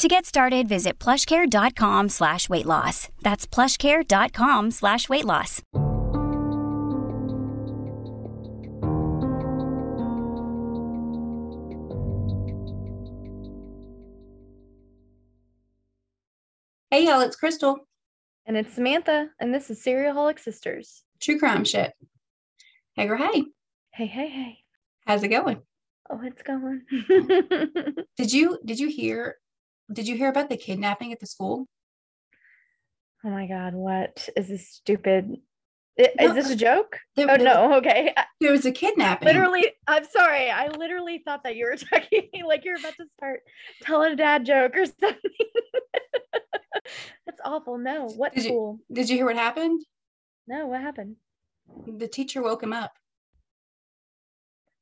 To 0.00 0.08
get 0.08 0.24
started, 0.24 0.66
visit 0.66 0.98
plushcare.com 0.98 2.08
slash 2.08 2.48
weight 2.48 2.64
loss. 2.64 3.10
That's 3.20 3.46
plushcare.com 3.46 4.70
slash 4.70 5.10
weight 5.10 5.26
loss. 5.26 5.60
Hey 16.90 17.04
y'all, 17.06 17.20
it's 17.20 17.36
Crystal. 17.36 17.76
And 18.46 18.56
it's 18.56 18.72
Samantha, 18.72 19.28
and 19.38 19.52
this 19.52 19.68
is 19.68 19.84
Serialholic 19.84 20.40
Sisters. 20.40 21.02
True 21.20 21.38
crime 21.38 21.66
shit. 21.66 21.92
Hey 22.94 23.06
girl, 23.06 23.18
hey. 23.18 23.44
Hey, 23.92 24.06
hey, 24.06 24.30
hey. 24.30 24.58
How's 25.06 25.22
it 25.24 25.28
going? 25.28 25.60
Oh, 26.08 26.22
it's 26.24 26.40
going. 26.40 26.84
Did 28.16 28.32
you 28.32 28.58
did 28.64 28.80
you 28.80 28.88
hear 28.88 29.36
did 29.92 30.06
you 30.08 30.16
hear 30.16 30.28
about 30.28 30.48
the 30.48 30.56
kidnapping 30.56 31.12
at 31.12 31.20
the 31.20 31.26
school? 31.26 31.66
oh 33.24 33.28
my 33.30 33.46
God, 33.46 33.74
what 33.74 34.28
is 34.36 34.48
this 34.48 34.68
stupid? 34.68 35.36
I- 35.98 36.10
No, 36.18 36.26
Is 36.28 36.34
this 36.34 36.50
a 36.50 36.56
joke? 36.56 36.98
There, 37.16 37.30
Oh, 37.30 37.36
there- 37.36 37.44
no. 37.44 37.74
Okay. 37.74 38.14
There 38.40 38.52
was 38.52 38.64
a 38.64 38.72
kidnapping. 38.72 39.26
Literally, 39.26 39.70
I'm 39.86 40.04
sorry. 40.06 40.50
I 40.50 40.68
literally 40.68 41.20
thought 41.22 41.42
that 41.44 41.56
you 41.56 41.66
were 41.66 41.76
talking 41.92 42.30
like 42.46 42.64
you're 42.64 42.78
about 42.78 42.94
to 42.96 43.04
start 43.18 43.40
telling 43.82 44.12
a 44.12 44.16
dad 44.16 44.46
joke 44.46 44.74
or 44.76 44.86
something. 45.00 45.18
That's 47.26 47.40
awful. 47.44 47.76
No. 47.76 48.06
What 48.06 48.34
Did 48.34 48.44
you- 48.44 48.50
school? 48.50 48.78
Did 48.90 49.10
you 49.10 49.16
hear 49.16 49.26
what 49.26 49.36
happened? 49.36 49.82
No, 50.48 50.66
what 50.68 50.80
happened? 50.80 51.16
The 51.86 52.08
teacher 52.08 52.42
woke 52.42 52.62
him 52.62 52.72
up. 52.72 52.92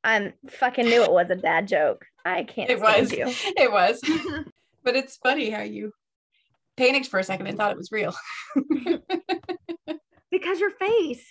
I 0.03 0.31
fucking 0.49 0.85
knew 0.85 1.03
it 1.03 1.11
was 1.11 1.29
a 1.29 1.35
dad 1.35 1.67
joke. 1.67 2.05
I 2.23 2.43
can't 2.45 2.69
It 2.69 2.79
was. 2.79 3.11
you. 3.11 3.25
It 3.27 3.69
was. 3.71 4.01
But 4.83 4.95
it's 4.95 5.17
funny 5.17 5.49
how 5.49 5.61
you 5.61 5.91
panicked 6.77 7.07
for 7.07 7.19
a 7.19 7.23
second 7.23 7.47
and 7.47 7.57
thought 7.57 7.71
it 7.71 7.77
was 7.77 7.91
real. 7.91 8.13
Because 10.31 10.59
your 10.59 10.71
face. 10.71 11.25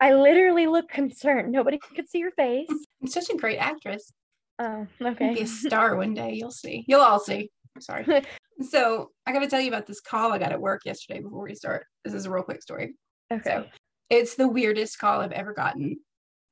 I 0.00 0.14
literally 0.14 0.66
look 0.66 0.88
concerned. 0.88 1.50
Nobody 1.50 1.78
could 1.78 2.08
see 2.08 2.18
your 2.18 2.32
face. 2.32 2.68
You're 3.00 3.10
such 3.10 3.30
a 3.30 3.36
great 3.36 3.56
actress. 3.56 4.12
Oh, 4.58 4.86
You'll 4.98 5.10
okay. 5.10 5.34
Be 5.34 5.40
a 5.42 5.46
star 5.46 5.96
one 5.96 6.14
day. 6.14 6.34
You'll 6.34 6.50
see. 6.50 6.84
You'll 6.86 7.00
all 7.00 7.18
see. 7.18 7.50
Sorry. 7.80 8.04
so 8.68 9.10
I 9.26 9.32
got 9.32 9.40
to 9.40 9.48
tell 9.48 9.60
you 9.60 9.68
about 9.68 9.86
this 9.86 10.00
call 10.00 10.32
I 10.32 10.38
got 10.38 10.52
at 10.52 10.60
work 10.60 10.82
yesterday 10.84 11.20
before 11.20 11.42
we 11.42 11.54
start. 11.54 11.86
This 12.04 12.14
is 12.14 12.26
a 12.26 12.30
real 12.30 12.42
quick 12.42 12.62
story. 12.62 12.94
Okay. 13.32 13.42
So 13.44 13.64
it's 14.10 14.34
the 14.34 14.48
weirdest 14.48 14.98
call 14.98 15.20
I've 15.20 15.32
ever 15.32 15.54
gotten. 15.54 15.98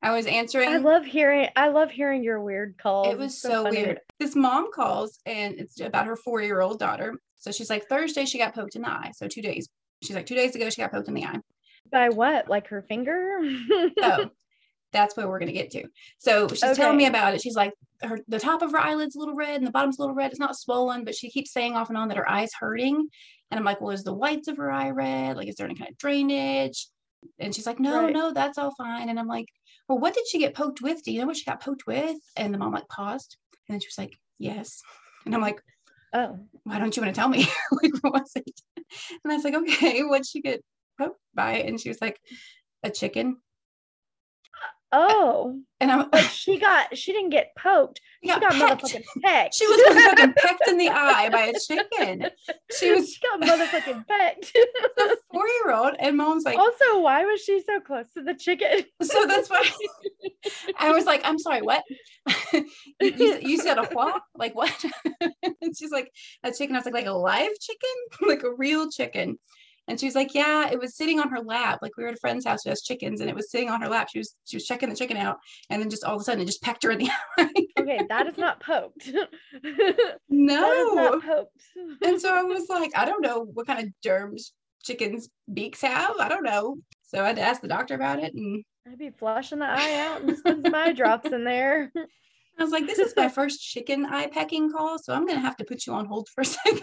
I 0.03 0.11
was 0.13 0.27
answering. 0.27 0.69
I 0.69 0.79
love 0.79 1.05
hearing 1.05 1.49
I 1.55 1.69
love 1.69 1.91
hearing 1.91 2.25
your 2.25 2.41
weird 2.41 2.77
calls. 2.79 3.13
it 3.13 3.19
was 3.19 3.33
It's 3.33 3.41
so, 3.43 3.69
weird. 3.71 4.01
This 4.19 4.35
mom 4.35 4.73
calls 4.73 5.19
and 5.27 5.55
it's 5.59 5.81
about 5.81 6.07
her 6.07 6.17
four 6.17 6.41
year 6.43 6.61
old 6.61 6.79
daughter. 6.79 7.15
So 7.39 7.53
she's 7.53 7.71
like, 7.71 7.87
Thursday 7.89 8.25
she 8.25 8.39
got 8.39 8.55
poked 8.55 8.77
in 8.77 8.83
the 8.83 8.91
eye. 8.91 9.13
So 9.15 9.29
two 9.29 9.43
days. 9.43 9.69
She's 10.03 10.17
like, 10.17 10.27
two 10.27 10.35
days 10.35 10.55
ago 10.57 10.69
she 10.71 10.81
got 10.83 10.91
poked 10.93 11.09
in 11.09 11.15
the 11.15 11.25
eye. 11.25 11.39
By 11.91 12.09
what? 12.09 12.49
Like 12.49 12.69
her 12.69 12.83
finger? 12.83 13.39
So 14.01 14.31
that's 14.93 15.17
what 15.17 15.29
we're 15.29 15.39
gonna 15.39 15.53
get 15.53 15.71
to. 15.73 15.85
So 16.19 16.49
she's 16.49 16.77
telling 16.77 16.97
me 16.97 17.07
about 17.07 17.35
it. 17.35 17.41
She's 17.43 17.55
like, 17.55 17.73
her 18.03 18.19
the 18.27 18.41
top 18.41 18.63
of 18.63 18.73
her 18.73 18.79
eyelid's 18.79 19.15
a 19.15 19.19
little 19.21 19.35
red 19.37 19.57
and 19.57 19.67
the 19.67 19.71
bottom's 19.71 19.99
a 19.99 20.03
little 20.03 20.17
red. 20.17 20.31
It's 20.33 20.41
not 20.41 20.57
swollen, 20.57 21.05
but 21.05 21.15
she 21.15 21.31
keeps 21.31 21.53
saying 21.53 21.75
off 21.77 21.89
and 21.91 21.97
on 21.99 22.09
that 22.09 22.17
her 22.17 22.29
eye's 22.29 22.53
hurting. 22.59 23.09
And 23.53 23.59
I'm 23.59 23.65
like, 23.65 23.81
well, 23.81 23.91
is 23.91 24.03
the 24.03 24.15
whites 24.15 24.49
of 24.49 24.57
her 24.57 24.71
eye 24.73 24.91
red? 24.91 25.37
Like, 25.37 25.47
is 25.49 25.55
there 25.57 25.67
any 25.67 25.75
kind 25.77 25.91
of 25.91 25.99
drainage? 25.99 26.89
And 27.39 27.55
she's 27.55 27.67
like, 27.67 27.79
no, 27.79 28.03
Right. 28.05 28.13
no, 28.13 28.33
that's 28.33 28.59
all 28.59 28.75
fine. 28.77 29.09
And 29.09 29.19
I'm 29.21 29.29
like, 29.29 29.47
well, 29.89 29.99
what 29.99 30.15
did 30.15 30.27
she 30.27 30.39
get 30.39 30.55
poked 30.55 30.81
with? 30.81 31.03
Do 31.03 31.13
you 31.13 31.21
know 31.21 31.27
what 31.27 31.37
she 31.37 31.45
got 31.45 31.63
poked 31.63 31.87
with? 31.87 32.19
And 32.37 32.53
the 32.53 32.59
mom 32.59 32.73
like 32.73 32.89
paused, 32.89 33.37
and 33.69 33.75
then 33.75 33.81
she 33.81 33.89
was 33.89 33.99
like, 33.99 34.19
yes. 34.39 34.81
And 35.25 35.35
I'm 35.35 35.41
like, 35.41 35.63
oh. 36.13 36.39
why 36.65 36.79
don't 36.79 36.97
you 36.97 37.03
want 37.03 37.15
to 37.15 37.19
tell 37.19 37.29
me? 37.29 37.47
like, 37.83 37.93
what 38.01 38.13
was 38.15 38.33
it? 38.37 38.61
And 39.25 39.33
I 39.33 39.37
was 39.37 39.45
like, 39.45 39.55
okay, 39.55 40.03
what'd 40.03 40.27
she 40.27 40.41
get 40.41 40.63
poked 40.99 41.21
by? 41.35 41.55
And 41.55 41.81
she 41.81 41.89
was 41.89 42.01
like, 42.01 42.19
a 42.83 42.91
chicken. 42.91 43.39
Oh. 44.93 45.59
And 45.81 45.91
I'm 45.91 46.11
But 46.11 46.21
she 46.25 46.59
got 46.59 46.97
she 46.97 47.13
didn't 47.13 47.31
get 47.31 47.53
poked. 47.57 48.01
she 48.23 48.29
She 48.29 48.39
got, 48.39 48.41
got 48.43 48.53
pecked. 48.53 48.83
motherfucking 48.83 49.03
pecked. 49.23 49.55
She 49.55 49.67
was 49.67 49.97
motherfucking 49.97 50.37
pecked 50.37 50.69
in 50.69 50.77
the 50.79 50.91
eye 50.91 51.29
by 51.31 51.43
a 51.47 51.53
chicken. 51.59 52.31
She 52.79 52.93
was 52.93 53.13
she 53.13 53.21
got 53.21 53.41
motherfucking 53.41 54.07
pecked. 54.07 54.53
a 55.01 55.17
four 55.33 55.49
year 55.49 55.75
old, 55.75 55.95
and 55.99 56.17
mom's 56.17 56.45
like, 56.45 56.59
also, 56.59 57.01
why 57.01 57.25
was 57.25 57.41
she 57.43 57.63
so 57.67 57.81
close 57.81 58.05
to 58.15 58.23
the 58.23 58.35
chicken? 58.35 58.85
so 59.03 59.27
that's 59.27 59.49
why 59.51 59.65
I 60.79 60.91
was 60.93 61.05
like, 61.05 61.23
I'm 61.25 61.39
sorry, 61.39 61.63
what? 61.63 61.83
you, 62.53 62.65
you, 63.01 63.39
you 63.43 63.59
said 63.59 63.79
a 63.79 63.85
what? 63.87 64.23
Like 64.37 64.55
what? 64.55 64.85
and 65.21 65.77
she's 65.77 65.91
like, 65.91 66.11
a 66.45 66.53
chicken. 66.53 66.77
I 66.77 66.79
was 66.81 66.85
like, 66.87 66.95
like 66.95 67.07
a 67.07 67.13
live 67.13 67.51
chicken, 67.61 67.89
like 68.29 68.43
a 68.43 68.53
real 68.55 68.91
chicken. 68.91 69.39
And 69.89 69.99
she 69.99 70.07
was 70.07 70.15
like, 70.15 70.35
yeah, 70.35 70.71
it 70.71 70.79
was 70.79 70.97
sitting 70.97 71.19
on 71.19 71.29
her 71.31 71.41
lap. 71.41 71.81
Like 71.83 71.97
we 71.97 72.05
were 72.05 72.11
at 72.11 72.15
a 72.15 72.21
friend's 72.21 72.47
house 72.47 72.63
who 72.63 72.71
has 72.71 72.83
chickens, 72.83 73.21
and 73.21 73.29
it 73.29 73.35
was 73.35 73.51
sitting 73.51 73.69
on 73.69 73.83
her 73.83 73.89
lap. 73.89 74.09
She 74.13 74.19
was 74.19 74.37
she 74.45 74.57
was 74.57 74.65
checking 74.65 74.89
the 74.89 74.97
chicken 74.97 75.17
out, 75.17 75.39
and 75.71 75.83
then 75.83 75.91
just 75.91 76.05
all 76.05 76.15
of 76.15 76.21
a 76.21 76.25
sudden 76.25 76.41
it 76.41 76.47
just 76.47 76.63
pecked 76.63 76.85
her 76.85 76.93
in 76.93 76.99
the 76.99 77.11
eye. 77.39 77.67
okay, 77.79 78.01
that 78.09 78.27
is 78.27 78.39
not 78.39 78.61
poked. 78.61 79.11
no. 80.29 80.93
not 80.95 81.23
poked. 81.23 81.63
And 82.05 82.21
so 82.21 82.33
I 82.33 82.43
was 82.45 82.69
like, 82.69 82.93
I 82.97 83.05
don't 83.05 83.23
know 83.23 83.45
what 83.53 83.67
kind 83.67 83.81
of 83.81 83.93
germs 84.03 84.53
chickens' 84.85 85.29
beaks 85.53 85.83
have. 85.83 86.17
I 86.19 86.29
don't 86.29 86.45
know. 86.45 86.77
So 87.03 87.23
I 87.23 87.29
had 87.29 87.37
to 87.37 87.43
ask 87.43 87.61
the 87.61 87.69
doctor 87.69 87.95
about 87.95 88.23
it. 88.23 88.35
And 88.35 88.65
I'd 88.89 88.99
be 88.99 89.11
flushing 89.11 89.61
the 89.61 89.67
eye 89.67 90.07
out 90.07 90.21
and 90.21 90.31
just 90.31 90.45
putting 90.45 90.63
some 90.63 90.75
eye 90.75 90.93
drops 90.93 91.31
in 91.31 91.45
there. 91.45 91.93
I 92.59 92.63
was 92.63 92.73
like, 92.73 92.87
this 92.87 92.99
is 92.99 93.15
my 93.17 93.29
first 93.29 93.61
chicken 93.61 94.07
eye 94.07 94.27
pecking 94.27 94.71
call. 94.71 94.99
So 94.99 95.13
I'm 95.13 95.27
going 95.27 95.39
to 95.39 95.45
have 95.45 95.57
to 95.57 95.65
put 95.65 95.87
you 95.87 95.93
on 95.93 96.07
hold 96.07 96.29
for 96.35 96.43
a 96.43 96.45
second. 96.45 96.83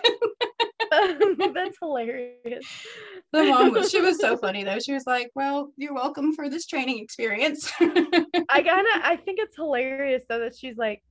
That's 1.53 1.77
hilarious. 1.81 2.65
the 3.31 3.43
mom 3.43 3.71
was, 3.71 3.89
she 3.91 4.01
was 4.01 4.19
so 4.19 4.35
funny 4.41 4.63
though. 4.63 4.79
She 4.79 4.93
was 4.93 5.05
like, 5.05 5.29
well, 5.35 5.71
you're 5.77 5.93
welcome 5.93 6.33
for 6.33 6.49
this 6.49 6.65
training 6.65 6.99
experience. 6.99 7.71
I 7.79 7.85
kind 8.63 8.87
of 8.95 9.01
I 9.03 9.19
think 9.23 9.39
it's 9.41 9.55
hilarious 9.55 10.23
though 10.29 10.39
that 10.39 10.55
she's 10.57 10.77
like 10.77 11.01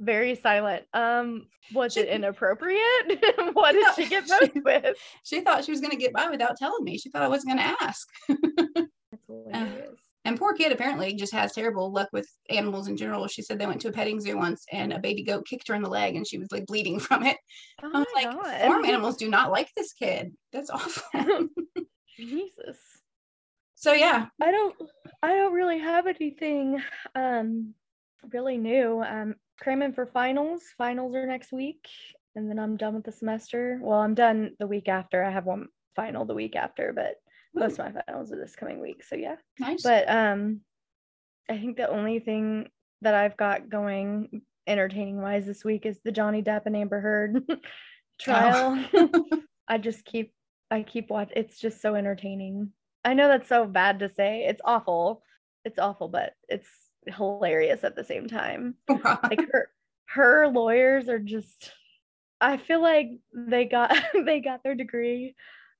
very 0.00 0.34
silent. 0.34 0.84
Um, 0.92 1.46
was 1.72 1.96
it 1.96 2.08
inappropriate? 2.08 2.80
what 3.54 3.72
did 3.72 3.82
No, 3.82 3.92
she 3.96 4.06
get 4.08 4.24
she- 4.28 4.60
with? 4.60 4.96
she 5.24 5.40
thought 5.40 5.64
she 5.64 5.70
was 5.70 5.80
going 5.80 5.92
to 5.92 5.96
get 5.96 6.12
by 6.12 6.28
without 6.28 6.56
telling 6.56 6.84
me. 6.84 6.98
She 6.98 7.10
thought 7.10 7.22
I 7.22 7.28
wasn't 7.28 7.56
going 7.56 7.68
to 7.68 7.76
ask. 7.84 8.08
That's 8.28 9.26
hilarious. 9.28 10.00
And 10.24 10.38
poor 10.38 10.54
kid 10.54 10.72
apparently 10.72 11.14
just 11.14 11.32
has 11.34 11.52
terrible 11.52 11.92
luck 11.92 12.08
with 12.12 12.28
animals 12.48 12.88
in 12.88 12.96
general. 12.96 13.26
She 13.28 13.42
said 13.42 13.58
they 13.58 13.66
went 13.66 13.80
to 13.82 13.88
a 13.88 13.92
petting 13.92 14.20
zoo 14.20 14.36
once 14.36 14.64
and 14.72 14.92
a 14.92 14.98
baby 14.98 15.22
goat 15.22 15.46
kicked 15.46 15.68
her 15.68 15.74
in 15.74 15.82
the 15.82 15.88
leg 15.88 16.16
and 16.16 16.26
she 16.26 16.38
was 16.38 16.50
like 16.50 16.66
bleeding 16.66 16.98
from 17.00 17.24
it. 17.24 17.36
Oh 17.82 17.90
I 17.94 17.98
was 17.98 18.06
like, 18.14 18.30
god. 18.30 18.60
farm 18.62 18.84
animals 18.86 19.16
do 19.16 19.28
not 19.28 19.50
like 19.50 19.70
this 19.76 19.92
kid. 19.92 20.32
That's 20.52 20.70
awful. 20.70 21.02
Jesus. 22.16 22.78
so 23.74 23.92
yeah, 23.92 24.26
I 24.40 24.50
don't 24.50 24.74
I 25.22 25.34
don't 25.34 25.52
really 25.52 25.78
have 25.80 26.06
anything 26.06 26.80
um 27.14 27.74
really 28.32 28.56
new. 28.56 29.02
Um 29.02 29.34
cramming 29.60 29.92
for 29.92 30.06
finals. 30.06 30.62
Finals 30.78 31.14
are 31.14 31.26
next 31.26 31.52
week 31.52 31.86
and 32.34 32.48
then 32.48 32.58
I'm 32.58 32.76
done 32.76 32.94
with 32.94 33.04
the 33.04 33.12
semester. 33.12 33.78
Well, 33.82 33.98
I'm 33.98 34.14
done 34.14 34.52
the 34.58 34.66
week 34.66 34.88
after. 34.88 35.22
I 35.22 35.30
have 35.30 35.44
one 35.44 35.68
final 35.94 36.24
the 36.24 36.34
week 36.34 36.56
after, 36.56 36.92
but 36.92 37.16
most 37.54 37.78
of 37.78 37.86
my 37.86 38.02
finals 38.06 38.32
are 38.32 38.36
this 38.36 38.56
coming 38.56 38.80
week. 38.80 39.02
So 39.04 39.16
yeah. 39.16 39.36
nice. 39.58 39.82
But 39.82 40.08
um 40.08 40.60
I 41.48 41.58
think 41.58 41.76
the 41.76 41.88
only 41.88 42.20
thing 42.20 42.68
that 43.02 43.14
I've 43.14 43.36
got 43.36 43.68
going 43.68 44.42
entertaining 44.66 45.20
wise 45.20 45.46
this 45.46 45.64
week 45.64 45.84
is 45.84 46.00
the 46.04 46.12
Johnny 46.12 46.42
Depp 46.42 46.62
and 46.66 46.76
Amber 46.76 47.00
Heard 47.00 47.42
trial. 48.20 48.82
I 49.68 49.78
just 49.78 50.04
keep 50.04 50.32
I 50.70 50.82
keep 50.82 51.10
watch 51.10 51.30
it's 51.36 51.58
just 51.58 51.80
so 51.80 51.94
entertaining. 51.94 52.72
I 53.04 53.14
know 53.14 53.28
that's 53.28 53.48
so 53.48 53.66
bad 53.66 53.98
to 54.00 54.08
say. 54.08 54.46
It's 54.46 54.62
awful. 54.64 55.22
It's 55.64 55.78
awful, 55.78 56.08
but 56.08 56.32
it's 56.48 56.68
hilarious 57.06 57.84
at 57.84 57.96
the 57.96 58.04
same 58.04 58.26
time. 58.26 58.76
Like 58.88 59.40
her 59.52 59.70
her 60.06 60.48
lawyers 60.48 61.08
are 61.08 61.18
just 61.18 61.72
I 62.40 62.56
feel 62.56 62.82
like 62.82 63.10
they 63.32 63.64
got 63.66 63.94
they 64.24 64.40
got 64.40 64.62
their 64.62 64.74
degree 64.74 65.34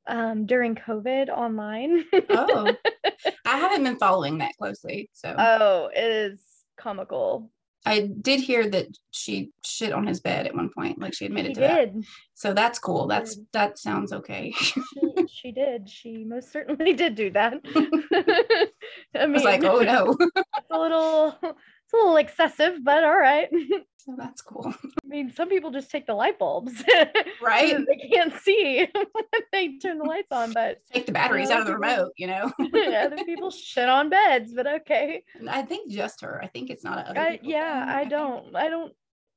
um 0.07 0.47
during 0.47 0.75
COVID 0.75 1.29
online. 1.29 2.05
oh, 2.31 2.75
I 3.47 3.57
haven't 3.59 3.85
been 3.85 3.97
following 3.97 4.39
that 4.39 4.57
closely. 4.59 5.11
So 5.13 5.35
oh, 5.37 5.91
it 5.95 6.33
is 6.33 6.41
comical. 6.77 7.51
I 7.87 8.09
did 8.21 8.41
hear 8.41 8.67
that 8.71 8.87
she 9.11 9.51
shit 9.65 9.93
on 9.93 10.07
his 10.07 10.21
bed 10.21 10.47
at 10.47 10.55
one 10.55 10.71
point, 10.75 10.99
like 10.99 11.15
she 11.15 11.27
admitted 11.27 11.51
She 11.51 11.55
to 11.55 11.61
that. 11.61 11.93
So 12.35 12.55
that's 12.55 12.79
cool. 12.79 13.07
That's 13.07 13.39
that 13.53 13.79
sounds 13.79 14.13
okay. 14.13 14.53
She, 14.53 14.81
she 15.29 15.53
did. 15.53 15.89
She 15.89 16.25
most 16.25 16.51
certainly 16.51 16.93
did 16.95 17.15
do 17.15 17.31
that. 17.33 17.55
I 17.65 18.69
I 19.15 19.27
mean, 19.27 19.33
was 19.33 19.45
like, 19.45 19.65
oh 19.65 19.81
no. 19.81 20.17
it's 20.19 20.71
a 20.71 20.79
little, 20.79 21.39
it's 21.85 21.93
a 21.93 21.97
little 21.97 22.17
excessive, 22.17 22.79
but 22.83 23.05
all 23.05 23.17
right. 23.19 23.49
so 23.99 24.15
that's 24.17 24.41
cool. 24.41 24.73
I 25.05 25.07
mean, 25.07 25.31
some 25.31 25.49
people 25.49 25.71
just 25.71 25.91
take 25.91 26.07
the 26.07 26.15
light 26.15 26.39
bulbs, 26.39 26.83
Right? 27.43 27.77
they 27.87 28.09
can't 28.11 28.35
see 28.41 28.87
when 28.93 29.25
they 29.53 29.77
turn 29.79 29.99
the 29.99 30.05
lights 30.05 30.33
on, 30.33 30.53
but 30.53 30.79
Take 30.93 31.07
the 31.07 31.13
batteries 31.13 31.51
uh, 31.51 31.55
out 31.55 31.61
of 31.61 31.67
the 31.67 31.75
remote, 31.75 32.13
you 32.17 32.27
know. 32.27 32.51
other 32.59 33.25
people 33.25 33.51
shit 33.51 33.89
on 33.89 34.09
beds. 34.09 34.53
But 34.55 34.67
okay, 34.67 35.23
I 35.49 35.63
think 35.63 35.91
just 35.91 36.23
her. 36.23 36.41
I 36.43 36.47
think 36.49 36.71
it's 36.71 36.85
not 36.85 36.99
a 36.99 37.11
other 37.11 37.21
I, 37.21 37.41
yeah, 37.43 37.81
thing. 37.87 37.95
I 37.95 38.05
don't, 38.09 38.57
I 38.57 38.69
don't, 38.69 38.93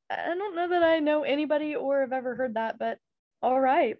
I 0.09 0.27
don't 0.35 0.55
know 0.55 0.69
that 0.69 0.83
I 0.83 0.99
know 0.99 1.23
anybody 1.23 1.75
or 1.75 2.01
have 2.01 2.13
ever 2.13 2.35
heard 2.35 2.53
that, 2.55 2.79
but 2.79 2.99
all 3.41 3.59
right. 3.59 3.97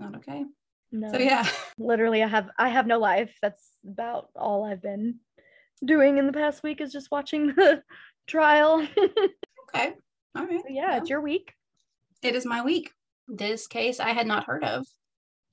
Not 0.00 0.16
okay. 0.16 0.44
No, 0.90 1.10
So 1.12 1.18
yeah. 1.18 1.46
literally, 1.78 2.22
I 2.22 2.26
have, 2.26 2.50
I 2.58 2.68
have 2.70 2.86
no 2.86 2.98
life. 2.98 3.36
That's 3.40 3.70
about 3.86 4.28
all 4.34 4.64
I've 4.64 4.82
been 4.82 5.20
doing 5.84 6.18
in 6.18 6.26
the 6.26 6.32
past 6.32 6.62
week 6.62 6.80
is 6.80 6.92
just 6.92 7.10
watching 7.10 7.46
the 7.56 7.82
trial. 8.26 8.86
Okay. 9.74 9.94
All 10.36 10.44
right. 10.46 10.60
So 10.60 10.66
yeah, 10.68 10.88
Well, 10.90 10.98
it's 11.00 11.08
your 11.08 11.22
week. 11.22 11.54
it 12.22 12.34
is 12.34 12.44
my 12.44 12.62
week. 12.62 12.92
This 13.26 13.66
case 13.66 14.00
I 14.00 14.10
had 14.10 14.26
not 14.26 14.44
heard 14.44 14.64
of. 14.64 14.86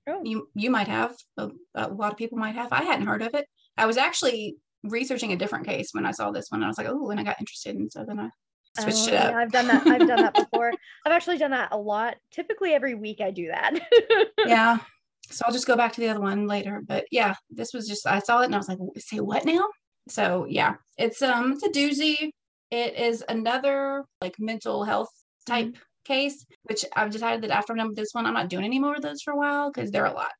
Oh. 0.09 0.19
You 0.25 0.49
you 0.55 0.69
might 0.69 0.89
have. 0.89 1.15
A, 1.37 1.49
a 1.75 1.87
lot 1.87 2.11
of 2.11 2.17
people 2.17 2.37
might 2.37 2.55
have. 2.55 2.73
I 2.73 2.83
hadn't 2.83 3.07
heard 3.07 3.21
of 3.21 3.33
it. 3.33 3.47
I 3.77 3.85
was 3.85 3.95
actually 3.95 4.57
researching 4.83 5.31
a 5.31 5.37
different 5.37 5.65
case 5.67 5.89
when 5.93 6.05
I 6.05 6.11
saw 6.11 6.31
this 6.31 6.47
one. 6.49 6.63
I 6.63 6.67
was 6.67 6.77
like, 6.77 6.87
oh, 6.89 7.11
and 7.11 7.19
I 7.19 7.23
got 7.23 7.39
interested, 7.39 7.77
and 7.77 7.89
so 7.89 8.03
then 8.05 8.19
I 8.19 8.29
switched 8.81 9.07
Oh, 9.09 9.13
it 9.13 9.19
up. 9.21 9.31
yeah, 9.31 9.37
I've 9.37 9.51
done 9.53 9.67
that. 9.67 9.87
I've 9.87 10.07
done 10.07 10.21
that 10.21 10.33
before. 10.51 10.73
I've 11.05 11.13
actually 11.13 11.37
done 11.37 11.51
that 11.51 11.69
a 11.71 11.77
lot. 11.77 12.17
Typically 12.31 12.73
every 12.73 12.95
week 12.95 13.21
I 13.21 13.31
do 13.31 13.47
that. 13.47 13.79
yeah. 14.45 14.79
So 15.29 15.45
I'll 15.45 15.53
just 15.53 15.67
go 15.67 15.77
back 15.77 15.93
to 15.93 16.01
the 16.01 16.09
other 16.09 16.19
one 16.19 16.45
later. 16.45 16.81
But 16.85 17.05
yeah, 17.09 17.35
this 17.49 17.73
was 17.73 17.87
just 17.87 18.05
I 18.05 18.19
saw 18.19 18.41
it 18.41 18.45
and 18.47 18.55
I 18.55 18.57
was 18.57 18.67
like, 18.67 18.79
say 18.97 19.21
what 19.21 19.45
now? 19.45 19.65
So 20.07 20.45
yeah, 20.49 20.75
it's 20.97 21.21
um 21.21 21.53
it's 21.53 21.63
a 21.63 21.69
doozy. 21.69 22.31
It 22.71 22.95
is 22.95 23.23
another 23.27 24.05
like 24.21 24.35
mental 24.39 24.83
health 24.83 25.09
type 25.45 25.75
case, 26.05 26.45
which 26.63 26.85
I've 26.95 27.11
decided 27.11 27.43
that 27.43 27.51
after 27.51 27.73
I'm 27.73 27.77
done 27.77 27.87
with 27.89 27.97
this 27.97 28.13
one, 28.13 28.25
I'm 28.25 28.33
not 28.33 28.49
doing 28.49 28.65
any 28.65 28.79
more 28.79 28.95
of 28.95 29.01
those 29.01 29.21
for 29.21 29.33
a 29.33 29.37
while 29.37 29.71
because 29.71 29.91
they're 29.91 30.05
a 30.05 30.13
lot. 30.13 30.31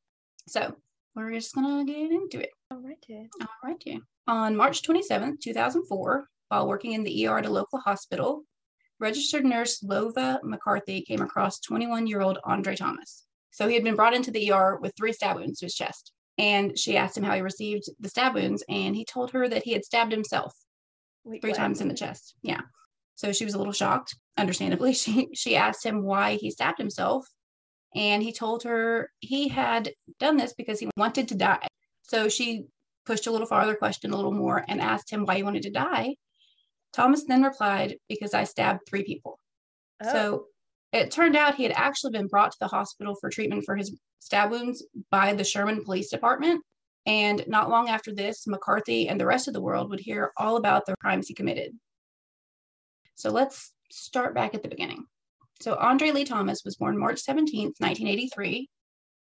So 0.48 0.76
we're 1.16 1.34
just 1.34 1.54
gonna 1.54 1.86
get 1.86 2.12
into 2.12 2.40
it. 2.40 2.52
All 2.72 2.80
right. 2.82 2.98
dear. 3.06 3.28
All 3.42 3.48
right, 3.64 3.82
yeah. 3.86 3.98
On 4.28 4.56
March 4.56 4.84
27th, 4.84 5.42
2004, 5.42 6.28
while 6.50 6.68
working 6.68 6.94
in 6.94 7.04
the 7.04 7.28
ER 7.28 7.40
at 7.40 7.46
a 7.46 7.50
local 7.50 7.80
hospital, 7.80 8.44
registered 9.00 9.46
nurse 9.46 9.82
Lova 9.82 10.40
McCarthy 10.44 11.02
came 11.02 11.22
across 11.22 11.60
21 11.60 12.08
year 12.08 12.22
old 12.22 12.40
Andre 12.44 12.76
Thomas. 12.76 13.26
So 13.52 13.68
he 13.68 13.74
had 13.74 13.84
been 13.84 13.96
brought 13.96 14.14
into 14.14 14.32
the 14.32 14.52
ER 14.52 14.78
with 14.82 14.94
three 14.96 15.14
stab 15.14 15.38
wounds 15.38 15.60
to 15.60 15.66
his 15.66 15.76
chest. 15.76 16.12
And 16.40 16.80
she 16.80 16.96
asked 16.96 17.18
him 17.18 17.24
how 17.24 17.36
he 17.36 17.42
received 17.42 17.90
the 18.00 18.08
stab 18.08 18.34
wounds, 18.34 18.64
and 18.70 18.96
he 18.96 19.04
told 19.04 19.32
her 19.32 19.50
that 19.50 19.64
he 19.64 19.74
had 19.74 19.84
stabbed 19.84 20.14
himself 20.14 20.56
Wait, 21.26 21.42
three 21.42 21.52
what? 21.52 21.58
times 21.58 21.82
in 21.82 21.90
the 21.90 21.94
chest. 21.94 22.34
Yeah. 22.42 22.62
So 23.16 23.34
she 23.34 23.44
was 23.44 23.54
a 23.54 23.58
little 23.58 23.74
shocked, 23.74 24.16
understandably. 24.38 24.94
She 25.04 25.28
she 25.36 25.58
asked 25.58 25.86
him 25.86 26.04
why 26.04 26.36
he 26.36 26.50
stabbed 26.50 26.80
himself, 26.80 27.28
and 27.94 28.24
he 28.24 28.32
told 28.32 28.64
her 28.64 29.12
he 29.20 29.50
had 29.50 29.92
done 30.18 30.38
this 30.38 30.54
because 30.54 30.80
he 30.80 30.90
wanted 30.96 31.28
to 31.28 31.36
die. 31.36 31.68
So 32.04 32.30
she 32.30 32.68
pushed 33.06 33.28
a 33.28 33.32
little 33.32 33.48
farther, 33.48 33.76
questioned 33.76 34.14
a 34.14 34.16
little 34.16 34.32
more, 34.32 34.64
and 34.68 34.80
asked 34.80 35.10
him 35.12 35.26
why 35.26 35.36
he 35.36 35.44
wanted 35.44 35.64
to 35.64 35.72
die. 35.72 36.16
Thomas 36.94 37.26
then 37.26 37.44
replied, 37.44 37.98
Because 38.08 38.34
I 38.34 38.46
stabbed 38.46 38.82
three 38.88 39.04
people. 39.04 39.40
Oh, 40.02 40.12
So 40.12 40.46
it 40.92 41.12
turned 41.12 41.36
out 41.36 41.56
he 41.56 41.64
had 41.64 41.74
actually 41.76 42.12
been 42.12 42.28
brought 42.28 42.52
to 42.52 42.58
the 42.60 42.68
hospital 42.68 43.16
for 43.20 43.30
treatment 43.30 43.64
for 43.66 43.76
his 43.76 43.96
stab 44.20 44.52
wounds 44.52 44.86
by 45.12 45.34
the 45.34 45.44
Sherman 45.44 45.84
Police 45.84 46.10
Department. 46.10 46.64
And 47.06 47.44
not 47.48 47.70
long 47.70 47.90
after 47.90 48.14
this, 48.14 48.46
McCarthy 48.48 49.08
and 49.08 49.20
the 49.20 49.26
rest 49.26 49.48
of 49.48 49.54
the 49.54 49.62
world 49.62 49.90
would 49.90 50.00
hear 50.00 50.32
all 50.38 50.58
about 50.58 50.86
the 50.86 50.96
crimes 50.98 51.28
he 51.28 51.34
committed. 51.34 51.72
So 53.16 53.32
let's 53.32 53.74
start 53.92 54.34
back 54.36 54.54
at 54.54 54.64
the 54.64 54.70
beginning. 54.70 55.06
So 55.62 55.76
Andre 55.76 56.12
Lee 56.12 56.24
Thomas 56.26 56.62
was 56.64 56.78
born 56.78 56.98
March 56.98 57.22
17th, 57.26 57.80
1983, 57.80 58.70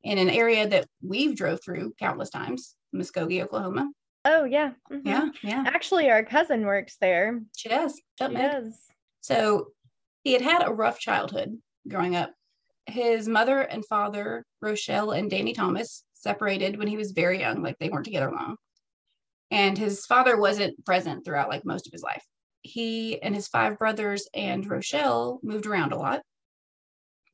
in 0.03 0.17
an 0.17 0.29
area 0.29 0.67
that 0.67 0.87
we've 1.03 1.35
drove 1.35 1.59
through 1.63 1.93
countless 1.99 2.29
times, 2.29 2.75
Muskogee, 2.95 3.43
Oklahoma. 3.43 3.89
oh 4.25 4.43
yeah. 4.45 4.71
mhm. 4.91 5.01
Yeah, 5.03 5.29
yeah, 5.43 5.63
Actually, 5.67 6.09
our 6.09 6.23
cousin 6.23 6.65
works 6.65 6.97
there. 6.99 7.41
she 7.55 7.69
does. 7.69 7.99
She 8.19 8.27
does. 8.27 8.79
So 9.21 9.67
he 10.25 10.33
had 10.33 10.41
had 10.41 10.67
a 10.67 10.73
rough 10.73 10.99
childhood 10.99 11.57
growing 11.87 12.15
up. 12.15 12.33
His 12.87 13.27
mother 13.27 13.61
and 13.61 13.85
father, 13.85 14.43
Rochelle 14.59 15.11
and 15.11 15.29
Danny 15.29 15.53
Thomas, 15.53 16.03
separated 16.13 16.77
when 16.77 16.87
he 16.87 16.97
was 16.97 17.11
very 17.11 17.39
young, 17.39 17.61
like 17.61 17.77
they 17.79 17.89
weren't 17.89 18.05
together 18.05 18.31
long. 18.31 18.57
And 19.51 19.77
his 19.77 20.05
father 20.07 20.35
wasn't 20.35 20.83
present 20.83 21.23
throughout 21.23 21.49
like 21.49 21.63
most 21.63 21.85
of 21.85 21.93
his 21.93 22.01
life. 22.01 22.25
He 22.63 23.21
and 23.21 23.35
his 23.35 23.47
five 23.47 23.77
brothers 23.77 24.27
and 24.33 24.67
Rochelle 24.67 25.39
moved 25.43 25.67
around 25.67 25.93
a 25.93 25.97
lot, 25.97 26.21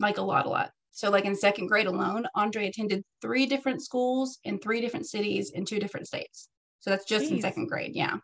like 0.01 0.17
a 0.17 0.21
lot, 0.21 0.45
a 0.45 0.49
lot. 0.49 0.71
So, 0.91 1.09
like 1.09 1.23
in 1.23 1.35
second 1.35 1.67
grade 1.67 1.87
alone, 1.87 2.27
Andre 2.35 2.67
attended 2.67 3.05
three 3.21 3.45
different 3.45 3.81
schools 3.81 4.37
in 4.43 4.59
three 4.59 4.81
different 4.81 5.07
cities 5.07 5.51
in 5.51 5.63
two 5.63 5.79
different 5.79 6.07
states. 6.07 6.49
So 6.81 6.89
that's 6.89 7.05
just 7.05 7.31
in 7.31 7.39
second 7.39 7.67
grade. 7.67 7.95
Yeah. 7.95 8.17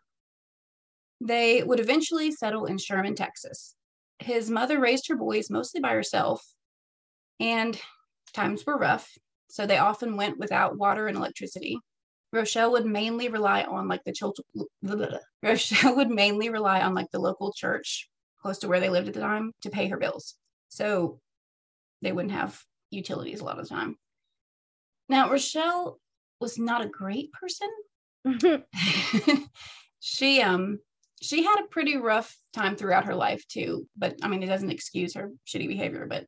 They 1.22 1.62
would 1.62 1.80
eventually 1.80 2.30
settle 2.32 2.66
in 2.66 2.76
Sherman, 2.76 3.14
Texas. 3.14 3.74
His 4.20 4.50
mother 4.50 4.80
raised 4.80 5.08
her 5.08 5.16
boys 5.16 5.50
mostly 5.50 5.80
by 5.80 5.92
herself, 5.92 6.44
and 7.40 7.80
times 8.32 8.66
were 8.66 8.76
rough, 8.76 9.16
so 9.48 9.66
they 9.66 9.78
often 9.78 10.16
went 10.16 10.38
without 10.38 10.76
water 10.76 11.06
and 11.06 11.16
electricity. 11.16 11.78
Rochelle 12.32 12.72
would 12.72 12.84
mainly 12.84 13.28
rely 13.28 13.62
on 13.62 13.88
like 13.88 14.04
the 14.04 14.12
chil- 14.12 14.34
Rochelle 15.42 15.96
would 15.96 16.10
mainly 16.10 16.50
rely 16.50 16.80
on 16.82 16.94
like 16.94 17.10
the 17.10 17.18
local 17.18 17.52
church 17.52 18.08
close 18.42 18.58
to 18.58 18.68
where 18.68 18.80
they 18.80 18.90
lived 18.90 19.08
at 19.08 19.14
the 19.14 19.20
time 19.20 19.52
to 19.62 19.70
pay 19.70 19.88
her 19.88 19.96
bills. 19.96 20.34
So 20.68 21.20
they 22.02 22.12
wouldn't 22.12 22.34
have 22.34 22.60
utilities 22.90 23.40
a 23.40 23.44
lot 23.44 23.58
of 23.58 23.68
the 23.68 23.74
time. 23.74 23.96
Now 25.08 25.30
Rochelle 25.30 25.98
was 26.40 26.58
not 26.58 26.84
a 26.84 26.88
great 26.88 27.30
person 27.32 27.68
she 30.00 30.42
um 30.42 30.78
she 31.20 31.42
had 31.42 31.60
a 31.60 31.68
pretty 31.68 31.96
rough 31.96 32.36
time 32.52 32.76
throughout 32.76 33.04
her 33.04 33.14
life 33.14 33.46
too 33.48 33.86
but 33.96 34.16
i 34.22 34.28
mean 34.28 34.42
it 34.42 34.46
doesn't 34.46 34.70
excuse 34.70 35.14
her 35.14 35.30
shitty 35.46 35.68
behavior 35.68 36.06
but 36.08 36.24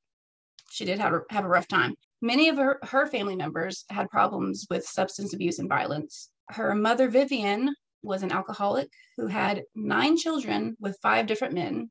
she 0.70 0.84
did 0.84 0.98
have 0.98 1.12
a, 1.12 1.20
have 1.31 1.44
a 1.44 1.48
rough 1.48 1.69
time 1.69 1.94
many 2.22 2.48
of 2.48 2.56
her, 2.56 2.78
her 2.82 3.06
family 3.06 3.37
members 3.37 3.84
had 3.90 4.08
problems 4.10 4.66
with 4.70 4.84
substance 4.84 5.32
abuse 5.34 5.58
and 5.58 5.69
violence 5.69 6.31
her 6.48 6.75
mother 6.75 7.08
vivian 7.08 7.75
was 8.02 8.22
an 8.22 8.32
alcoholic 8.32 8.88
who 9.16 9.26
had 9.26 9.62
nine 9.74 10.17
children 10.17 10.76
with 10.81 10.98
five 11.03 11.26
different 11.26 11.55
men 11.55 11.91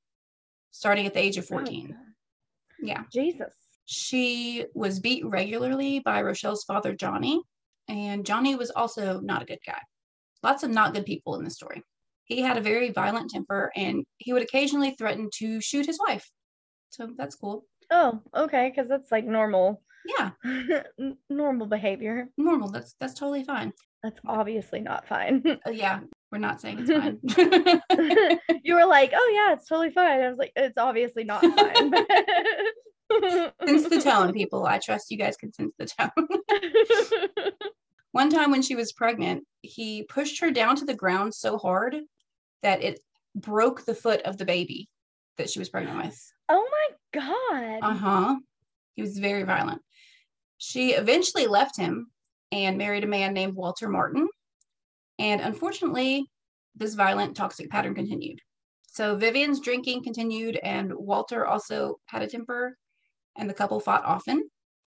starting 0.72 1.06
at 1.06 1.14
the 1.14 1.20
age 1.20 1.38
of 1.38 1.46
14 1.46 1.96
yeah 2.82 3.04
Jesus. 3.12 3.54
she 3.86 4.66
was 4.74 5.00
beat 5.00 5.26
regularly 5.26 6.00
by 6.00 6.22
Rochelle's 6.22 6.64
father, 6.64 6.94
Johnny, 6.94 7.42
and 7.88 8.26
Johnny 8.26 8.56
was 8.56 8.70
also 8.70 9.20
not 9.20 9.42
a 9.42 9.46
good 9.46 9.60
guy. 9.66 9.82
Lots 10.44 10.64
of 10.64 10.70
not 10.70 10.94
good 10.94 11.06
people 11.06 11.36
in 11.36 11.44
the 11.44 11.50
story. 11.50 11.84
He 12.30 12.42
had 12.42 12.58
a 12.58 12.62
very 12.62 12.92
violent 12.92 13.32
temper 13.32 13.72
and 13.76 14.06
he 14.20 14.34
would 14.34 14.44
occasionally 14.44 14.92
threaten 14.98 15.30
to 15.40 15.60
shoot 15.60 15.86
his 15.88 16.00
wife. 16.08 16.30
So 16.92 17.10
that's 17.18 17.36
cool. 17.36 17.66
Oh, 17.92 18.22
okay, 18.36 18.70
because 18.70 18.88
that's 18.88 19.12
like 19.12 19.26
normal, 19.26 19.82
Yeah, 20.06 20.32
normal 21.30 21.66
behavior. 21.68 22.30
normal. 22.38 22.70
That's 22.70 22.96
that's 23.00 23.16
totally 23.16 23.44
fine. 23.44 23.74
That's 24.04 24.20
obviously 24.28 24.80
not 24.80 25.08
fine. 25.08 25.44
Uh, 25.68 25.72
yeah, 25.72 26.00
we're 26.32 26.38
not 26.38 26.62
saying 26.62 26.80
it's 26.82 26.92
fine. 26.92 27.20
you 28.64 28.76
were 28.76 28.86
like, 28.86 29.12
oh 29.16 29.32
yeah, 29.34 29.54
it's 29.54 29.68
totally 29.68 29.90
fine. 29.90 30.22
I 30.22 30.30
was 30.30 30.38
like, 30.38 30.52
it's 30.56 30.78
obviously 30.78 31.24
not 31.24 31.42
fine. 31.42 31.92
sense 33.66 33.90
the 33.90 34.02
tone, 34.04 34.34
people. 34.34 34.68
I 34.68 34.78
trust 34.78 35.10
you 35.10 35.18
guys 35.18 35.36
can 35.36 35.52
sense 35.52 35.74
the 35.80 35.88
tone. 35.88 36.12
One 38.12 38.30
time 38.30 38.52
when 38.52 38.62
she 38.62 38.76
was 38.76 38.92
pregnant, 38.94 39.46
he 39.62 40.04
pushed 40.04 40.40
her 40.42 40.52
down 40.52 40.76
to 40.78 40.86
the 40.86 40.94
ground 40.96 41.34
so 41.34 41.58
hard 41.58 41.96
that 42.64 42.84
it 42.84 43.00
broke 43.36 43.86
the 43.86 43.96
foot 43.96 44.22
of 44.24 44.38
the 44.38 44.46
baby 44.46 44.90
that 45.38 45.50
she 45.50 45.60
was 45.60 45.70
pregnant 45.70 45.98
with. 45.98 46.34
oh 46.50 46.68
my 46.72 47.22
god. 47.22 47.80
Uh 47.82 47.94
huh. 47.96 48.36
He 48.96 49.02
was 49.02 49.18
very 49.18 49.44
violent. 49.44 49.82
She 50.58 50.92
eventually 50.92 51.48
left 51.48 51.78
him 51.78 52.12
and 52.52 52.78
married 52.78 53.04
a 53.04 53.08
man 53.08 53.34
named 53.34 53.56
Walter 53.56 53.88
Martin. 53.88 54.28
And 55.18 55.40
unfortunately, 55.42 56.26
this 56.76 56.96
violent, 56.96 57.36
toxic 57.36 57.70
pattern 57.70 57.96
continued. 57.96 58.40
So 58.88 59.16
Vivian's 59.16 59.60
drinking 59.62 60.04
continued, 60.04 60.58
and 60.64 60.92
Walter 60.94 61.46
also 61.46 62.00
had 62.08 62.22
a 62.24 62.28
temper, 62.28 62.78
and 63.38 63.50
the 63.50 63.54
couple 63.54 63.80
fought 63.80 64.04
often. 64.04 64.50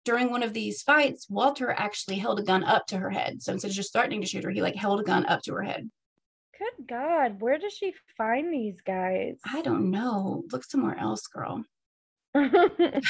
During 0.04 0.30
one 0.30 0.42
of 0.42 0.52
these 0.52 0.82
fights, 0.82 1.28
Walter 1.30 1.70
actually 1.70 2.16
held 2.16 2.40
a 2.40 2.44
gun 2.44 2.64
up 2.64 2.86
to 2.88 2.98
her 2.98 3.10
head. 3.10 3.42
So 3.42 3.52
instead 3.52 3.68
of 3.70 3.74
just 3.74 3.92
threatening 3.92 4.20
to 4.20 4.26
shoot 4.26 4.42
her, 4.42 4.50
he 4.50 4.62
like 4.62 4.74
held 4.74 5.00
a 5.00 5.04
gun 5.04 5.26
up 5.26 5.42
to 5.42 5.52
her 5.54 5.62
head. 5.62 5.88
Good 6.58 6.86
God, 6.86 7.40
where 7.40 7.58
does 7.58 7.72
she 7.72 7.94
find 8.16 8.52
these 8.52 8.80
guys? 8.82 9.38
I 9.44 9.62
don't 9.62 9.90
know. 9.90 10.44
Look 10.52 10.64
somewhere 10.64 10.96
else, 10.98 11.26
girl. 11.26 11.64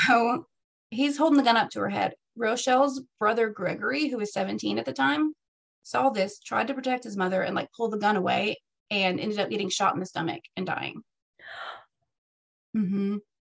So 0.07 0.47
he's 0.91 1.17
holding 1.17 1.37
the 1.39 1.43
gun 1.43 1.57
up 1.57 1.71
to 1.71 1.81
her 1.81 1.89
head. 1.89 2.15
Rochelle's 2.37 3.03
brother 3.19 3.49
Gregory, 3.51 4.09
who 4.09 4.19
was 4.19 4.33
17 4.33 4.79
at 4.79 4.85
the 4.85 4.93
time, 4.93 5.35
saw 5.83 6.11
this, 6.11 6.39
tried 6.41 6.69
to 6.69 6.75
protect 6.75 7.05
his 7.05 7.17
mother, 7.17 7.43
and 7.43 7.55
like 7.55 7.73
pulled 7.77 7.93
the 7.93 7.99
gun 7.99 8.17
away 8.17 8.57
and 8.91 9.19
ended 9.21 9.39
up 9.39 9.51
getting 9.51 9.69
shot 9.71 9.95
in 9.95 10.01
the 10.01 10.07
stomach 10.07 10.43
and 10.57 10.67
dying. 10.67 11.03
Mm-hmm. 12.77 13.17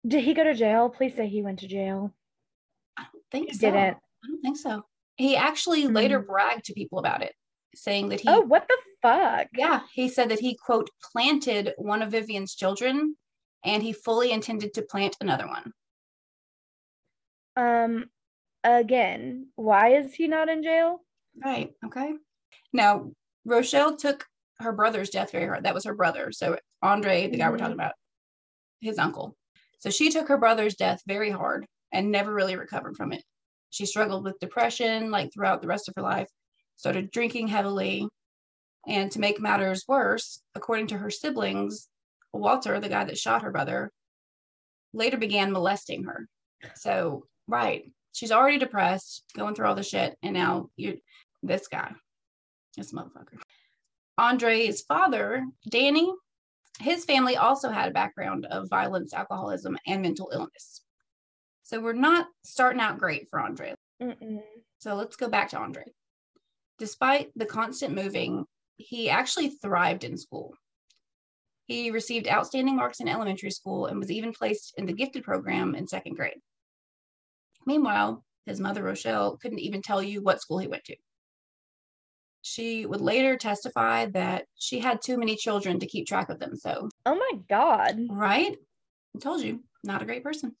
Did 0.08 0.24
he 0.24 0.34
go 0.34 0.42
to 0.44 0.54
jail? 0.54 0.88
Please 0.88 1.14
say 1.14 1.28
he 1.28 1.42
went 1.42 1.60
to 1.60 1.68
jail. 1.68 2.12
I 2.98 3.04
don't 3.12 3.22
think 3.30 3.50
He 3.50 3.54
so. 3.54 3.60
didn't. 3.60 3.96
I 4.24 4.26
don't 4.26 4.40
think 4.42 4.56
so. 4.56 4.82
He 5.16 5.36
actually 5.36 5.86
later 5.86 6.20
Mm. 6.20 6.26
bragged 6.26 6.64
to 6.64 6.72
people 6.74 6.98
about 6.98 7.22
it, 7.22 7.32
saying 7.74 8.08
that 8.10 8.20
he, 8.20 8.28
Oh, 8.28 8.40
what 8.42 8.66
the 8.68 8.76
fuck? 9.02 9.48
yeah, 9.54 9.80
he 9.92 10.08
said 10.08 10.28
that 10.30 10.40
he, 10.40 10.56
quote, 10.56 10.88
planted 11.12 11.72
one 11.76 12.02
of 12.02 12.10
Vivian's 12.10 12.54
children 12.54 13.16
and 13.64 13.82
he 13.82 13.92
fully 13.92 14.30
intended 14.32 14.74
to 14.74 14.82
plant 14.82 15.16
another 15.20 15.46
one. 15.46 15.72
Um, 17.56 18.10
again, 18.62 19.48
why 19.56 19.96
is 19.96 20.14
he 20.14 20.26
not 20.28 20.48
in 20.48 20.62
jail? 20.62 21.00
Right. 21.42 21.72
Okay. 21.84 22.12
Now, 22.72 23.12
Rochelle 23.44 23.96
took 23.96 24.26
her 24.58 24.72
brother's 24.72 25.10
death 25.10 25.32
very 25.32 25.46
hard. 25.46 25.64
That 25.64 25.74
was 25.74 25.84
her 25.84 25.94
brother. 25.94 26.30
So, 26.32 26.58
Andre, 26.82 27.28
the 27.28 27.36
guy 27.38 27.48
we're 27.50 27.56
Mhm. 27.56 27.60
talking 27.60 27.74
about, 27.74 27.94
his 28.80 28.98
uncle. 28.98 29.36
So, 29.78 29.90
she 29.90 30.10
took 30.10 30.28
her 30.28 30.38
brother's 30.38 30.74
death 30.76 31.02
very 31.06 31.30
hard 31.30 31.66
and 31.92 32.10
never 32.10 32.32
really 32.32 32.56
recovered 32.56 32.96
from 32.96 33.12
it. 33.12 33.24
She 33.70 33.86
struggled 33.86 34.24
with 34.24 34.38
depression 34.38 35.10
like 35.10 35.32
throughout 35.32 35.60
the 35.62 35.68
rest 35.68 35.88
of 35.88 35.94
her 35.96 36.02
life, 36.02 36.28
started 36.76 37.10
drinking 37.10 37.48
heavily. 37.48 38.08
And 38.86 39.10
to 39.12 39.20
make 39.20 39.40
matters 39.40 39.84
worse, 39.88 40.42
according 40.54 40.88
to 40.88 40.98
her 40.98 41.10
siblings, 41.10 41.88
Walter, 42.32 42.80
the 42.80 42.88
guy 42.88 43.04
that 43.04 43.18
shot 43.18 43.42
her 43.42 43.50
brother, 43.50 43.90
later 44.92 45.16
began 45.16 45.52
molesting 45.52 46.04
her. 46.04 46.28
So, 46.74 47.26
right, 47.46 47.90
she's 48.12 48.32
already 48.32 48.58
depressed, 48.58 49.24
going 49.36 49.54
through 49.54 49.66
all 49.66 49.74
the 49.74 49.82
shit, 49.82 50.16
and 50.22 50.34
now 50.34 50.68
you, 50.76 50.98
this 51.42 51.68
guy, 51.68 51.92
this 52.76 52.92
motherfucker. 52.92 53.38
Andre's 54.18 54.82
father, 54.82 55.44
Danny, 55.68 56.12
his 56.80 57.04
family 57.04 57.36
also 57.36 57.70
had 57.70 57.88
a 57.88 57.94
background 57.94 58.46
of 58.50 58.68
violence, 58.68 59.14
alcoholism, 59.14 59.76
and 59.86 60.02
mental 60.02 60.30
illness. 60.32 60.82
So 61.62 61.80
we're 61.80 61.92
not 61.94 62.26
starting 62.44 62.80
out 62.80 62.98
great 62.98 63.28
for 63.30 63.40
Andre. 63.40 63.74
Mm-mm. 64.02 64.42
So 64.78 64.94
let's 64.94 65.16
go 65.16 65.28
back 65.28 65.50
to 65.50 65.58
Andre. 65.58 65.84
Despite 66.78 67.30
the 67.36 67.46
constant 67.46 67.94
moving, 67.94 68.44
he 68.76 69.08
actually 69.08 69.50
thrived 69.50 70.04
in 70.04 70.16
school. 70.16 70.54
He 71.66 71.90
received 71.90 72.28
outstanding 72.28 72.76
marks 72.76 73.00
in 73.00 73.08
elementary 73.08 73.50
school 73.50 73.86
and 73.86 73.98
was 73.98 74.10
even 74.10 74.32
placed 74.32 74.74
in 74.76 74.84
the 74.86 74.92
gifted 74.92 75.22
program 75.24 75.74
in 75.74 75.86
second 75.86 76.14
grade. 76.16 76.38
Meanwhile, 77.64 78.24
his 78.44 78.60
mother, 78.60 78.82
Rochelle, 78.82 79.38
couldn't 79.38 79.60
even 79.60 79.80
tell 79.80 80.02
you 80.02 80.22
what 80.22 80.40
school 80.42 80.58
he 80.58 80.68
went 80.68 80.84
to. 80.84 80.96
She 82.42 82.84
would 82.84 83.00
later 83.00 83.38
testify 83.38 84.06
that 84.06 84.44
she 84.56 84.78
had 84.78 85.00
too 85.00 85.16
many 85.16 85.34
children 85.34 85.78
to 85.78 85.86
keep 85.86 86.06
track 86.06 86.28
of 86.28 86.38
them. 86.38 86.56
So, 86.56 86.90
Oh 87.06 87.14
my 87.14 87.30
God. 87.48 87.98
right? 88.10 88.54
I 89.16 89.18
told 89.18 89.40
you, 89.40 89.64
not 89.82 90.02
a 90.02 90.04
great 90.04 90.22
person. 90.22 90.54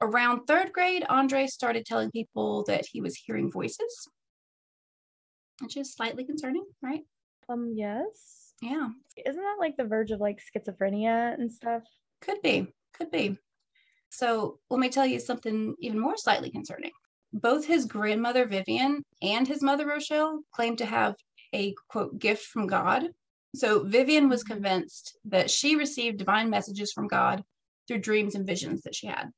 Around 0.00 0.46
third 0.46 0.72
grade, 0.72 1.04
Andre 1.08 1.46
started 1.46 1.86
telling 1.86 2.10
people 2.10 2.64
that 2.66 2.84
he 2.90 3.00
was 3.00 3.14
hearing 3.14 3.52
voices, 3.52 4.08
which 5.60 5.76
is 5.76 5.92
slightly 5.92 6.24
concerning, 6.24 6.64
right? 6.82 7.02
Um, 7.48 7.72
yes. 7.74 8.52
Yeah, 8.62 8.88
Isn't 9.26 9.42
that 9.42 9.56
like 9.58 9.76
the 9.76 9.84
verge 9.84 10.10
of 10.10 10.20
like 10.20 10.40
schizophrenia 10.40 11.34
and 11.34 11.52
stuff? 11.52 11.82
could 12.20 12.40
be, 12.42 12.66
could 12.96 13.10
be. 13.10 13.36
So 14.10 14.60
let 14.70 14.80
me 14.80 14.88
tell 14.88 15.04
you 15.04 15.18
something 15.20 15.74
even 15.80 15.98
more 15.98 16.16
slightly 16.16 16.50
concerning. 16.50 16.92
Both 17.32 17.66
his 17.66 17.84
grandmother 17.84 18.46
Vivian 18.46 19.02
and 19.20 19.46
his 19.46 19.60
mother 19.60 19.86
Rochelle 19.86 20.40
claimed 20.54 20.78
to 20.78 20.86
have 20.86 21.16
a 21.52 21.74
quote 21.88 22.18
gift 22.18 22.44
from 22.46 22.66
God. 22.66 23.08
So 23.56 23.84
Vivian 23.84 24.28
was 24.28 24.42
convinced 24.44 25.18
that 25.26 25.50
she 25.50 25.76
received 25.76 26.18
divine 26.18 26.48
messages 26.48 26.92
from 26.92 27.08
God 27.08 27.42
through 27.86 27.98
dreams 27.98 28.34
and 28.34 28.46
visions 28.46 28.82
that 28.82 28.94
she 28.94 29.08
had. 29.08 29.30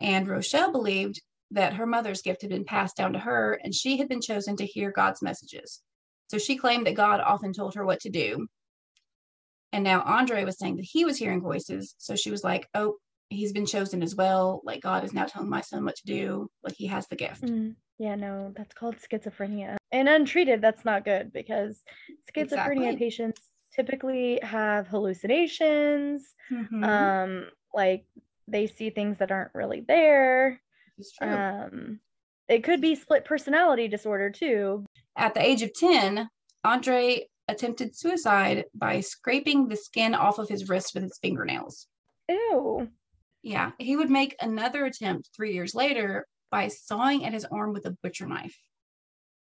And 0.00 0.26
Rochelle 0.26 0.72
believed 0.72 1.20
that 1.50 1.74
her 1.74 1.86
mother's 1.86 2.22
gift 2.22 2.42
had 2.42 2.50
been 2.50 2.64
passed 2.64 2.96
down 2.96 3.12
to 3.14 3.18
her 3.18 3.58
and 3.62 3.74
she 3.74 3.96
had 3.96 4.08
been 4.08 4.20
chosen 4.20 4.56
to 4.56 4.66
hear 4.66 4.90
God's 4.90 5.22
messages. 5.22 5.82
So 6.28 6.38
she 6.38 6.56
claimed 6.56 6.86
that 6.86 6.94
God 6.94 7.20
often 7.20 7.52
told 7.52 7.74
her 7.74 7.84
what 7.84 8.00
to 8.00 8.10
do. 8.10 8.46
And 9.72 9.84
now 9.84 10.02
Andre 10.02 10.44
was 10.44 10.58
saying 10.58 10.76
that 10.76 10.88
he 10.90 11.04
was 11.04 11.16
hearing 11.16 11.40
voices. 11.40 11.94
So 11.98 12.16
she 12.16 12.30
was 12.30 12.44
like, 12.44 12.68
oh, 12.74 12.96
he's 13.30 13.52
been 13.52 13.66
chosen 13.66 14.02
as 14.02 14.14
well. 14.14 14.60
Like 14.64 14.82
God 14.82 15.04
is 15.04 15.12
now 15.12 15.24
telling 15.24 15.50
my 15.50 15.60
son 15.60 15.84
what 15.84 15.96
to 15.96 16.06
do. 16.06 16.50
Like 16.62 16.74
he 16.74 16.86
has 16.86 17.06
the 17.06 17.16
gift. 17.16 17.44
Mm, 17.44 17.74
yeah, 17.98 18.14
no, 18.14 18.52
that's 18.56 18.74
called 18.74 18.96
schizophrenia. 18.96 19.76
And 19.92 20.08
untreated, 20.08 20.60
that's 20.60 20.84
not 20.84 21.04
good 21.04 21.32
because 21.32 21.82
schizophrenia 22.34 22.90
Exactly. 22.90 22.96
patients 22.96 23.40
typically 23.74 24.40
have 24.42 24.86
hallucinations. 24.86 26.34
Mhm. 26.50 26.84
Um, 26.84 27.50
like 27.74 28.06
they 28.46 28.66
see 28.66 28.90
things 28.90 29.18
that 29.18 29.30
aren't 29.30 29.54
really 29.54 29.80
there. 29.80 30.60
It's 30.98 31.12
true. 31.12 31.28
Um, 31.28 32.00
it 32.48 32.64
could 32.64 32.80
be 32.80 32.94
split 32.94 33.24
personality 33.24 33.88
disorder 33.88 34.30
too. 34.30 34.84
At 35.16 35.34
the 35.34 35.44
age 35.44 35.62
of 35.62 35.72
10, 35.74 36.28
Andre 36.64 37.26
attempted 37.46 37.96
suicide 37.96 38.64
by 38.74 39.00
scraping 39.00 39.68
the 39.68 39.76
skin 39.76 40.14
off 40.14 40.38
of 40.38 40.48
his 40.48 40.68
wrist 40.68 40.92
with 40.94 41.02
his 41.02 41.18
fingernails. 41.20 41.86
Ew. 42.28 42.88
Yeah, 43.42 43.70
he 43.78 43.96
would 43.96 44.10
make 44.10 44.36
another 44.40 44.84
attempt 44.84 45.30
three 45.34 45.54
years 45.54 45.74
later 45.74 46.26
by 46.50 46.68
sawing 46.68 47.24
at 47.24 47.32
his 47.32 47.44
arm 47.44 47.72
with 47.72 47.86
a 47.86 47.96
butcher 48.02 48.26
knife. 48.26 48.56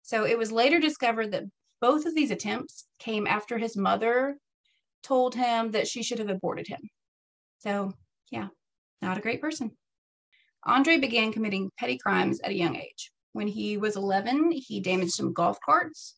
So 0.03 0.25
it 0.25 0.39
was 0.39 0.53
later 0.53 0.79
discovered 0.79 1.33
that 1.33 1.45
both 1.81 2.07
of 2.07 2.15
these 2.15 2.31
attempts 2.31 2.87
came 2.99 3.27
after 3.27 3.59
his 3.59 3.77
mother 3.77 4.37
told 5.03 5.35
him 5.35 5.73
that 5.73 5.87
she 5.87 6.03
should 6.03 6.19
have 6.19 6.29
aborted 6.29 6.67
him. 6.69 6.81
So, 7.59 7.93
yeah, 8.31 8.49
not 9.03 9.19
a 9.19 9.21
great 9.21 9.41
person. 9.41 9.77
Andre 10.67 10.99
began 10.99 11.33
committing 11.33 11.71
petty 11.79 11.97
crimes 11.97 12.41
at 12.41 12.51
a 12.51 12.57
young 12.57 12.77
age. 12.77 13.13
When 13.33 13.47
he 13.47 13.77
was 13.77 13.97
11, 13.97 14.51
he 14.51 14.81
damaged 14.81 15.13
some 15.13 15.33
golf 15.33 15.59
carts 15.65 16.17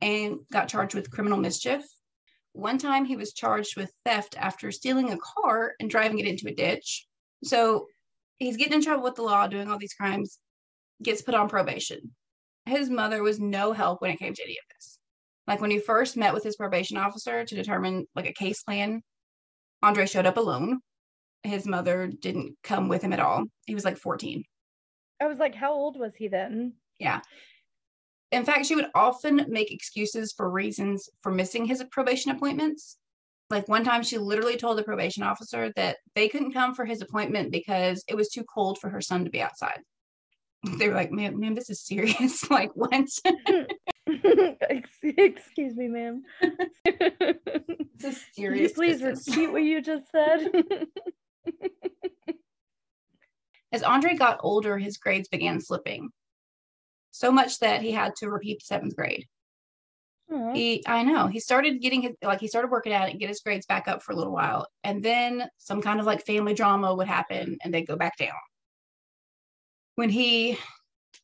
and 0.00 0.38
got 0.52 0.68
charged 0.68 0.94
with 0.94 1.10
criminal 1.10 1.38
mischief. 1.38 1.82
One 2.52 2.78
time 2.78 3.04
he 3.04 3.16
was 3.16 3.32
charged 3.32 3.76
with 3.76 3.92
theft 4.04 4.36
after 4.38 4.70
stealing 4.70 5.10
a 5.10 5.18
car 5.18 5.74
and 5.80 5.90
driving 5.90 6.20
it 6.20 6.26
into 6.26 6.48
a 6.48 6.54
ditch. 6.54 7.06
So 7.42 7.86
he's 8.38 8.56
getting 8.56 8.74
in 8.74 8.82
trouble 8.82 9.02
with 9.02 9.16
the 9.16 9.22
law, 9.22 9.46
doing 9.46 9.68
all 9.68 9.78
these 9.78 9.94
crimes, 9.94 10.38
gets 11.02 11.22
put 11.22 11.34
on 11.34 11.48
probation. 11.48 12.14
His 12.66 12.90
mother 12.90 13.22
was 13.22 13.40
no 13.40 13.72
help 13.72 14.00
when 14.00 14.12
it 14.12 14.18
came 14.18 14.34
to 14.34 14.42
any 14.42 14.52
of 14.52 14.64
this. 14.76 14.98
Like 15.46 15.60
when 15.60 15.70
he 15.70 15.80
first 15.80 16.16
met 16.16 16.34
with 16.34 16.44
his 16.44 16.56
probation 16.56 16.96
officer 16.96 17.44
to 17.44 17.54
determine 17.54 18.06
like 18.14 18.28
a 18.28 18.32
case 18.32 18.62
plan, 18.62 19.02
Andre 19.82 20.06
showed 20.06 20.26
up 20.26 20.36
alone. 20.36 20.80
His 21.42 21.66
mother 21.66 22.06
didn't 22.06 22.56
come 22.62 22.88
with 22.88 23.02
him 23.02 23.12
at 23.12 23.20
all. 23.20 23.44
He 23.66 23.74
was 23.74 23.84
like 23.84 23.96
14. 23.96 24.44
I 25.20 25.26
was 25.26 25.38
like, 25.38 25.54
how 25.54 25.72
old 25.72 25.98
was 25.98 26.14
he 26.14 26.28
then? 26.28 26.74
Yeah. 26.98 27.20
In 28.32 28.44
fact, 28.44 28.66
she 28.66 28.76
would 28.76 28.88
often 28.94 29.46
make 29.48 29.72
excuses 29.72 30.32
for 30.36 30.50
reasons 30.50 31.08
for 31.22 31.32
missing 31.32 31.64
his 31.66 31.82
probation 31.90 32.30
appointments. 32.30 32.96
Like 33.48 33.68
one 33.68 33.84
time, 33.84 34.02
she 34.04 34.18
literally 34.18 34.56
told 34.56 34.78
the 34.78 34.84
probation 34.84 35.24
officer 35.24 35.72
that 35.74 35.96
they 36.14 36.28
couldn't 36.28 36.52
come 36.52 36.74
for 36.74 36.84
his 36.84 37.02
appointment 37.02 37.50
because 37.50 38.04
it 38.06 38.14
was 38.14 38.28
too 38.28 38.44
cold 38.44 38.78
for 38.78 38.88
her 38.90 39.00
son 39.00 39.24
to 39.24 39.30
be 39.30 39.42
outside. 39.42 39.80
They 40.78 40.88
were 40.88 40.94
like, 40.94 41.10
"Man, 41.10 41.40
man, 41.40 41.54
this 41.54 41.70
is 41.70 41.80
serious. 41.80 42.48
like, 42.50 42.70
what? 42.74 42.92
Excuse 45.02 45.74
me, 45.74 45.88
ma'am. 45.88 46.22
this 47.96 48.16
is 48.16 48.24
Can 48.36 48.54
you 48.54 48.68
please 48.68 49.00
business." 49.00 49.26
repeat 49.26 49.52
what 49.52 49.62
you 49.62 49.80
just 49.80 50.04
said? 50.12 50.50
As 53.72 53.82
Andre 53.82 54.14
got 54.14 54.40
older, 54.42 54.78
his 54.78 54.98
grades 54.98 55.28
began 55.28 55.60
slipping, 55.60 56.10
so 57.10 57.30
much 57.30 57.58
that 57.60 57.82
he 57.82 57.92
had 57.92 58.16
to 58.16 58.28
repeat 58.28 58.58
the 58.60 58.64
seventh 58.66 58.96
grade. 58.96 59.26
Aw. 60.32 60.52
he 60.52 60.82
i 60.86 61.02
know 61.02 61.26
he 61.26 61.40
started 61.40 61.80
getting 61.80 62.02
his 62.02 62.12
like 62.22 62.40
he 62.40 62.46
started 62.46 62.70
working 62.70 62.92
at 62.92 63.08
it 63.08 63.10
and 63.10 63.20
get 63.20 63.28
his 63.28 63.40
grades 63.40 63.66
back 63.66 63.88
up 63.88 64.02
for 64.02 64.12
a 64.12 64.16
little 64.16 64.32
while 64.32 64.66
and 64.84 65.02
then 65.02 65.48
some 65.58 65.82
kind 65.82 65.98
of 65.98 66.06
like 66.06 66.24
family 66.24 66.54
drama 66.54 66.94
would 66.94 67.08
happen 67.08 67.58
and 67.64 67.74
they'd 67.74 67.86
go 67.86 67.96
back 67.96 68.16
down 68.16 68.30
when 69.96 70.08
he 70.08 70.56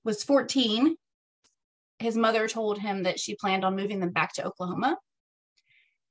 was 0.05 0.25
14 0.25 0.97
his 2.01 2.17
mother 2.17 2.49
told 2.49 2.79
him 2.79 3.05
that 3.05 3.21
she 3.21 3.37
planned 3.37 3.65
on 3.65 3.77
moving 3.77 4.01
them 4.01 4.11
back 4.11 4.33
to 4.33 4.45
oklahoma 4.45 4.97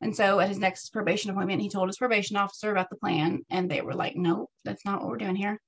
and 0.01 0.15
so 0.15 0.39
at 0.39 0.49
his 0.49 0.59
next 0.59 0.89
probation 0.89 1.31
appointment 1.31 1.61
he 1.61 1.69
told 1.69 1.87
his 1.89 1.97
probation 1.97 2.35
officer 2.37 2.71
about 2.71 2.89
the 2.89 2.95
plan 2.97 3.43
and 3.49 3.69
they 3.69 3.81
were 3.81 3.93
like 3.93 4.15
no 4.15 4.49
that's 4.63 4.85
not 4.85 5.01
what 5.01 5.09
we're 5.09 5.17
doing 5.17 5.35
here 5.35 5.59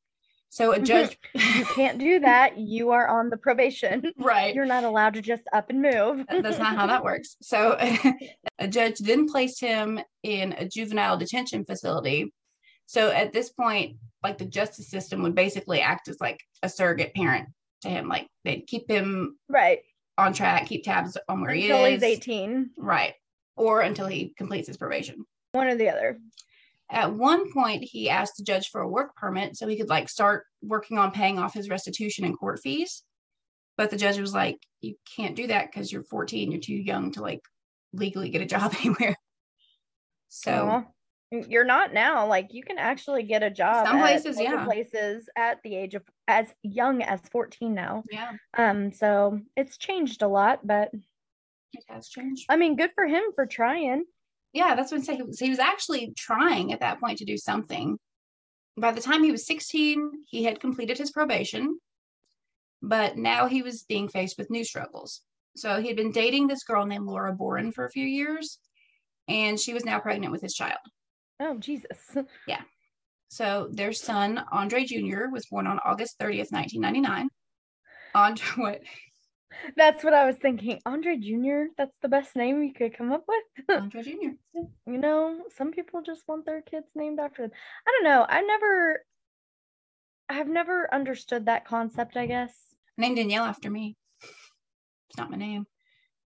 So 0.50 0.72
a 0.72 0.80
judge, 0.92 1.18
you 1.34 1.66
can't 1.66 1.98
do 1.98 2.20
that. 2.22 2.58
You 2.58 2.92
are 2.92 3.08
on 3.08 3.30
the 3.30 3.38
probation. 3.38 4.02
right? 4.18 4.56
You're 4.56 4.66
not 4.66 4.86
allowed 4.86 5.14
to 5.16 5.22
just 5.22 5.44
up 5.52 5.70
and 5.70 5.82
move. 5.82 6.26
That's 6.30 6.58
not 6.58 6.76
how 6.78 6.88
that 6.88 7.04
works. 7.04 7.36
So 7.42 7.78
a 8.58 8.68
judge 8.68 8.98
then 9.00 9.28
placed 9.28 9.60
him 9.60 10.00
in 10.24 10.54
a 10.54 10.66
juvenile 10.68 11.18
detention 11.18 11.66
facility. 11.66 12.34
So 12.86 13.12
at 13.12 13.34
this 13.34 13.50
point, 13.50 13.98
like 14.24 14.38
the 14.38 14.46
justice 14.46 14.90
system 14.90 15.22
would 15.24 15.36
basically 15.36 15.82
act 15.82 16.08
as 16.08 16.18
like 16.22 16.40
a 16.64 16.70
surrogate 16.70 17.14
parent 17.14 17.50
to 17.82 17.90
him. 17.90 18.08
Like 18.08 18.28
they'd 18.46 18.66
keep 18.66 18.90
him 18.90 19.38
right 19.50 19.80
on 20.18 20.32
track, 20.34 20.68
keep 20.68 20.84
tabs 20.86 21.18
on 21.28 21.42
where 21.42 21.52
until 21.52 21.86
he 21.86 21.94
is. 21.96 22.04
he's 22.04 22.18
18. 22.18 22.72
Right. 22.78 23.14
Or 23.58 23.82
until 23.82 24.08
he 24.08 24.34
completes 24.38 24.68
his 24.68 24.78
probation. 24.78 25.26
One 25.52 25.68
or 25.68 25.76
the 25.76 25.90
other. 25.90 26.20
At 26.90 27.14
one 27.14 27.52
point, 27.52 27.84
he 27.84 28.10
asked 28.10 28.38
the 28.38 28.44
judge 28.44 28.70
for 28.70 28.82
a 28.82 28.88
work 28.88 29.16
permit 29.16 29.58
so 29.58 29.68
he 29.68 29.78
could 29.78 29.90
like 29.90 30.08
start 30.08 30.46
working 30.62 30.98
on 30.98 31.12
paying 31.12 31.38
off 31.38 31.54
his 31.54 31.70
restitution 31.70 32.24
and 32.24 32.38
court 32.38 32.60
fees. 32.64 33.04
But 33.76 33.92
the 33.92 33.98
judge 33.98 34.20
was 34.20 34.34
like, 34.34 34.58
"You 34.82 34.96
can't 35.16 35.36
do 35.36 35.48
that 35.48 35.70
because 35.70 35.92
you're 35.92 36.04
14. 36.04 36.52
You're 36.52 36.62
too 36.62 36.74
young 36.74 37.12
to 37.14 37.22
like 37.22 37.42
legally 37.92 38.30
get 38.30 38.42
a 38.42 38.46
job 38.46 38.74
anywhere." 38.80 39.16
So 40.30 40.52
Aw. 40.52 40.84
you're 41.32 41.66
not 41.66 41.94
now. 41.94 42.26
Like 42.28 42.54
you 42.54 42.64
can 42.64 42.78
actually 42.78 43.24
get 43.24 43.44
a 43.44 43.50
job. 43.50 43.86
Some 43.86 44.00
places, 44.00 44.40
yeah. 44.40 44.64
Places 44.64 45.30
at 45.38 45.62
the 45.64 45.76
age 45.76 45.96
of 45.96 46.04
as 46.28 46.48
young 46.64 47.02
as 47.02 47.20
14 47.32 47.74
now. 47.74 48.04
yeah, 48.12 48.32
Um, 48.58 48.92
so 48.92 49.40
it's 49.56 49.78
changed 49.78 50.22
a 50.22 50.28
lot, 50.28 50.66
but 50.66 50.92
it 51.74 51.84
has 51.88 52.08
changed. 52.10 52.46
I 52.50 52.58
mean, 52.58 52.76
good 52.76 52.92
for 52.96 53.06
him 53.06 53.24
for 53.36 53.46
trying. 53.46 54.04
Yeah, 54.54 54.76
that's 54.76 54.92
what 54.92 55.00
I'm 55.00 55.04
saying. 55.04 55.34
So 55.34 55.46
he 55.46 55.52
was 55.52 55.60
actually 55.60 56.14
trying 56.18 56.74
at 56.74 56.80
that 56.80 57.00
point 57.00 57.20
to 57.20 57.26
do 57.26 57.38
something. 57.38 57.98
By 58.78 58.92
the 58.92 59.02
time 59.02 59.24
he 59.24 59.32
was 59.32 59.46
16, 59.46 60.12
he 60.28 60.44
had 60.44 60.60
completed 60.60 60.98
his 60.98 61.12
probation, 61.12 61.80
but 62.82 63.18
now 63.18 63.48
he 63.48 63.62
was 63.62 63.84
being 63.84 64.08
faced 64.08 64.38
with 64.38 64.50
new 64.50 64.64
struggles. 64.64 65.22
So 65.56 65.82
he 65.82 65.88
had 65.88 65.98
been 65.98 66.12
dating 66.12 66.48
this 66.48 66.64
girl 66.64 66.86
named 66.86 67.06
Laura 67.06 67.34
Boren 67.34 67.72
for 67.72 67.86
a 67.86 67.92
few 67.92 68.06
years, 68.06 68.60
and 69.28 69.60
she 69.60 69.74
was 69.74 69.84
now 69.84 70.00
pregnant 70.00 70.32
with 70.32 70.42
his 70.42 70.54
child. 70.54 70.80
Oh 71.40 71.58
Jesus. 71.58 72.16
Yeah. 72.48 72.62
So 73.30 73.68
their 73.72 73.92
son, 73.92 74.44
Andre 74.52 74.86
Jr., 74.86 75.26
was 75.32 75.48
born 75.48 75.68
on 75.68 75.80
August 75.84 76.18
30th, 76.20 76.52
1999. 76.52 77.30
Andre, 78.16 78.48
what? 78.56 78.82
That's 79.76 80.04
what 80.04 80.14
I 80.14 80.26
was 80.26 80.36
thinking. 80.38 80.80
Andre 80.86 81.18
Jr., 81.18 81.72
that's 81.78 81.98
the 82.02 82.10
best 82.10 82.36
name 82.36 82.64
you 82.64 82.74
could 82.74 82.98
come 82.98 83.12
up 83.12 83.26
with. 83.28 83.66
Andre 83.70 84.02
Jr. 84.04 84.12
you 84.86 84.98
know, 84.98 85.44
some 85.56 85.72
people 85.72 86.02
just 86.02 86.28
want 86.28 86.46
their 86.46 86.62
kids 86.62 86.88
named 86.96 87.20
after 87.20 87.44
them. 87.44 87.52
I 87.88 87.92
don't 87.92 88.04
know. 88.12 88.26
I 88.28 88.42
never 88.42 89.04
I've 90.30 90.48
never 90.50 90.94
understood 90.94 91.46
that 91.46 91.66
concept, 91.66 92.18
I 92.18 92.26
guess. 92.26 92.54
Named 92.98 93.16
Danielle 93.16 93.46
after 93.46 93.70
me. 93.70 93.96
It's 95.10 95.18
not 95.18 95.32
my 95.32 95.38
name, 95.38 95.66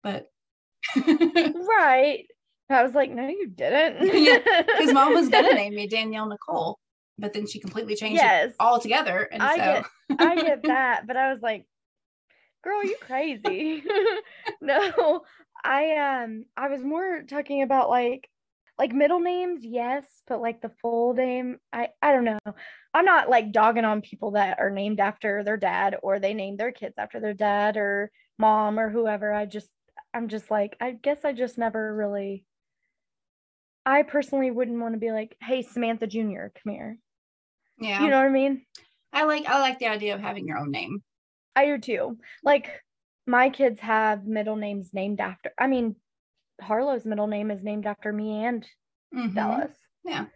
but 0.02 0.26
Right. 0.96 2.26
I 2.70 2.82
was 2.84 2.94
like, 2.94 3.10
no, 3.10 3.26
you 3.26 3.48
didn't. 3.48 4.06
Yeah, 4.14 4.38
his 4.78 4.92
mom 4.92 5.12
was 5.12 5.28
gonna 5.28 5.54
name 5.54 5.74
me 5.74 5.86
Danielle 5.88 6.28
Nicole, 6.28 6.78
but 7.18 7.32
then 7.32 7.46
she 7.46 7.58
completely 7.58 7.96
changed 7.96 8.22
it 8.22 8.26
Yes. 8.26 8.54
altogether. 8.60 9.28
And 9.32 9.42
I 9.42 9.56
so 9.56 9.62
get 9.62 9.86
I 10.20 10.36
get 10.36 10.62
that, 10.62 11.06
but 11.06 11.16
I 11.16 11.32
was 11.32 11.42
like, 11.42 11.66
girl, 12.62 12.84
you 12.84 12.96
crazy. 13.00 13.82
no, 14.60 15.22
I 15.64 16.22
um 16.24 16.44
I 16.56 16.68
was 16.68 16.82
more 16.82 17.22
talking 17.28 17.62
about 17.62 17.90
like 17.90 18.28
like 18.78 18.92
middle 18.92 19.20
names, 19.20 19.64
yes, 19.64 20.06
but 20.26 20.40
like 20.40 20.62
the 20.62 20.72
full 20.80 21.14
name, 21.14 21.58
I 21.72 21.88
I 22.02 22.12
don't 22.12 22.24
know. 22.24 22.38
I'm 22.94 23.04
not 23.04 23.28
like 23.28 23.52
dogging 23.52 23.84
on 23.84 24.00
people 24.00 24.32
that 24.32 24.58
are 24.58 24.70
named 24.70 25.00
after 25.00 25.44
their 25.44 25.56
dad 25.56 25.96
or 26.02 26.18
they 26.18 26.34
name 26.34 26.56
their 26.56 26.72
kids 26.72 26.94
after 26.98 27.20
their 27.20 27.34
dad 27.34 27.76
or 27.76 28.10
mom 28.38 28.78
or 28.78 28.88
whoever. 28.90 29.32
I 29.32 29.46
just 29.46 29.70
I'm 30.14 30.28
just 30.28 30.50
like 30.50 30.76
I 30.80 30.92
guess 30.92 31.24
I 31.24 31.32
just 31.32 31.58
never 31.58 31.94
really 31.94 32.44
I 33.86 34.02
personally 34.02 34.50
wouldn't 34.50 34.80
want 34.80 34.94
to 34.94 35.00
be 35.00 35.10
like, 35.10 35.36
"Hey, 35.40 35.62
Samantha 35.62 36.06
Jr., 36.06 36.48
come 36.62 36.72
here." 36.72 36.98
yeah, 37.78 38.04
You 38.04 38.10
know 38.10 38.18
what 38.18 38.26
I 38.26 38.30
mean? 38.30 38.64
I 39.12 39.24
like 39.24 39.46
I 39.46 39.60
like 39.60 39.78
the 39.78 39.88
idea 39.88 40.14
of 40.14 40.20
having 40.20 40.46
your 40.46 40.58
own 40.58 40.70
name. 40.70 41.02
I 41.60 41.66
do 41.66 41.78
too. 41.78 42.18
Like 42.42 42.70
my 43.26 43.50
kids 43.50 43.80
have 43.80 44.24
middle 44.24 44.56
names 44.56 44.94
named 44.94 45.20
after. 45.20 45.52
I 45.58 45.66
mean, 45.66 45.96
Harlow's 46.60 47.04
middle 47.04 47.26
name 47.26 47.50
is 47.50 47.62
named 47.62 47.86
after 47.86 48.12
me 48.12 48.44
and 48.44 48.66
Mhm. 49.14 49.34
Dallas. 49.34 49.72
Yeah. 50.04 50.26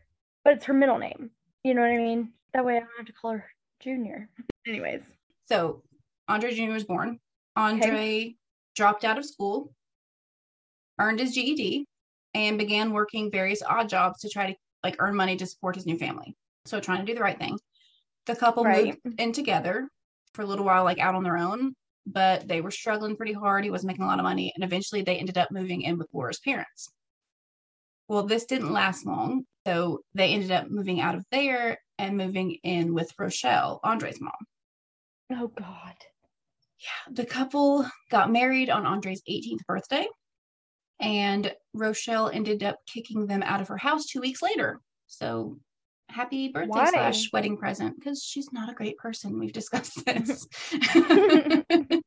But 0.45 0.55
it's 0.55 0.65
her 0.67 0.75
middle 0.75 0.99
name. 0.99 1.31
You 1.63 1.73
know 1.75 1.81
what 1.81 1.91
I 1.91 1.97
mean? 1.97 2.33
That 2.53 2.65
way 2.65 2.77
I 2.77 2.81
don't 2.81 2.91
have 2.99 3.07
to 3.07 3.13
call 3.13 3.33
her 3.33 3.51
Junior. 3.81 4.29
Anyways. 4.67 5.03
So 5.49 5.83
Andre 6.29 6.53
Jr. 6.55 6.73
was 6.73 6.85
born. 6.85 7.21
Andre 7.57 8.37
dropped 8.75 9.05
out 9.05 9.17
of 9.19 9.25
school, 9.25 9.75
earned 10.99 11.21
his 11.21 11.35
GED, 11.35 11.87
and 12.35 12.59
began 12.59 12.93
working 12.93 13.31
various 13.31 13.63
odd 13.63 13.89
jobs 13.89 14.21
to 14.21 14.29
try 14.29 14.53
to 14.53 14.59
like 14.83 14.97
earn 14.99 15.15
money 15.17 15.37
to 15.37 15.47
support 15.47 15.75
his 15.75 15.87
new 15.87 15.97
family. 15.97 16.37
So 16.67 16.81
trying 16.81 16.99
to 17.01 17.05
do 17.07 17.15
the 17.15 17.23
right 17.23 17.39
thing. 17.39 17.59
The 18.27 18.37
couple 18.37 18.65
Right. 18.65 18.99
moved 19.05 19.21
in 19.21 19.33
together 19.33 19.89
for 20.35 20.43
a 20.43 20.47
little 20.47 20.65
while, 20.65 20.85
like 20.85 20.99
out 20.99 21.15
on 21.15 21.23
their 21.23 21.39
own, 21.39 21.75
but 22.07 22.47
they 22.47 22.61
were 22.61 22.71
struggling 22.71 23.17
pretty 23.17 23.33
hard. 23.33 23.65
He 23.65 23.71
wasn't 23.71 23.89
making 23.89 24.05
a 24.05 24.09
lot 24.09 24.19
of 24.19 24.25
money, 24.25 24.53
and 24.55 24.65
eventually 24.65 25.03
they 25.03 25.17
ended 25.17 25.39
up 25.39 25.51
moving 25.51 25.83
in 25.83 25.99
with 25.99 26.09
Laura's 26.13 26.41
parents. 26.41 26.89
Well, 28.09 28.25
this 28.25 28.45
didn't 28.45 28.73
last 28.73 29.07
long, 29.07 29.45
so 29.67 30.01
they 30.15 30.35
ended 30.35 30.51
up 30.51 30.69
moving 30.69 31.01
out 31.01 31.15
of 31.15 31.25
there 31.31 31.79
and 31.99 32.19
moving 32.19 32.59
in 32.63 32.93
with 32.93 33.11
Rochelle, 33.19 33.81
Andre's 33.83 34.21
mom. 34.21 34.33
Oh 35.33 35.49
God. 35.49 35.95
Yeah. 36.81 37.13
The 37.13 37.25
couple 37.25 37.89
got 38.11 38.31
married 38.31 38.69
on 38.69 38.85
Andre's 38.85 39.23
18th 39.29 39.65
birthday, 39.67 40.07
and 41.01 41.55
Rochelle 41.73 42.29
ended 42.29 42.63
up 42.63 42.77
kicking 42.87 43.27
them 43.27 43.43
out 43.43 43.63
of 43.63 43.69
her 43.69 43.79
house 43.79 44.07
two 44.07 44.21
weeks 44.21 44.43
later. 44.43 44.81
So 45.07 45.59
happy 46.09 46.49
birthday 46.49 46.69
Why? 46.69 46.91
slash 46.91 47.33
wedding 47.33 47.57
present 47.57 47.97
because 47.99 48.23
she's 48.23 48.53
not 48.53 48.71
a 48.71 48.75
great 48.75 48.97
person. 48.99 49.39
We've 49.39 49.53
discussed 49.53 50.05
this. 50.07 50.47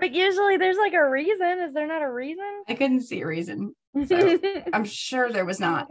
But 0.00 0.14
usually 0.14 0.56
there's 0.56 0.78
like 0.78 0.94
a 0.94 1.08
reason. 1.08 1.60
Is 1.60 1.74
there 1.74 1.86
not 1.86 2.02
a 2.02 2.10
reason? 2.10 2.62
I 2.66 2.74
couldn't 2.74 3.02
see 3.02 3.20
a 3.20 3.26
reason. 3.26 3.74
So 4.06 4.38
I'm 4.72 4.86
sure 4.86 5.30
there 5.30 5.44
was 5.44 5.60
not. 5.60 5.88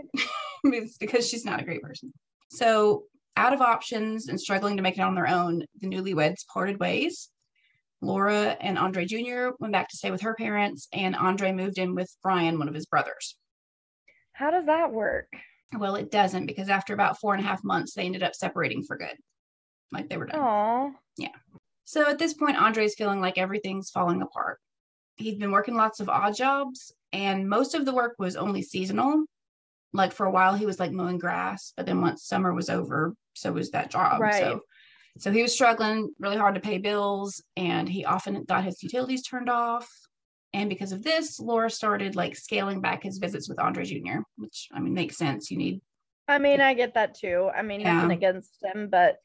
it's 0.64 0.98
because 0.98 1.30
she's 1.30 1.46
not 1.46 1.62
a 1.62 1.64
great 1.64 1.84
person. 1.84 2.12
So, 2.50 3.04
out 3.38 3.54
of 3.54 3.62
options 3.62 4.28
and 4.28 4.42
struggling 4.42 4.78
to 4.78 4.84
make 4.84 4.98
it 4.98 5.02
on 5.02 5.16
their 5.16 5.28
own, 5.28 5.64
the 5.80 5.88
newlyweds 5.88 6.46
parted 6.52 6.80
ways. 6.80 7.30
Laura 8.02 8.58
and 8.60 8.78
Andre 8.78 9.06
Jr. 9.06 9.50
went 9.60 9.74
back 9.74 9.88
to 9.90 9.98
stay 9.98 10.10
with 10.10 10.22
her 10.22 10.34
parents, 10.34 10.88
and 10.92 11.16
Andre 11.16 11.52
moved 11.52 11.78
in 11.78 11.94
with 11.96 12.14
Brian, 12.24 12.58
one 12.58 12.68
of 12.68 12.74
his 12.74 12.88
brothers. 12.88 13.38
How 14.34 14.52
does 14.52 14.66
that 14.66 14.92
work? 14.92 15.28
Well, 15.78 15.96
it 15.96 16.12
doesn't 16.12 16.48
because 16.48 16.70
after 16.70 16.94
about 16.94 17.20
four 17.20 17.34
and 17.36 17.44
a 17.44 17.48
half 17.48 17.64
months, 17.64 17.94
they 17.94 18.04
ended 18.04 18.24
up 18.24 18.36
separating 18.36 18.84
for 18.84 18.98
good. 18.98 19.16
Like 19.92 20.10
they 20.10 20.18
were 20.18 20.26
done. 20.26 20.40
Oh. 20.40 20.94
Yeah. 21.18 21.36
So 21.86 22.10
at 22.10 22.20
this 22.20 22.34
point, 22.34 22.62
Andre's 22.62 22.96
feeling 22.96 23.22
like 23.22 23.38
everything's 23.38 23.90
falling 23.90 24.22
apart. 24.22 24.60
He'd 25.16 25.40
been 25.40 25.52
working 25.52 25.76
lots 25.76 26.00
of 26.00 26.10
odd 26.10 26.36
jobs, 26.36 26.94
and 27.12 27.50
most 27.50 27.76
of 27.76 27.86
the 27.86 27.94
work 27.94 28.16
was 28.20 28.36
only 28.36 28.62
seasonal. 28.62 29.26
Like 29.92 30.14
for 30.14 30.26
a 30.26 30.32
while, 30.32 30.54
he 30.54 30.66
was 30.66 30.80
like 30.80 30.92
mowing 30.92 31.18
grass, 31.18 31.74
but 31.76 31.86
then 31.86 32.02
once 32.02 32.24
summer 32.24 32.54
was 32.54 32.70
over, 32.70 33.16
so 33.34 33.52
was 33.52 33.72
that 33.72 33.90
job. 33.90 34.22
Right. 34.22 34.40
So, 34.40 34.62
so 35.18 35.32
he 35.32 35.42
was 35.42 35.54
struggling 35.54 36.14
really 36.20 36.38
hard 36.38 36.56
to 36.56 36.62
pay 36.62 36.78
bills, 36.78 37.44
and 37.58 37.90
he 37.90 38.06
often 38.06 38.44
got 38.44 38.64
his 38.64 38.82
utilities 38.84 39.24
turned 39.24 39.50
off. 39.50 39.90
And 40.54 40.70
because 40.70 40.92
of 40.92 41.04
this, 41.04 41.40
Laura 41.40 41.70
started 41.70 42.16
like 42.16 42.36
scaling 42.36 42.82
back 42.82 43.04
his 43.04 43.20
visits 43.20 43.48
with 43.48 43.60
Andre 43.60 43.86
Jr., 43.86 44.20
which 44.38 44.68
I 44.74 44.80
mean 44.80 44.94
makes 44.94 45.18
sense. 45.18 45.52
You 45.52 45.58
need 45.58 45.82
I 46.28 46.38
mean, 46.38 46.62
I 46.62 46.76
get 46.76 46.94
that 46.94 47.16
too. 47.16 47.50
I 47.56 47.64
mean, 47.64 47.82
nothing 47.84 48.12
against 48.12 48.62
them, 48.62 48.90
but 48.92 49.18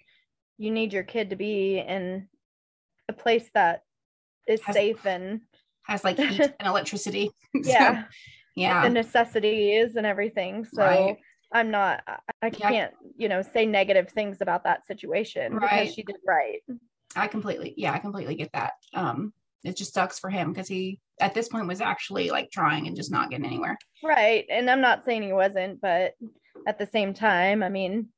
you 0.56 0.70
need 0.70 0.92
your 0.92 1.02
kid 1.02 1.30
to 1.30 1.36
be 1.36 1.78
in 1.78 2.28
a 3.08 3.12
place 3.12 3.50
that 3.52 3.82
is 4.46 4.62
Has- 4.62 4.74
safe 4.74 5.04
and 5.06 5.40
has 5.82 6.02
like 6.02 6.18
heat 6.18 6.40
and 6.58 6.66
electricity. 6.68 7.30
So, 7.62 7.70
yeah, 7.70 8.04
yeah. 8.56 8.82
the 8.82 8.90
necessities 8.90 9.94
and 9.96 10.04
everything. 10.06 10.64
So 10.64 10.82
Right. 10.82 11.16
I'm 11.52 11.70
not, 11.70 12.02
I, 12.42 12.50
can't, 12.50 12.92
you 13.16 13.28
know, 13.28 13.42
say 13.42 13.64
negative 13.64 14.08
things 14.08 14.38
about 14.40 14.64
that 14.64 14.86
situation 14.86 15.54
Right. 15.54 15.82
because 15.82 15.94
she 15.94 16.02
did 16.02 16.16
right. 16.26 16.60
I 17.14 17.28
completely, 17.28 17.74
yeah, 17.76 17.92
I 17.92 17.98
completely 17.98 18.34
get 18.34 18.50
that. 18.54 18.72
Um, 18.92 19.32
it 19.62 19.76
just 19.76 19.94
sucks 19.94 20.18
for 20.18 20.30
him 20.30 20.52
because 20.52 20.66
he, 20.66 20.98
at 21.20 21.34
this 21.34 21.48
point, 21.48 21.68
was 21.68 21.80
actually 21.80 22.30
like 22.30 22.50
trying 22.50 22.86
and 22.86 22.96
just 22.96 23.12
not 23.12 23.30
getting 23.30 23.46
anywhere. 23.46 23.78
Right. 24.02 24.44
And 24.50 24.68
I'm 24.70 24.80
not 24.80 25.04
saying 25.04 25.22
he 25.22 25.32
wasn't, 25.32 25.80
but 25.80 26.14
at 26.66 26.78
the 26.78 26.86
same 26.86 27.14
time, 27.14 27.62
I 27.62 27.68
mean, 27.68 28.08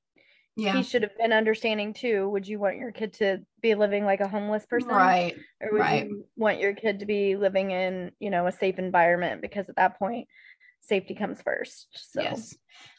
Yeah, 0.57 0.75
he 0.77 0.83
should 0.83 1.03
have 1.03 1.17
been 1.19 1.33
understanding 1.33 1.93
too. 1.93 2.29
Would 2.31 2.49
you 2.49 2.59
want 2.59 2.79
your 2.79 2.93
kid 2.93 3.13
to 3.15 3.41
be 3.61 3.75
living 3.75 4.05
like 4.05 4.21
a 4.21 4.29
homeless 4.29 4.65
person? 4.67 4.89
right. 4.89 5.35
or 5.61 5.73
would 5.73 5.81
right. 5.81 6.09
you 6.09 6.25
want 6.37 6.61
your 6.61 6.75
kid 6.75 7.01
to 7.01 7.07
be 7.07 7.37
living 7.37 7.71
in 7.73 8.13
you 8.19 8.31
know 8.31 8.47
a 8.47 8.53
safe 8.53 8.79
environment 8.79 9.43
because 9.43 9.69
at 9.69 9.77
that 9.77 9.99
point 9.99 10.27
safety 10.81 11.15
comes 11.15 11.43
first. 11.43 11.89
So 11.93 12.23
Yes. 12.23 12.57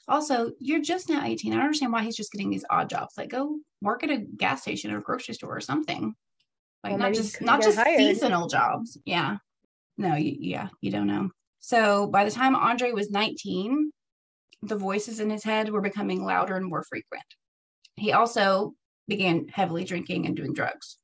Also, 0.07 0.51
you're 0.59 0.81
just 0.81 1.09
now 1.09 1.23
18. 1.25 1.51
I 1.51 1.55
don't 1.55 1.65
understand 1.65 1.91
why 1.91 2.03
he's 2.03 2.15
just 2.15 2.31
getting 2.31 2.49
these 2.49 2.65
odd 2.69 2.89
jobs. 2.89 3.15
Like 3.17 3.29
go 3.29 3.57
work 3.81 4.03
at 4.03 4.09
a 4.09 4.17
gas 4.17 4.61
station 4.61 4.91
or 4.91 4.99
a 4.99 5.01
grocery 5.01 5.33
store 5.33 5.55
or 5.55 5.61
something. 5.61 6.13
Like 6.83 6.91
Well, 6.91 6.99
not 6.99 7.13
just 7.13 7.37
couldn't 7.37 7.61
just 7.61 7.77
hired. 7.77 7.97
seasonal 7.97 8.47
jobs. 8.47 8.97
Yeah. 9.05 9.37
No, 9.97 10.15
you, 10.15 10.35
yeah, 10.39 10.69
you 10.81 10.91
don't 10.91 11.07
know. 11.07 11.29
So 11.59 12.07
by 12.07 12.23
the 12.23 12.31
time 12.31 12.55
Andre 12.55 12.91
was 12.91 13.09
19, 13.09 13.91
the 14.61 14.75
voices 14.77 15.19
in 15.19 15.29
his 15.29 15.43
head 15.43 15.69
were 15.69 15.81
becoming 15.81 16.23
louder 16.23 16.55
and 16.55 16.65
more 16.67 16.83
frequent. 16.87 17.23
He 17.95 18.11
also 18.13 18.73
began 19.07 19.47
heavily 19.47 19.83
drinking 19.83 20.25
and 20.25 20.35
doing 20.35 20.53
drugs. 20.53 20.97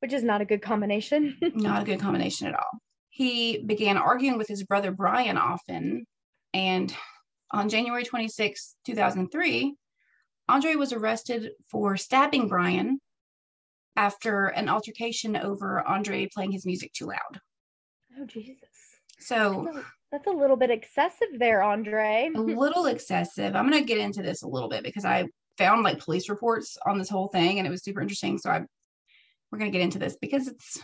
which 0.00 0.12
is 0.12 0.22
not 0.22 0.40
a 0.40 0.44
good 0.44 0.62
combination. 0.62 1.36
Not 1.54 1.82
a 1.82 1.84
good 1.84 2.00
combination 2.00 2.46
at 2.46 2.54
all. 2.54 2.78
He 3.10 3.58
began 3.64 3.96
arguing 3.96 4.38
with 4.38 4.46
his 4.46 4.62
brother 4.62 4.92
Brian 4.92 5.36
often. 5.36 6.06
And 6.54 6.94
on 7.50 7.68
January 7.68 8.04
26, 8.04 8.76
2003, 8.86 9.74
Andre 10.48 10.74
was 10.76 10.92
arrested 10.92 11.50
for 11.70 11.96
stabbing 11.96 12.48
Brian 12.48 13.00
after 13.96 14.46
an 14.46 14.68
altercation 14.68 15.36
over 15.36 15.86
Andre 15.86 16.28
playing 16.32 16.52
his 16.52 16.64
music 16.64 16.92
too 16.92 17.06
loud. 17.06 17.40
Oh 18.20 18.26
Jesus. 18.26 18.58
So, 19.20 19.64
That's 19.64 19.76
a, 19.78 19.84
that's 20.12 20.26
a 20.28 20.30
little 20.30 20.56
bit 20.56 20.70
excessive 20.70 21.28
there, 21.38 21.62
Andre. 21.62 22.30
a 22.34 22.40
little 22.40 22.86
excessive. 22.86 23.56
I'm 23.56 23.68
going 23.68 23.82
to 23.82 23.86
get 23.86 23.98
into 23.98 24.22
this 24.22 24.42
a 24.42 24.48
little 24.48 24.68
bit 24.68 24.84
because 24.84 25.04
I 25.04 25.26
found 25.56 25.82
like 25.82 25.98
police 25.98 26.28
reports 26.28 26.76
on 26.86 26.98
this 26.98 27.08
whole 27.08 27.28
thing 27.28 27.58
and 27.58 27.66
it 27.66 27.70
was 27.70 27.82
super 27.82 28.00
interesting. 28.00 28.38
So, 28.38 28.50
I 28.50 28.62
we're 29.50 29.58
going 29.58 29.72
to 29.72 29.76
get 29.76 29.84
into 29.84 29.98
this 29.98 30.16
because 30.20 30.46
it's 30.46 30.80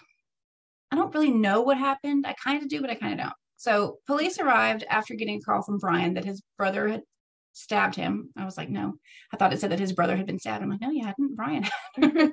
I 0.90 0.96
don't 0.96 1.14
really 1.14 1.30
know 1.30 1.62
what 1.62 1.76
happened. 1.76 2.26
I 2.26 2.34
kind 2.34 2.62
of 2.62 2.68
do, 2.68 2.80
but 2.80 2.90
I 2.90 2.94
kind 2.94 3.14
of 3.14 3.18
don't. 3.18 3.36
So, 3.56 3.98
police 4.06 4.38
arrived 4.38 4.84
after 4.88 5.14
getting 5.14 5.38
a 5.38 5.40
call 5.40 5.62
from 5.62 5.78
Brian 5.78 6.14
that 6.14 6.24
his 6.24 6.42
brother 6.56 6.88
had 6.88 7.02
stabbed 7.52 7.94
him. 7.94 8.30
I 8.36 8.44
was 8.44 8.56
like, 8.56 8.68
no. 8.68 8.94
I 9.32 9.36
thought 9.36 9.52
it 9.52 9.60
said 9.60 9.70
that 9.70 9.80
his 9.80 9.92
brother 9.92 10.16
had 10.16 10.26
been 10.26 10.38
stabbed. 10.38 10.62
I'm 10.62 10.70
like, 10.70 10.80
no, 10.80 10.90
you 10.90 11.04
hadn't, 11.04 11.36
Brian. 11.36 11.66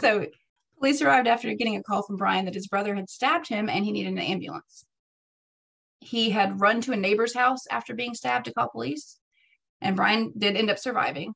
so, 0.00 0.26
police 0.78 1.02
arrived 1.02 1.28
after 1.28 1.52
getting 1.54 1.76
a 1.76 1.82
call 1.82 2.02
from 2.02 2.16
Brian 2.16 2.44
that 2.44 2.54
his 2.54 2.68
brother 2.68 2.94
had 2.94 3.10
stabbed 3.10 3.48
him 3.48 3.68
and 3.68 3.84
he 3.84 3.92
needed 3.92 4.12
an 4.12 4.18
ambulance. 4.18 4.84
He 6.00 6.30
had 6.30 6.60
run 6.60 6.80
to 6.82 6.92
a 6.92 6.96
neighbor's 6.96 7.34
house 7.34 7.66
after 7.70 7.94
being 7.94 8.14
stabbed 8.14 8.44
to 8.46 8.54
call 8.54 8.68
police, 8.68 9.18
and 9.80 9.96
Brian 9.96 10.32
did 10.36 10.56
end 10.56 10.70
up 10.70 10.78
surviving. 10.78 11.34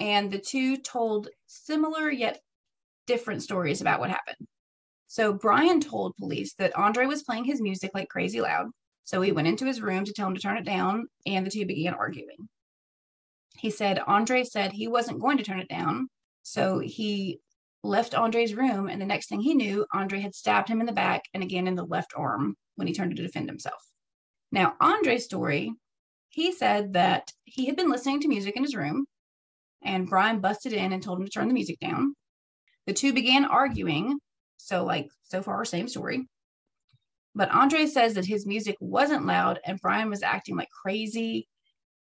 And 0.00 0.30
the 0.30 0.38
two 0.38 0.76
told 0.76 1.28
similar 1.46 2.10
yet 2.10 2.40
different 3.06 3.42
stories 3.42 3.80
about 3.80 4.00
what 4.00 4.10
happened. 4.10 4.46
So 5.08 5.32
Brian 5.32 5.80
told 5.80 6.16
police 6.16 6.54
that 6.54 6.76
Andre 6.76 7.06
was 7.06 7.22
playing 7.22 7.44
his 7.44 7.60
music 7.60 7.90
like 7.94 8.08
crazy 8.08 8.40
loud. 8.40 8.68
So 9.04 9.20
he 9.22 9.32
went 9.32 9.48
into 9.48 9.64
his 9.64 9.80
room 9.80 10.04
to 10.04 10.12
tell 10.12 10.28
him 10.28 10.34
to 10.34 10.40
turn 10.40 10.58
it 10.58 10.66
down, 10.66 11.06
and 11.26 11.44
the 11.44 11.50
two 11.50 11.66
began 11.66 11.94
arguing. 11.94 12.48
He 13.56 13.70
said 13.70 13.98
Andre 14.06 14.44
said 14.44 14.72
he 14.72 14.86
wasn't 14.86 15.20
going 15.20 15.38
to 15.38 15.44
turn 15.44 15.60
it 15.60 15.68
down. 15.68 16.08
So 16.42 16.78
he 16.78 17.40
left 17.88 18.14
Andre's 18.14 18.54
room, 18.54 18.88
and 18.88 19.00
the 19.00 19.06
next 19.06 19.28
thing 19.28 19.40
he 19.40 19.54
knew, 19.54 19.86
Andre 19.92 20.20
had 20.20 20.34
stabbed 20.34 20.68
him 20.68 20.80
in 20.80 20.86
the 20.86 20.92
back 20.92 21.24
and 21.34 21.42
again 21.42 21.66
in 21.66 21.74
the 21.74 21.84
left 21.84 22.12
arm 22.16 22.56
when 22.76 22.86
he 22.86 22.94
turned 22.94 23.16
to 23.16 23.22
defend 23.22 23.48
himself. 23.48 23.82
Now, 24.52 24.74
Andre's 24.80 25.24
story, 25.24 25.72
he 26.28 26.52
said 26.52 26.92
that 26.92 27.32
he 27.44 27.66
had 27.66 27.76
been 27.76 27.90
listening 27.90 28.20
to 28.20 28.28
music 28.28 28.56
in 28.56 28.62
his 28.62 28.76
room, 28.76 29.06
and 29.82 30.08
Brian 30.08 30.40
busted 30.40 30.72
in 30.72 30.92
and 30.92 31.02
told 31.02 31.18
him 31.18 31.24
to 31.24 31.30
turn 31.30 31.48
the 31.48 31.54
music 31.54 31.78
down. 31.80 32.14
The 32.86 32.92
two 32.92 33.12
began 33.12 33.44
arguing. 33.44 34.18
So, 34.56 34.84
like, 34.84 35.08
so 35.22 35.42
far, 35.42 35.64
same 35.64 35.88
story. 35.88 36.26
But 37.34 37.50
Andre 37.50 37.86
says 37.86 38.14
that 38.14 38.24
his 38.24 38.46
music 38.46 38.76
wasn't 38.80 39.26
loud 39.26 39.60
and 39.64 39.80
Brian 39.80 40.10
was 40.10 40.22
acting 40.22 40.56
like 40.56 40.68
crazy 40.82 41.46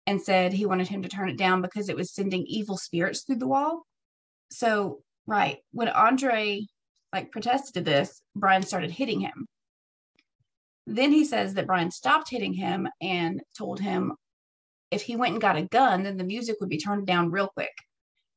and 0.07 0.21
said 0.21 0.53
he 0.53 0.65
wanted 0.65 0.87
him 0.87 1.03
to 1.03 1.09
turn 1.09 1.29
it 1.29 1.37
down 1.37 1.61
because 1.61 1.89
it 1.89 1.95
was 1.95 2.13
sending 2.13 2.45
evil 2.47 2.77
spirits 2.77 3.21
through 3.21 3.35
the 3.35 3.47
wall. 3.47 3.83
So, 4.49 5.01
right, 5.27 5.57
when 5.71 5.89
Andre 5.89 6.65
like 7.13 7.31
protested 7.31 7.85
this, 7.85 8.21
Brian 8.35 8.63
started 8.63 8.91
hitting 8.91 9.19
him. 9.19 9.47
Then 10.85 11.11
he 11.11 11.25
says 11.25 11.53
that 11.53 11.67
Brian 11.67 11.91
stopped 11.91 12.29
hitting 12.29 12.53
him 12.53 12.87
and 13.01 13.41
told 13.57 13.79
him 13.79 14.13
if 14.89 15.01
he 15.01 15.15
went 15.17 15.33
and 15.33 15.41
got 15.41 15.57
a 15.57 15.63
gun, 15.63 16.03
then 16.03 16.17
the 16.17 16.23
music 16.23 16.57
would 16.59 16.69
be 16.69 16.77
turned 16.77 17.05
down 17.05 17.31
real 17.31 17.49
quick. 17.49 17.73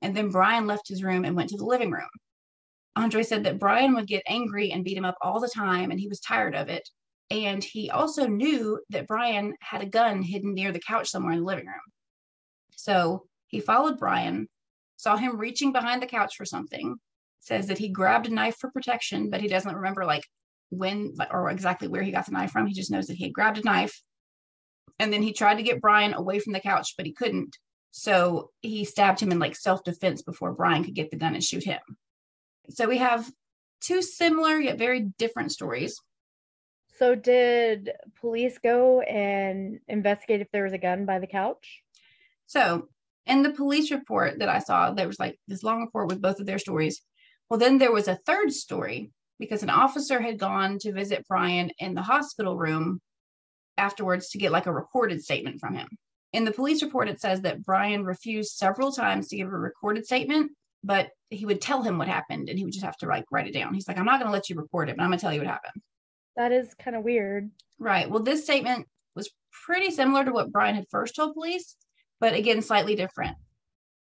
And 0.02 0.16
then 0.16 0.30
Brian 0.30 0.66
left 0.66 0.88
his 0.88 1.04
room 1.04 1.24
and 1.24 1.36
went 1.36 1.50
to 1.50 1.56
the 1.56 1.64
living 1.64 1.90
room. 1.90 2.08
Andre 2.96 3.22
said 3.22 3.44
that 3.44 3.60
Brian 3.60 3.94
would 3.94 4.08
get 4.08 4.22
angry 4.26 4.72
and 4.72 4.84
beat 4.84 4.96
him 4.96 5.04
up 5.04 5.16
all 5.22 5.38
the 5.40 5.48
time, 5.48 5.90
and 5.90 6.00
he 6.00 6.08
was 6.08 6.20
tired 6.20 6.56
of 6.56 6.68
it. 6.68 6.88
And 7.30 7.62
he 7.62 7.90
also 7.90 8.26
knew 8.26 8.80
that 8.90 9.06
Brian 9.06 9.54
had 9.60 9.82
a 9.82 9.86
gun 9.86 10.22
hidden 10.22 10.54
near 10.54 10.72
the 10.72 10.80
couch 10.80 11.08
somewhere 11.08 11.32
in 11.32 11.40
the 11.40 11.44
living 11.44 11.66
room. 11.66 11.76
So 12.74 13.26
he 13.46 13.60
followed 13.60 13.98
Brian, 13.98 14.48
saw 15.00 15.16
him 15.16 15.38
reaching 15.38 15.72
behind 15.72 16.02
the 16.02 16.06
couch 16.06 16.36
for 16.36 16.44
something, 16.44 16.96
says 17.38 17.68
that 17.68 17.78
he 17.78 17.88
grabbed 17.88 18.26
a 18.26 18.34
knife 18.34 18.56
for 18.58 18.70
protection, 18.70 19.30
but 19.30 19.40
he 19.40 19.48
doesn't 19.48 19.74
remember 19.74 20.04
like 20.04 20.24
when 20.68 21.14
or 21.30 21.50
exactly 21.50 21.88
where 21.88 22.02
he 22.02 22.12
got 22.12 22.26
the 22.26 22.32
knife 22.32 22.50
from. 22.50 22.66
He 22.66 22.74
just 22.74 22.90
knows 22.90 23.06
that 23.06 23.16
he 23.16 23.24
had 23.24 23.32
grabbed 23.32 23.56
a 23.56 23.62
knife. 23.62 24.02
And 24.98 25.10
then 25.10 25.22
he 25.22 25.32
tried 25.32 25.56
to 25.56 25.62
get 25.62 25.80
Brian 25.80 26.12
away 26.12 26.38
from 26.38 26.52
the 26.52 26.60
couch, 26.60 26.94
but 26.98 27.06
he 27.06 27.12
couldn't. 27.12 27.56
So 27.92 28.50
he 28.60 28.84
stabbed 28.84 29.20
him 29.20 29.32
in 29.32 29.38
like 29.38 29.56
self 29.56 29.82
defense 29.84 30.20
before 30.20 30.52
Brian 30.52 30.84
could 30.84 30.94
get 30.94 31.10
the 31.10 31.16
gun 31.16 31.34
and 31.34 31.42
shoot 31.42 31.64
him. 31.64 31.80
So 32.68 32.86
we 32.86 32.98
have 32.98 33.28
two 33.80 34.02
similar 34.02 34.58
yet 34.60 34.78
very 34.78 35.00
different 35.16 35.50
stories. 35.50 35.98
So 36.98 37.14
did 37.14 37.92
police 38.20 38.58
go 38.58 39.00
and 39.00 39.80
investigate 39.88 40.42
if 40.42 40.50
there 40.52 40.64
was 40.64 40.74
a 40.74 40.78
gun 40.78 41.06
by 41.06 41.18
the 41.18 41.26
couch? 41.26 41.82
So 42.46 42.88
in 43.26 43.42
the 43.42 43.50
police 43.50 43.90
report 43.90 44.38
that 44.38 44.48
I 44.48 44.58
saw, 44.58 44.92
there 44.92 45.06
was 45.06 45.20
like 45.20 45.38
this 45.46 45.62
long 45.62 45.82
report 45.82 46.08
with 46.08 46.22
both 46.22 46.40
of 46.40 46.46
their 46.46 46.58
stories. 46.58 47.00
Well, 47.48 47.58
then 47.58 47.78
there 47.78 47.92
was 47.92 48.08
a 48.08 48.18
third 48.26 48.52
story 48.52 49.10
because 49.38 49.62
an 49.62 49.70
officer 49.70 50.20
had 50.20 50.38
gone 50.38 50.78
to 50.80 50.92
visit 50.92 51.26
Brian 51.28 51.70
in 51.78 51.94
the 51.94 52.02
hospital 52.02 52.56
room 52.56 53.00
afterwards 53.78 54.30
to 54.30 54.38
get 54.38 54.52
like 54.52 54.66
a 54.66 54.72
recorded 54.72 55.22
statement 55.22 55.60
from 55.60 55.74
him. 55.74 55.88
In 56.32 56.44
the 56.44 56.52
police 56.52 56.82
report, 56.82 57.08
it 57.08 57.20
says 57.20 57.40
that 57.42 57.64
Brian 57.64 58.04
refused 58.04 58.56
several 58.56 58.92
times 58.92 59.28
to 59.28 59.36
give 59.36 59.48
a 59.48 59.50
recorded 59.50 60.04
statement, 60.04 60.52
but 60.84 61.10
he 61.30 61.46
would 61.46 61.60
tell 61.60 61.82
him 61.82 61.98
what 61.98 62.08
happened 62.08 62.48
and 62.48 62.58
he 62.58 62.64
would 62.64 62.72
just 62.72 62.84
have 62.84 62.96
to 62.98 63.06
like 63.06 63.24
write 63.32 63.48
it 63.48 63.54
down. 63.54 63.74
He's 63.74 63.88
like, 63.88 63.98
I'm 63.98 64.04
not 64.04 64.20
going 64.20 64.28
to 64.28 64.32
let 64.32 64.48
you 64.48 64.56
record 64.56 64.88
it, 64.88 64.96
but 64.96 65.02
I'm 65.02 65.10
going 65.10 65.18
to 65.18 65.22
tell 65.22 65.32
you 65.32 65.40
what 65.40 65.48
happened. 65.48 65.82
That 66.36 66.52
is 66.52 66.74
kind 66.74 66.96
of 66.96 67.02
weird. 67.02 67.50
Right. 67.78 68.08
Well, 68.08 68.22
this 68.22 68.44
statement 68.44 68.86
was 69.16 69.30
pretty 69.64 69.90
similar 69.90 70.24
to 70.24 70.32
what 70.32 70.52
Brian 70.52 70.76
had 70.76 70.86
first 70.90 71.16
told 71.16 71.34
police, 71.34 71.76
but 72.20 72.34
again, 72.34 72.62
slightly 72.62 72.94
different. 72.94 73.36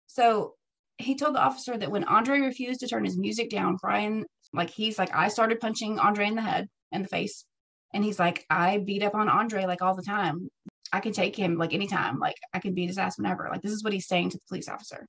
So 0.06 0.54
he 0.98 1.14
told 1.14 1.34
the 1.34 1.42
officer 1.42 1.76
that 1.76 1.90
when 1.90 2.04
Andre 2.04 2.40
refused 2.40 2.80
to 2.80 2.88
turn 2.88 3.04
his 3.04 3.18
music 3.18 3.50
down, 3.50 3.76
Brian, 3.80 4.24
like, 4.52 4.70
he's 4.70 4.98
like, 4.98 5.14
I 5.14 5.28
started 5.28 5.60
punching 5.60 5.98
Andre 5.98 6.26
in 6.26 6.34
the 6.34 6.42
head 6.42 6.68
and 6.92 7.04
the 7.04 7.08
face. 7.08 7.44
And 7.92 8.02
he's 8.02 8.18
like, 8.18 8.44
I 8.48 8.78
beat 8.78 9.02
up 9.02 9.14
on 9.14 9.28
Andre 9.28 9.66
like 9.66 9.82
all 9.82 9.94
the 9.94 10.02
time. 10.02 10.48
I 10.92 11.00
can 11.00 11.12
take 11.12 11.36
him 11.36 11.58
like 11.58 11.74
anytime. 11.74 12.18
Like, 12.18 12.36
I 12.54 12.58
can 12.58 12.72
beat 12.74 12.88
his 12.88 12.98
ass 12.98 13.18
whenever. 13.18 13.48
Like, 13.50 13.62
this 13.62 13.72
is 13.72 13.84
what 13.84 13.92
he's 13.92 14.06
saying 14.06 14.30
to 14.30 14.38
the 14.38 14.44
police 14.48 14.68
officer. 14.68 15.06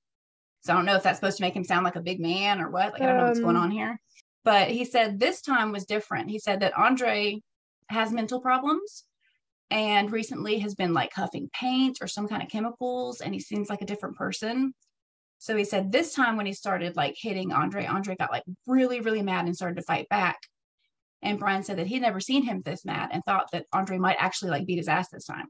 So 0.61 0.73
I 0.73 0.75
don't 0.75 0.85
know 0.85 0.95
if 0.95 1.03
that's 1.03 1.19
supposed 1.19 1.37
to 1.37 1.43
make 1.43 1.55
him 1.55 1.63
sound 1.63 1.85
like 1.85 1.95
a 1.95 2.01
big 2.01 2.19
man 2.19 2.59
or 2.59 2.69
what. 2.69 2.93
Like, 2.93 3.01
I 3.01 3.05
don't 3.05 3.17
know 3.17 3.25
what's 3.25 3.39
going 3.39 3.55
Um, 3.55 3.63
on 3.63 3.71
here. 3.71 3.99
But 4.43 4.69
he 4.69 4.85
said 4.85 5.19
this 5.19 5.41
time 5.41 5.71
was 5.71 5.85
different. 5.85 6.29
He 6.29 6.39
said 6.39 6.61
that 6.61 6.77
Andre 6.77 7.41
has 7.89 8.11
mental 8.11 8.41
problems 8.41 9.05
and 9.69 10.11
recently 10.11 10.59
has 10.59 10.75
been 10.75 10.93
like 10.93 11.13
huffing 11.13 11.49
paint 11.53 11.97
or 12.01 12.07
some 12.07 12.27
kind 12.27 12.41
of 12.41 12.49
chemicals 12.49 13.21
and 13.21 13.33
he 13.33 13.39
seems 13.39 13.69
like 13.69 13.81
a 13.81 13.85
different 13.85 14.15
person. 14.15 14.73
So 15.39 15.55
he 15.55 15.65
said 15.65 15.91
this 15.91 16.13
time 16.13 16.37
when 16.37 16.45
he 16.45 16.53
started 16.53 16.95
like 16.95 17.15
hitting 17.19 17.51
Andre, 17.51 17.85
Andre 17.85 18.15
got 18.15 18.31
like 18.31 18.43
really, 18.65 19.01
really 19.01 19.21
mad 19.21 19.45
and 19.45 19.55
started 19.55 19.77
to 19.77 19.83
fight 19.83 20.09
back. 20.09 20.37
And 21.21 21.39
Brian 21.39 21.63
said 21.63 21.77
that 21.77 21.87
he'd 21.87 22.01
never 22.01 22.19
seen 22.19 22.43
him 22.43 22.61
this 22.63 22.85
mad 22.85 23.09
and 23.11 23.23
thought 23.25 23.51
that 23.51 23.65
Andre 23.73 23.97
might 23.97 24.17
actually 24.19 24.51
like 24.51 24.65
beat 24.65 24.77
his 24.77 24.87
ass 24.87 25.09
this 25.09 25.25
time. 25.25 25.47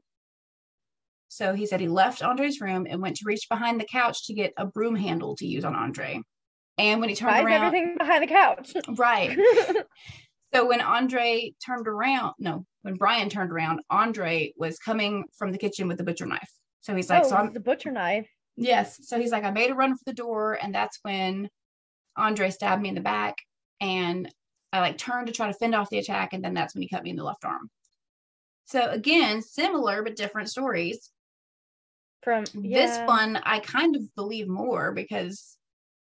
So 1.28 1.54
he 1.54 1.66
said 1.66 1.80
he 1.80 1.88
left 1.88 2.22
Andre's 2.22 2.60
room 2.60 2.86
and 2.88 3.02
went 3.02 3.16
to 3.16 3.26
reach 3.26 3.48
behind 3.50 3.80
the 3.80 3.86
couch 3.86 4.26
to 4.26 4.34
get 4.34 4.52
a 4.56 4.66
broom 4.66 4.96
handle 4.96 5.36
to 5.36 5.46
use 5.46 5.64
on 5.64 5.74
Andre. 5.74 6.22
And 6.78 7.00
when 7.00 7.08
he 7.08 7.14
turned 7.14 7.32
Why 7.32 7.42
around, 7.42 7.66
everything 7.66 7.96
behind 7.98 8.22
the 8.22 8.28
couch? 8.28 8.72
right. 8.96 9.38
So 10.54 10.66
when 10.66 10.80
Andre 10.80 11.52
turned 11.64 11.86
around, 11.86 12.34
no, 12.38 12.64
when 12.82 12.94
Brian 12.94 13.28
turned 13.28 13.52
around, 13.52 13.80
Andre 13.90 14.52
was 14.56 14.78
coming 14.78 15.24
from 15.36 15.52
the 15.52 15.58
kitchen 15.58 15.88
with 15.88 15.98
the 15.98 16.04
butcher 16.04 16.26
knife. 16.26 16.50
So 16.80 16.94
he's 16.94 17.10
like, 17.10 17.24
oh, 17.24 17.28
so 17.28 17.36
I'm 17.36 17.52
the 17.52 17.60
butcher 17.60 17.90
knife. 17.90 18.26
yes. 18.56 18.98
So 19.02 19.18
he's 19.20 19.30
like, 19.30 19.44
I 19.44 19.50
made 19.50 19.70
a 19.70 19.74
run 19.74 19.96
for 19.96 20.04
the 20.06 20.14
door, 20.14 20.58
and 20.60 20.74
that's 20.74 20.98
when 21.02 21.48
Andre 22.16 22.50
stabbed 22.50 22.80
me 22.82 22.88
in 22.88 22.94
the 22.94 23.00
back, 23.02 23.36
and 23.80 24.32
I 24.72 24.80
like 24.80 24.96
turned 24.98 25.26
to 25.26 25.32
try 25.32 25.48
to 25.48 25.52
fend 25.52 25.74
off 25.74 25.90
the 25.90 25.98
attack, 25.98 26.32
and 26.32 26.42
then 26.42 26.54
that's 26.54 26.74
when 26.74 26.82
he 26.82 26.88
cut 26.88 27.02
me 27.02 27.10
in 27.10 27.16
the 27.16 27.24
left 27.24 27.44
arm. 27.44 27.70
So 28.64 28.88
again, 28.88 29.42
similar 29.42 30.02
but 30.02 30.16
different 30.16 30.50
stories. 30.50 31.10
From 32.22 32.44
This 32.54 32.98
one 33.06 33.36
I 33.36 33.60
kind 33.60 33.96
of 33.96 34.02
believe 34.14 34.48
more 34.48 34.92
because 34.92 35.56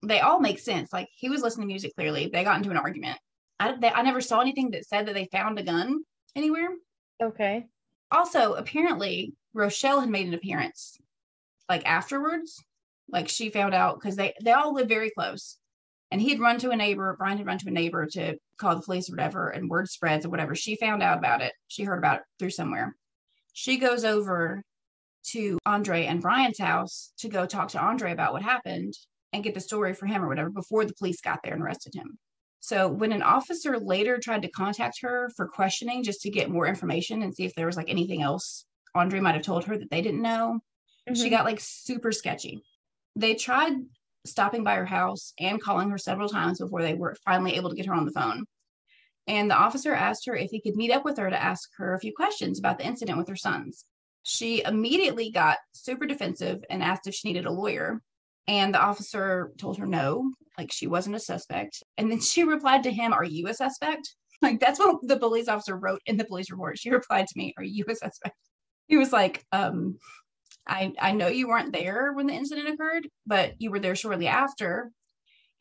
they 0.01 0.19
all 0.19 0.39
make 0.39 0.59
sense. 0.59 0.91
Like 0.93 1.07
he 1.15 1.29
was 1.29 1.41
listening 1.41 1.67
to 1.67 1.73
music 1.73 1.93
clearly. 1.95 2.29
They 2.31 2.43
got 2.43 2.57
into 2.57 2.71
an 2.71 2.77
argument. 2.77 3.19
I 3.59 3.75
they, 3.75 3.89
I 3.89 4.01
never 4.01 4.21
saw 4.21 4.39
anything 4.39 4.71
that 4.71 4.85
said 4.85 5.07
that 5.07 5.13
they 5.13 5.25
found 5.31 5.59
a 5.59 5.63
gun 5.63 6.03
anywhere. 6.35 6.69
Okay. 7.21 7.67
Also, 8.11 8.53
apparently, 8.53 9.33
Rochelle 9.53 9.99
had 9.99 10.09
made 10.09 10.27
an 10.27 10.33
appearance 10.33 10.97
like 11.67 11.85
afterwards. 11.85 12.63
Like 13.11 13.27
she 13.27 13.49
found 13.49 13.73
out 13.73 13.99
because 13.99 14.15
they 14.15 14.33
they 14.43 14.51
all 14.51 14.73
live 14.73 14.87
very 14.87 15.09
close. 15.11 15.57
And 16.11 16.19
he 16.19 16.29
had 16.29 16.39
run 16.39 16.57
to 16.59 16.71
a 16.71 16.75
neighbor, 16.75 17.15
Brian 17.17 17.37
had 17.37 17.45
run 17.45 17.59
to 17.59 17.67
a 17.67 17.71
neighbor 17.71 18.07
to 18.13 18.35
call 18.57 18.75
the 18.75 18.81
police 18.81 19.09
or 19.09 19.13
whatever, 19.13 19.49
and 19.49 19.69
word 19.69 19.87
spreads 19.89 20.25
or 20.25 20.29
whatever. 20.29 20.55
She 20.55 20.75
found 20.75 21.03
out 21.03 21.19
about 21.19 21.41
it. 21.41 21.53
She 21.67 21.83
heard 21.83 21.99
about 21.99 22.17
it 22.17 22.23
through 22.39 22.49
somewhere. 22.49 22.95
She 23.53 23.77
goes 23.77 24.03
over 24.03 24.63
to 25.31 25.59
Andre 25.65 26.05
and 26.05 26.21
Brian's 26.21 26.57
house 26.57 27.11
to 27.19 27.29
go 27.29 27.45
talk 27.45 27.69
to 27.69 27.79
Andre 27.79 28.11
about 28.11 28.33
what 28.33 28.41
happened 28.41 28.95
and 29.33 29.43
get 29.43 29.53
the 29.53 29.59
story 29.59 29.93
for 29.93 30.07
him 30.07 30.23
or 30.23 30.27
whatever 30.27 30.49
before 30.49 30.85
the 30.85 30.95
police 30.95 31.21
got 31.21 31.41
there 31.43 31.53
and 31.53 31.61
arrested 31.61 31.93
him. 31.93 32.17
So 32.61 32.89
when 32.89 33.11
an 33.11 33.21
officer 33.21 33.79
later 33.79 34.19
tried 34.19 34.41
to 34.41 34.49
contact 34.49 35.01
her 35.01 35.29
for 35.35 35.47
questioning 35.47 36.03
just 36.03 36.21
to 36.21 36.29
get 36.29 36.49
more 36.49 36.67
information 36.67 37.21
and 37.21 37.33
see 37.33 37.45
if 37.45 37.55
there 37.55 37.65
was 37.65 37.77
like 37.77 37.89
anything 37.89 38.21
else 38.21 38.65
Andre 38.95 39.19
might 39.19 39.35
have 39.35 39.43
told 39.43 39.65
her 39.65 39.77
that 39.77 39.89
they 39.89 40.01
didn't 40.01 40.21
know, 40.21 40.59
mm-hmm. 41.07 41.13
she 41.13 41.29
got 41.29 41.45
like 41.45 41.59
super 41.59 42.11
sketchy. 42.11 42.63
They 43.15 43.35
tried 43.35 43.73
stopping 44.25 44.63
by 44.63 44.75
her 44.75 44.85
house 44.85 45.33
and 45.39 45.61
calling 45.61 45.89
her 45.89 45.97
several 45.97 46.29
times 46.29 46.59
before 46.59 46.81
they 46.81 46.93
were 46.93 47.15
finally 47.25 47.55
able 47.55 47.69
to 47.69 47.75
get 47.75 47.85
her 47.85 47.93
on 47.93 48.05
the 48.05 48.11
phone. 48.11 48.45
And 49.27 49.49
the 49.49 49.55
officer 49.55 49.93
asked 49.93 50.25
her 50.25 50.35
if 50.35 50.49
he 50.49 50.61
could 50.61 50.75
meet 50.75 50.91
up 50.91 51.05
with 51.05 51.17
her 51.17 51.29
to 51.29 51.41
ask 51.41 51.69
her 51.77 51.93
a 51.93 51.99
few 51.99 52.13
questions 52.15 52.57
about 52.57 52.79
the 52.79 52.85
incident 52.85 53.17
with 53.17 53.27
her 53.27 53.35
sons. 53.35 53.85
She 54.23 54.63
immediately 54.63 55.31
got 55.31 55.59
super 55.71 56.05
defensive 56.05 56.63
and 56.69 56.83
asked 56.83 57.07
if 57.07 57.13
she 57.13 57.29
needed 57.29 57.45
a 57.45 57.51
lawyer. 57.51 58.01
And 58.47 58.73
the 58.73 58.81
officer 58.81 59.51
told 59.57 59.77
her 59.77 59.85
no, 59.85 60.31
like 60.59 60.71
she 60.71 60.87
wasn't 60.87 61.15
a 61.15 61.19
suspect. 61.19 61.81
And 61.97 62.11
then 62.11 62.19
she 62.19 62.43
replied 62.43 62.83
to 62.83 62.91
him, 62.91 63.13
Are 63.13 63.23
you 63.23 63.47
a 63.47 63.53
suspect? 63.53 64.15
Like 64.41 64.59
that's 64.59 64.79
what 64.79 64.99
the 65.01 65.17
police 65.17 65.47
officer 65.47 65.75
wrote 65.75 66.01
in 66.05 66.17
the 66.17 66.25
police 66.25 66.51
report. 66.51 66.77
She 66.77 66.91
replied 66.91 67.27
to 67.27 67.37
me, 67.37 67.53
Are 67.57 67.63
you 67.63 67.85
a 67.89 67.95
suspect? 67.95 68.35
He 68.87 68.97
was 68.97 69.11
like, 69.11 69.43
um, 69.51 69.97
I, 70.67 70.93
I 70.99 71.11
know 71.13 71.27
you 71.27 71.47
weren't 71.47 71.73
there 71.73 72.13
when 72.13 72.27
the 72.27 72.33
incident 72.33 72.69
occurred, 72.69 73.07
but 73.25 73.53
you 73.59 73.71
were 73.71 73.79
there 73.79 73.95
shortly 73.95 74.27
after. 74.27 74.91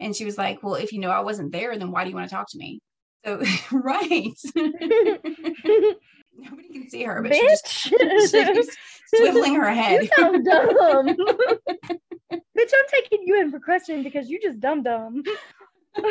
And 0.01 0.15
she 0.15 0.25
was 0.25 0.37
like, 0.37 0.63
Well, 0.63 0.75
if 0.75 0.93
you 0.93 1.01
know 1.01 1.11
I 1.11 1.21
wasn't 1.21 1.53
there, 1.53 1.77
then 1.79 1.91
why 1.91 2.05
do 2.05 2.11
you 2.11 2.17
want 2.17 2.29
to 2.29 2.35
talk 2.35 2.49
to 2.51 2.59
me? 2.59 2.81
So, 3.25 3.43
right. 3.73 4.35
Nobody 6.41 6.69
can 6.73 6.89
see 6.89 7.03
her, 7.03 7.21
but 7.23 7.33
Bitch. 7.33 7.67
she 7.67 7.91
just 7.91 8.33
she's 8.35 8.77
swiveling 9.13 9.57
her 9.57 9.73
head. 9.73 10.03
You 10.03 10.09
sound 10.17 10.45
dumb. 10.45 12.01
Bitch, 12.33 12.73
I'm 12.75 12.87
taking 12.91 13.21
you 13.27 13.41
in 13.41 13.51
for 13.51 13.61
questioning 13.61 14.03
because 14.03 14.29
you 14.29 14.41
just 14.41 14.61
dumb 14.61 14.83
dumb. 14.83 15.23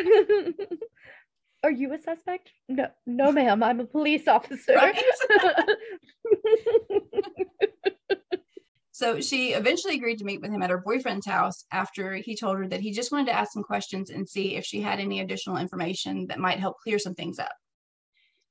Are 1.63 1.71
you 1.71 1.93
a 1.93 1.97
suspect? 1.97 2.51
No, 2.69 2.88
no, 3.06 3.32
ma'am. 3.32 3.63
I'm 3.63 3.80
a 3.80 3.86
police 3.86 4.27
officer. 4.27 4.73
Right? 4.75 5.01
So 8.97 9.21
she 9.21 9.51
eventually 9.53 9.93
agreed 9.93 10.17
to 10.17 10.25
meet 10.25 10.41
with 10.41 10.49
him 10.49 10.63
at 10.63 10.71
her 10.71 10.82
boyfriend's 10.84 11.27
house 11.27 11.65
after 11.71 12.15
he 12.15 12.36
told 12.36 12.58
her 12.58 12.67
that 12.69 12.80
he 12.80 12.91
just 12.91 13.12
wanted 13.12 13.27
to 13.27 13.38
ask 13.38 13.51
some 13.51 13.62
questions 13.62 14.10
and 14.10 14.27
see 14.27 14.56
if 14.56 14.65
she 14.65 14.82
had 14.82 14.99
any 14.99 15.19
additional 15.19 15.58
information 15.58 16.25
that 16.30 16.39
might 16.39 16.58
help 16.58 16.77
clear 16.82 16.97
some 16.97 17.13
things 17.13 17.38
up. 17.38 17.51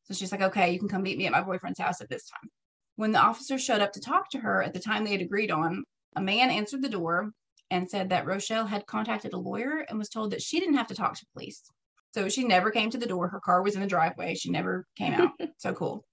So 0.04 0.14
she's 0.14 0.30
like, 0.30 0.42
okay, 0.42 0.70
you 0.70 0.78
can 0.78 0.88
come 0.88 1.02
meet 1.02 1.18
me 1.18 1.26
at 1.26 1.32
my 1.32 1.42
boyfriend's 1.42 1.80
house 1.80 2.00
at 2.00 2.08
this 2.08 2.28
time. 2.30 2.48
When 2.94 3.10
the 3.10 3.18
officer 3.18 3.58
showed 3.58 3.80
up 3.80 3.92
to 3.94 4.00
talk 4.00 4.30
to 4.30 4.38
her 4.38 4.62
at 4.62 4.72
the 4.72 4.78
time 4.78 5.02
they 5.02 5.10
had 5.10 5.20
agreed 5.20 5.50
on, 5.50 5.82
a 6.14 6.20
man 6.20 6.50
answered 6.50 6.80
the 6.80 6.88
door 6.88 7.32
and 7.70 7.88
said 7.88 8.10
that 8.10 8.26
Rochelle 8.26 8.66
had 8.66 8.86
contacted 8.86 9.32
a 9.32 9.38
lawyer 9.38 9.84
and 9.88 9.98
was 9.98 10.08
told 10.08 10.30
that 10.32 10.42
she 10.42 10.60
didn't 10.60 10.76
have 10.76 10.86
to 10.88 10.94
talk 10.94 11.16
to 11.16 11.26
police. 11.32 11.62
So 12.14 12.28
she 12.30 12.44
never 12.44 12.70
came 12.70 12.88
to 12.90 12.98
the 12.98 13.06
door. 13.06 13.28
Her 13.28 13.40
car 13.40 13.62
was 13.62 13.74
in 13.74 13.82
the 13.82 13.86
driveway. 13.86 14.34
She 14.34 14.50
never 14.50 14.86
came 14.96 15.12
out. 15.12 15.32
so 15.58 15.74
cool. 15.74 16.04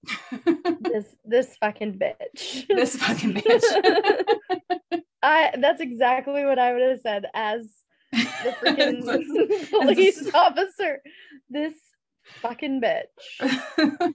this 0.80 1.14
this 1.24 1.56
fucking 1.56 1.98
bitch. 1.98 2.66
This 2.68 2.96
fucking 2.96 3.34
bitch. 3.34 5.00
I 5.22 5.54
that's 5.58 5.80
exactly 5.80 6.44
what 6.44 6.58
I 6.58 6.74
would 6.74 6.82
have 6.82 7.00
said 7.00 7.24
as 7.32 7.72
the 8.12 8.54
freaking 8.60 9.70
police 9.70 10.34
officer. 10.34 11.00
This 11.48 11.72
fucking 12.42 12.82
bitch. 12.82 14.12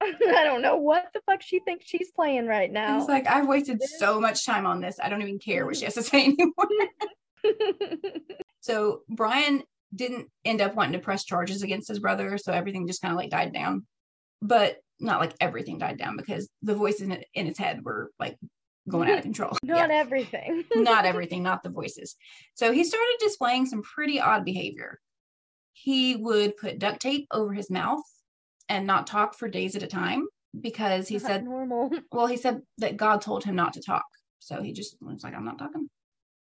I 0.02 0.44
don't 0.44 0.62
know 0.62 0.76
what 0.76 1.08
the 1.12 1.20
fuck 1.26 1.42
she 1.42 1.60
thinks 1.60 1.86
she's 1.86 2.10
playing 2.10 2.46
right 2.46 2.72
now. 2.72 2.98
It's 2.98 3.08
like 3.08 3.26
I've 3.26 3.46
wasted 3.46 3.82
so 3.82 4.20
much 4.20 4.46
time 4.46 4.66
on 4.66 4.80
this. 4.80 4.98
I 5.02 5.08
don't 5.08 5.22
even 5.22 5.38
care 5.38 5.66
what 5.66 5.76
she 5.76 5.84
has 5.84 5.94
to 5.94 6.02
say 6.02 6.24
anymore. 6.38 6.68
so 8.60 9.02
Brian 9.08 9.62
didn't 9.94 10.28
end 10.44 10.60
up 10.60 10.74
wanting 10.74 10.92
to 10.92 10.98
press 11.00 11.24
charges 11.24 11.62
against 11.62 11.88
his 11.88 11.98
brother, 11.98 12.38
so 12.38 12.52
everything 12.52 12.86
just 12.86 13.02
kind 13.02 13.12
of 13.12 13.18
like 13.18 13.30
died 13.30 13.52
down. 13.52 13.86
But 14.40 14.78
not 15.00 15.20
like 15.20 15.34
everything 15.40 15.78
died 15.78 15.98
down 15.98 16.16
because 16.16 16.48
the 16.62 16.74
voices 16.74 17.02
in, 17.02 17.22
in 17.34 17.46
his 17.46 17.58
head 17.58 17.84
were 17.84 18.10
like 18.18 18.38
going 18.88 19.10
out 19.10 19.18
of 19.18 19.22
control. 19.22 19.56
not 19.62 19.90
yeah. 19.90 19.96
everything. 19.96 20.64
not 20.74 21.04
everything, 21.04 21.42
not 21.42 21.62
the 21.62 21.70
voices. 21.70 22.16
So 22.54 22.72
he 22.72 22.84
started 22.84 23.16
displaying 23.20 23.66
some 23.66 23.82
pretty 23.82 24.18
odd 24.20 24.44
behavior. 24.44 24.98
He 25.74 26.16
would 26.16 26.56
put 26.56 26.78
duct 26.78 27.00
tape 27.00 27.26
over 27.30 27.52
his 27.52 27.70
mouth 27.70 28.02
and 28.70 28.86
not 28.86 29.06
talk 29.06 29.34
for 29.34 29.48
days 29.48 29.76
at 29.76 29.82
a 29.82 29.86
time 29.86 30.26
because 30.58 31.08
he 31.08 31.16
not 31.16 31.22
said 31.22 31.44
normal. 31.44 31.90
Well, 32.12 32.26
he 32.26 32.38
said 32.38 32.62
that 32.78 32.96
God 32.96 33.20
told 33.20 33.44
him 33.44 33.56
not 33.56 33.74
to 33.74 33.82
talk. 33.82 34.06
So 34.38 34.62
he 34.62 34.72
just 34.72 34.96
was 35.02 35.22
like, 35.22 35.34
I'm 35.34 35.44
not 35.44 35.58
talking. 35.58 35.90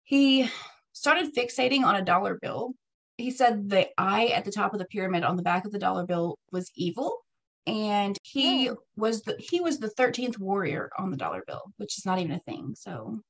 He 0.05 0.51
started 0.93 1.35
fixating 1.35 1.85
on 1.85 1.97
a 1.97 2.05
dollar 2.05 2.39
bill 2.41 2.75
he 3.19 3.31
said 3.31 3.69
the 3.71 3.89
eye 3.99 4.27
at 4.27 4.45
the 4.45 4.53
top 4.53 4.73
of 4.73 4.79
the 4.79 4.85
pyramid 4.87 5.25
on 5.25 5.37
the 5.37 5.43
back 5.43 5.65
of 5.65 5.73
the 5.73 5.79
dollar 5.79 6.07
bill 6.07 6.39
was 6.53 6.71
evil 6.75 7.19
and 7.67 8.17
he 8.23 8.71
oh. 8.71 8.77
was 8.97 9.23
the 9.23 9.37
he 9.39 9.61
was 9.61 9.79
the 9.79 9.91
13th 9.91 10.39
warrior 10.39 10.91
on 10.99 11.11
the 11.11 11.17
dollar 11.17 11.43
bill 11.47 11.63
which 11.79 11.99
is 11.99 12.07
not 12.07 12.19
even 12.19 12.33
a 12.33 12.39
thing 12.41 12.75
so 12.77 13.21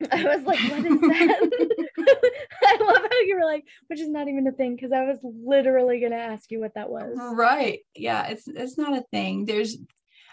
i 0.10 0.36
was 0.36 0.44
like 0.44 0.58
what 0.70 0.84
is 0.84 1.00
that 1.00 1.50
i 1.50 1.50
love 1.50 1.76
how 1.76 1.83
you 3.26 3.36
were 3.36 3.44
like 3.44 3.64
which 3.88 4.00
is 4.00 4.08
not 4.08 4.28
even 4.28 4.46
a 4.46 4.52
thing 4.52 4.74
because 4.76 4.92
i 4.92 5.04
was 5.04 5.18
literally 5.22 6.00
going 6.00 6.12
to 6.12 6.18
ask 6.18 6.50
you 6.50 6.60
what 6.60 6.74
that 6.74 6.90
was. 6.90 7.16
Right. 7.16 7.80
Yeah 7.94 8.26
it's 8.28 8.46
it's 8.46 8.78
not 8.78 8.96
a 8.96 9.04
thing. 9.10 9.44
There's 9.44 9.76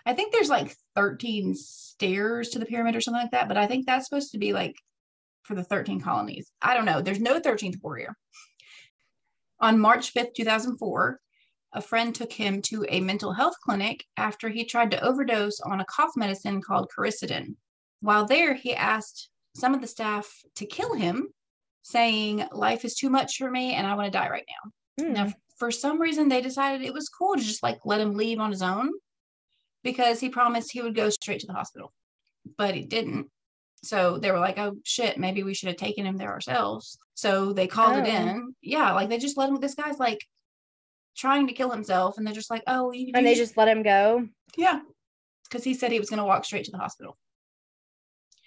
i 0.06 0.14
think 0.14 0.34
there's 0.34 0.50
like 0.50 0.76
13 0.96 1.54
stairs 1.56 2.50
to 2.50 2.60
the 2.60 2.66
pyramid 2.66 2.96
or 2.96 3.02
something 3.02 3.22
like 3.22 3.32
that 3.32 3.48
but 3.48 3.58
i 3.58 3.68
think 3.68 3.86
that's 3.86 4.08
supposed 4.08 4.32
to 4.32 4.40
be 4.40 4.52
like 4.52 4.76
for 5.44 5.56
the 5.56 5.64
13 5.64 6.00
colonies. 6.00 6.52
I 6.62 6.74
don't 6.74 6.86
know. 6.86 7.02
There's 7.02 7.20
no 7.20 7.40
13th 7.40 7.82
warrior. 7.82 8.16
On 9.60 9.80
March 9.80 10.14
5th, 10.14 10.34
2004, 10.36 11.20
a 11.74 11.82
friend 11.82 12.14
took 12.14 12.32
him 12.32 12.62
to 12.64 12.86
a 12.90 13.00
mental 13.00 13.34
health 13.34 13.56
clinic 13.64 14.06
after 14.18 14.50
he 14.50 14.66
tried 14.66 14.92
to 14.92 15.04
overdose 15.04 15.60
on 15.62 15.80
a 15.80 15.86
cough 15.86 16.12
medicine 16.16 16.62
called 16.62 16.90
Coricidin. 16.96 17.56
While 18.02 18.26
there, 18.26 18.54
he 18.54 18.74
asked 18.74 19.30
some 19.56 19.74
of 19.74 19.82
the 19.82 19.88
staff 19.88 20.30
to 20.56 20.66
kill 20.66 20.94
him, 20.94 21.28
saying, 21.84 22.46
Life 22.52 22.86
is 22.86 22.96
too 22.96 23.10
much 23.10 23.38
for 23.38 23.50
me 23.50 23.74
and 23.74 23.88
I 23.88 23.96
want 23.96 24.12
to 24.12 24.18
die 24.18 24.30
right 24.30 24.46
now. 24.48 25.06
Mm. 25.06 25.14
Now, 25.14 25.34
for 25.58 25.72
some 25.72 26.02
reason, 26.02 26.28
they 26.28 26.42
decided 26.42 26.82
it 26.82 26.94
was 26.94 27.10
cool 27.10 27.36
to 27.36 27.44
just 27.44 27.64
like 27.64 27.80
let 27.86 28.02
him 28.02 28.16
leave 28.16 28.40
on 28.40 28.52
his 28.52 28.62
own 28.62 28.90
because 29.84 30.20
he 30.20 30.30
promised 30.30 30.72
he 30.72 30.82
would 30.82 30.96
go 30.96 31.10
straight 31.10 31.40
to 31.42 31.48
the 31.48 31.54
hospital, 31.54 31.94
but 32.58 32.74
he 32.74 32.82
didn't. 32.82 33.28
So 33.84 34.18
they 34.18 34.32
were 34.32 34.40
like, 34.40 34.58
oh 34.60 34.76
shit, 34.84 35.18
maybe 35.18 35.44
we 35.44 35.54
should 35.54 35.68
have 35.68 35.78
taken 35.78 36.06
him 36.06 36.18
there 36.18 36.32
ourselves. 36.32 36.98
So 37.16 37.54
they 37.54 37.68
called 37.68 37.98
oh. 37.98 38.00
it 38.00 38.08
in. 38.08 38.56
Yeah, 38.62 38.94
like 38.94 39.10
they 39.10 39.18
just 39.18 39.38
let 39.38 39.50
him. 39.50 39.60
This 39.60 39.76
guy's 39.76 40.00
like 40.00 40.20
trying 41.16 41.48
to 41.48 41.54
kill 41.54 41.70
himself, 41.70 42.18
and 42.18 42.26
they're 42.26 42.34
just 42.34 42.52
like, 42.52 42.64
oh, 42.68 42.92
you, 42.92 43.12
and 43.14 43.26
they 43.26 43.36
just, 43.36 43.52
just 43.52 43.58
let 43.58 43.68
him 43.68 43.84
go. 43.84 44.28
Yeah, 44.58 44.80
because 45.50 45.64
he 45.64 45.74
said 45.74 45.92
he 45.92 46.00
was 46.00 46.10
going 46.10 46.20
to 46.20 46.26
walk 46.26 46.46
straight 46.46 46.66
to 46.66 46.72
the 46.72 46.78
hospital. 46.78 47.18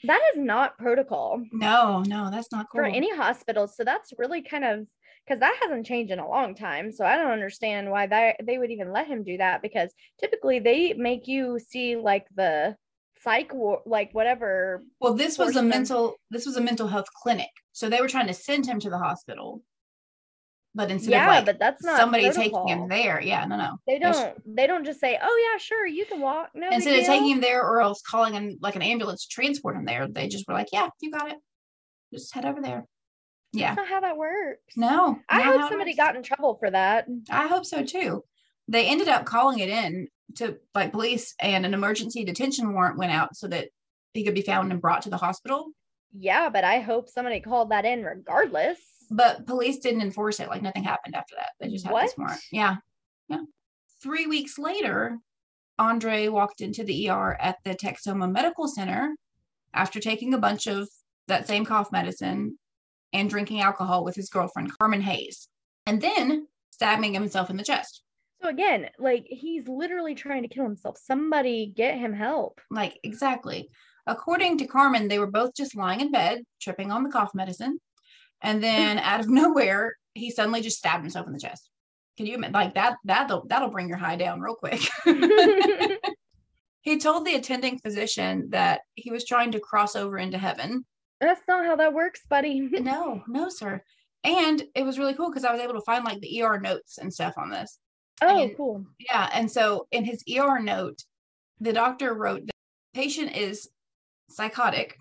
That 0.06 0.20
is 0.34 0.40
not 0.40 0.78
protocol. 0.78 1.42
No, 1.52 2.02
no, 2.06 2.30
that's 2.30 2.52
not 2.52 2.66
cool. 2.70 2.80
for 2.80 2.84
any 2.84 3.14
hospital. 3.14 3.68
So 3.68 3.84
that's 3.84 4.12
really 4.18 4.42
kind 4.42 4.64
of 4.64 4.86
because 5.26 5.40
that 5.40 5.56
hasn't 5.62 5.86
changed 5.86 6.12
in 6.12 6.18
a 6.18 6.28
long 6.28 6.54
time. 6.54 6.92
So 6.92 7.04
I 7.04 7.16
don't 7.16 7.30
understand 7.30 7.90
why 7.90 8.06
that 8.06 8.36
they 8.42 8.58
would 8.58 8.70
even 8.70 8.92
let 8.92 9.06
him 9.06 9.22
do 9.22 9.38
that 9.38 9.62
because 9.62 9.92
typically 10.20 10.58
they 10.58 10.92
make 10.92 11.26
you 11.26 11.58
see 11.58 11.96
like 11.96 12.26
the 12.34 12.76
psych 13.22 13.52
like 13.86 14.10
whatever 14.12 14.82
well 15.00 15.14
this 15.14 15.38
was 15.38 15.56
a 15.56 15.62
mental 15.62 16.14
this 16.30 16.44
was 16.44 16.56
a 16.56 16.60
mental 16.60 16.86
health 16.86 17.06
clinic 17.22 17.48
so 17.72 17.88
they 17.88 18.00
were 18.00 18.08
trying 18.08 18.26
to 18.26 18.34
send 18.34 18.66
him 18.66 18.78
to 18.78 18.90
the 18.90 18.98
hospital 18.98 19.62
but 20.74 20.90
instead 20.90 21.12
yeah, 21.12 21.24
of 21.24 21.28
like 21.28 21.46
but 21.46 21.58
that's 21.58 21.82
not 21.82 21.98
somebody 21.98 22.24
protocol. 22.24 22.66
taking 22.66 22.82
him 22.82 22.88
there 22.88 23.20
yeah 23.20 23.44
no 23.44 23.56
no. 23.56 23.76
They 23.86 23.98
don't 23.98 24.56
they 24.56 24.66
don't 24.66 24.84
just 24.84 25.00
say 25.00 25.18
oh 25.22 25.50
yeah 25.52 25.58
sure 25.58 25.86
you 25.86 26.04
can 26.04 26.20
walk 26.20 26.50
no 26.54 26.68
instead 26.70 26.98
of 26.98 27.06
taking 27.06 27.28
him 27.28 27.40
there 27.40 27.62
or 27.62 27.80
else 27.80 28.02
calling 28.02 28.34
him 28.34 28.58
like 28.60 28.76
an 28.76 28.82
ambulance 28.82 29.26
to 29.26 29.28
transport 29.28 29.76
him 29.76 29.84
there 29.84 30.08
they 30.08 30.28
just 30.28 30.46
were 30.48 30.54
like 30.54 30.68
yeah 30.72 30.88
you 31.00 31.10
got 31.10 31.30
it. 31.30 31.38
Just 32.12 32.32
head 32.32 32.44
over 32.44 32.60
there. 32.60 32.84
Yeah. 33.52 33.74
That's 33.74 33.88
not 33.88 33.88
how 33.88 34.00
that 34.00 34.16
works. 34.16 34.76
No 34.76 35.18
i 35.28 35.42
hope 35.42 35.68
somebody 35.68 35.94
got 35.94 36.16
in 36.16 36.22
trouble 36.22 36.56
for 36.58 36.70
that. 36.70 37.06
I 37.30 37.46
hope 37.46 37.64
so 37.64 37.84
too. 37.84 38.24
They 38.68 38.86
ended 38.86 39.08
up 39.08 39.26
calling 39.26 39.58
it 39.58 39.68
in 39.68 40.08
to 40.36 40.58
like 40.74 40.92
police 40.92 41.34
and 41.40 41.64
an 41.64 41.74
emergency 41.74 42.24
detention 42.24 42.72
warrant 42.72 42.98
went 42.98 43.12
out 43.12 43.36
so 43.36 43.46
that 43.48 43.68
he 44.12 44.24
could 44.24 44.34
be 44.34 44.42
found 44.42 44.72
and 44.72 44.80
brought 44.80 45.02
to 45.02 45.10
the 45.10 45.16
hospital. 45.16 45.68
Yeah, 46.16 46.48
but 46.48 46.64
I 46.64 46.80
hope 46.80 47.08
somebody 47.08 47.40
called 47.40 47.70
that 47.70 47.84
in 47.84 48.04
regardless. 48.04 48.78
But 49.10 49.46
police 49.46 49.78
didn't 49.78 50.02
enforce 50.02 50.40
it. 50.40 50.48
Like 50.48 50.62
nothing 50.62 50.84
happened 50.84 51.14
after 51.14 51.34
that. 51.36 51.50
They 51.60 51.68
just 51.68 51.84
had 51.84 51.92
what? 51.92 52.02
this 52.02 52.18
warrant. 52.18 52.40
Yeah. 52.52 52.76
Yeah. 53.28 53.42
Three 54.02 54.26
weeks 54.26 54.58
later, 54.58 55.18
Andre 55.78 56.28
walked 56.28 56.60
into 56.60 56.84
the 56.84 57.08
ER 57.08 57.36
at 57.40 57.56
the 57.64 57.74
Texoma 57.74 58.30
Medical 58.30 58.68
Center 58.68 59.14
after 59.72 59.98
taking 59.98 60.34
a 60.34 60.38
bunch 60.38 60.66
of 60.66 60.88
that 61.26 61.46
same 61.46 61.64
cough 61.64 61.90
medicine 61.90 62.58
and 63.12 63.30
drinking 63.30 63.60
alcohol 63.60 64.04
with 64.04 64.14
his 64.14 64.28
girlfriend, 64.28 64.76
Carmen 64.78 65.00
Hayes, 65.00 65.48
and 65.86 66.00
then 66.00 66.46
stabbing 66.70 67.14
himself 67.14 67.50
in 67.50 67.56
the 67.56 67.64
chest. 67.64 68.02
So 68.42 68.48
again, 68.48 68.90
like 68.98 69.24
he's 69.28 69.68
literally 69.68 70.14
trying 70.14 70.42
to 70.42 70.48
kill 70.48 70.64
himself. 70.64 70.98
Somebody 70.98 71.72
get 71.74 71.96
him 71.96 72.12
help. 72.12 72.60
Like, 72.70 72.98
exactly. 73.02 73.70
According 74.06 74.58
to 74.58 74.66
Carmen, 74.66 75.08
they 75.08 75.18
were 75.18 75.30
both 75.30 75.54
just 75.56 75.74
lying 75.74 76.00
in 76.00 76.12
bed, 76.12 76.42
tripping 76.60 76.90
on 76.90 77.04
the 77.04 77.10
cough 77.10 77.34
medicine. 77.34 77.78
And 78.44 78.62
then 78.62 78.98
out 78.98 79.18
of 79.20 79.28
nowhere, 79.28 79.94
he 80.14 80.30
suddenly 80.30 80.60
just 80.60 80.78
stabbed 80.78 81.02
himself 81.02 81.26
in 81.26 81.32
the 81.32 81.40
chest. 81.40 81.68
Can 82.16 82.26
you 82.26 82.36
imagine 82.36 82.52
like 82.52 82.74
that? 82.74 82.98
That'll 83.04 83.44
that'll 83.48 83.70
bring 83.70 83.88
your 83.88 83.98
high 83.98 84.14
down 84.14 84.40
real 84.40 84.54
quick. 84.54 84.80
he 86.82 86.98
told 86.98 87.26
the 87.26 87.34
attending 87.34 87.78
physician 87.78 88.48
that 88.50 88.82
he 88.94 89.10
was 89.10 89.24
trying 89.24 89.50
to 89.52 89.60
cross 89.60 89.96
over 89.96 90.18
into 90.18 90.38
heaven. 90.38 90.84
That's 91.20 91.40
not 91.48 91.64
how 91.64 91.76
that 91.76 91.92
works, 91.94 92.20
buddy. 92.28 92.60
No, 92.80 93.22
no, 93.26 93.48
sir. 93.48 93.82
And 94.22 94.62
it 94.74 94.84
was 94.84 94.98
really 94.98 95.14
cool 95.14 95.30
because 95.30 95.44
I 95.44 95.52
was 95.52 95.60
able 95.60 95.74
to 95.74 95.80
find 95.82 96.04
like 96.04 96.20
the 96.20 96.42
ER 96.42 96.60
notes 96.60 96.98
and 96.98 97.12
stuff 97.12 97.34
on 97.36 97.50
this. 97.50 97.78
Oh, 98.22 98.42
And- 98.42 98.56
cool. 98.56 98.84
Yeah. 99.00 99.28
And 99.32 99.50
so 99.50 99.86
in 99.90 100.04
his 100.04 100.22
ER 100.38 100.60
note, 100.60 101.02
the 101.60 101.72
doctor 101.72 102.14
wrote 102.14 102.40
that 102.46 102.52
the 102.94 103.00
patient 103.00 103.36
is 103.36 103.68
psychotic. 104.30 104.96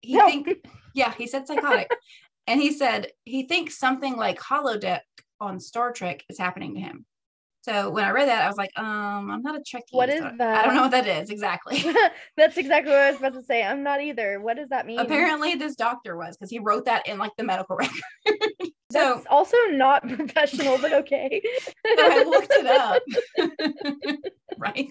He 0.00 0.14
No. 0.14 0.26
think 0.26 0.48
yeah, 0.94 1.12
he 1.14 1.26
said 1.26 1.46
psychotic. 1.46 1.90
And 2.50 2.60
he 2.60 2.72
said 2.72 3.12
he 3.24 3.44
thinks 3.44 3.78
something 3.78 4.16
like 4.16 4.40
holodeck 4.40 5.02
on 5.40 5.60
Star 5.60 5.92
Trek 5.92 6.24
is 6.28 6.36
happening 6.36 6.74
to 6.74 6.80
him. 6.80 7.06
So 7.62 7.90
when 7.90 8.04
I 8.04 8.10
read 8.10 8.28
that, 8.28 8.42
I 8.42 8.48
was 8.48 8.56
like, 8.56 8.70
um, 8.76 9.30
I'm 9.30 9.42
not 9.42 9.54
a 9.54 9.60
Trekkie. 9.60 9.92
What 9.92 10.08
is 10.08 10.20
so 10.20 10.26
I 10.40 10.62
don't 10.62 10.74
know 10.74 10.82
what 10.82 10.90
that 10.92 11.06
is 11.06 11.28
exactly. 11.28 11.84
That's 12.36 12.56
exactly 12.56 12.90
what 12.90 13.00
I 13.00 13.10
was 13.10 13.20
about 13.20 13.34
to 13.34 13.42
say. 13.42 13.62
I'm 13.62 13.82
not 13.82 14.00
either. 14.00 14.40
What 14.40 14.56
does 14.56 14.70
that 14.70 14.86
mean? 14.86 14.98
Apparently, 14.98 15.54
this 15.54 15.76
doctor 15.76 16.16
was 16.16 16.36
because 16.36 16.50
he 16.50 16.58
wrote 16.58 16.86
that 16.86 17.06
in 17.06 17.18
like 17.18 17.32
the 17.36 17.44
medical 17.44 17.76
record. 17.80 18.00
so, 18.90 19.14
That's 19.14 19.26
also 19.30 19.56
not 19.72 20.08
professional, 20.16 20.78
but 20.78 20.92
okay. 20.94 21.42
so 21.86 21.94
I 21.98 22.24
looked 22.24 22.50
it 22.50 22.66
up. 22.66 23.02
right. 24.58 24.90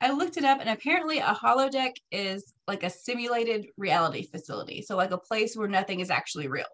I 0.00 0.10
looked 0.12 0.36
it 0.36 0.44
up, 0.44 0.60
and 0.60 0.68
apparently, 0.68 1.18
a 1.18 1.34
holodeck 1.34 1.92
is 2.10 2.52
like 2.68 2.82
a 2.82 2.90
simulated 2.90 3.66
reality 3.76 4.26
facility. 4.26 4.82
So, 4.82 4.96
like 4.96 5.10
a 5.10 5.18
place 5.18 5.56
where 5.56 5.68
nothing 5.68 6.00
is 6.00 6.10
actually 6.10 6.48
real. 6.48 6.66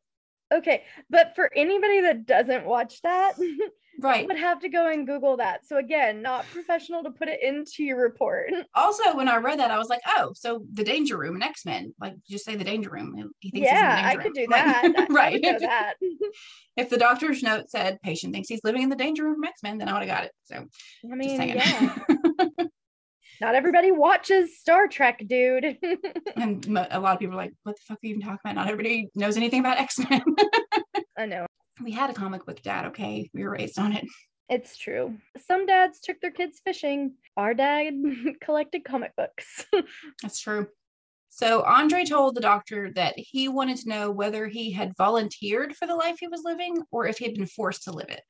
Okay, 0.53 0.83
but 1.09 1.35
for 1.35 1.51
anybody 1.55 2.01
that 2.03 2.27
doesn't 2.27 2.67
watch 2.67 3.01
that, 3.03 3.35
Right. 4.01 4.27
would 4.27 4.39
have 4.39 4.61
to 4.61 4.69
go 4.69 4.89
and 4.89 5.07
Google 5.07 5.37
that. 5.37 5.67
So 5.67 5.77
again, 5.77 6.23
not 6.23 6.47
professional 6.51 7.03
to 7.05 7.11
put 7.11 7.29
it 7.29 7.41
into 7.43 7.85
your 7.85 7.99
report. 8.01 8.51
Also, 8.75 9.15
when 9.17 9.29
I 9.29 9.37
read 9.37 9.59
that, 9.59 9.71
I 9.71 9.79
was 9.79 9.89
like, 9.89 10.01
oh, 10.17 10.33
so 10.35 10.65
the 10.73 10.83
danger 10.83 11.19
room 11.19 11.37
in 11.37 11.43
X 11.43 11.65
Men, 11.67 11.95
like 12.01 12.15
just 12.29 12.45
say 12.45 12.57
the 12.57 12.65
danger 12.65 12.91
room. 12.91 13.15
He 13.41 13.51
thinks 13.51 13.69
yeah, 13.71 13.97
he's 13.99 14.07
I 14.07 14.17
the 14.17 14.23
could 14.23 14.35
do 14.35 14.47
that. 14.51 15.07
Right. 15.11 15.43
that. 15.43 15.95
if 16.77 16.89
the 16.89 16.97
doctor's 16.97 17.43
note 17.43 17.69
said 17.71 18.01
patient 18.03 18.33
thinks 18.33 18.49
he's 18.49 18.65
living 18.65 18.83
in 18.83 18.89
the 18.89 18.97
danger 18.97 19.25
room 19.25 19.35
from 19.37 19.45
X 19.45 19.63
Men, 19.63 19.79
then 19.79 19.89
I 19.89 19.93
would 19.93 20.09
have 20.09 20.17
got 20.17 20.25
it. 20.25 20.33
So 20.45 20.57
I 20.57 20.63
just 20.63 21.17
mean, 21.17 21.37
saying. 21.37 21.57
yeah. 21.57 21.97
Not 23.41 23.55
everybody 23.55 23.91
watches 23.91 24.59
Star 24.59 24.89
Trek, 24.89 25.23
dude. 25.27 25.79
and 26.37 26.65
a 26.91 27.01
lot 27.01 27.15
of 27.15 27.19
people 27.19 27.35
are 27.35 27.39
like, 27.39 27.53
what 27.63 27.77
the 27.77 27.83
fuck 27.87 27.97
are 27.97 28.07
you 28.07 28.11
even 28.11 28.23
talking 28.23 28.39
about? 28.45 28.55
Not 28.55 28.69
everybody 28.69 29.09
knows 29.15 29.37
anything 29.37 29.61
about 29.61 29.79
X 29.79 29.99
Men. 29.99 30.23
I 31.19 31.27
know. 31.27 31.47
we 31.83 31.93
had 31.93 32.11
a 32.11 32.15
comic 32.15 32.47
book 32.47 32.63
dad, 32.63 32.87
okay? 32.87 33.31
We 33.35 33.45
were 33.45 33.51
raised 33.51 33.79
on 33.79 33.93
it. 33.93 34.05
It's 34.49 34.77
true. 34.77 35.17
Some 35.47 35.67
dads 35.67 36.01
took 36.01 36.21
their 36.21 36.31
kids 36.31 36.61
fishing. 36.65 37.15
Our 37.37 37.55
dad 37.55 37.95
collected 38.43 38.85
comic 38.85 39.13
books. 39.17 39.67
That's 40.23 40.41
true. 40.41 40.69
So 41.31 41.63
Andre 41.63 42.05
told 42.05 42.35
the 42.35 42.43
doctor 42.43 42.93
that 42.95 43.15
he 43.17 43.49
wanted 43.49 43.79
to 43.79 43.89
know 43.89 44.11
whether 44.11 44.47
he 44.47 44.71
had 44.71 44.95
volunteered 44.99 45.75
for 45.75 45.87
the 45.87 45.95
life 45.95 46.17
he 46.21 46.29
was 46.29 46.43
living 46.45 46.83
or 46.91 47.07
if 47.07 47.17
he 47.17 47.25
had 47.25 47.35
been 47.35 47.47
forced 47.47 47.85
to 47.85 47.93
live 47.93 48.11
it. 48.11 48.21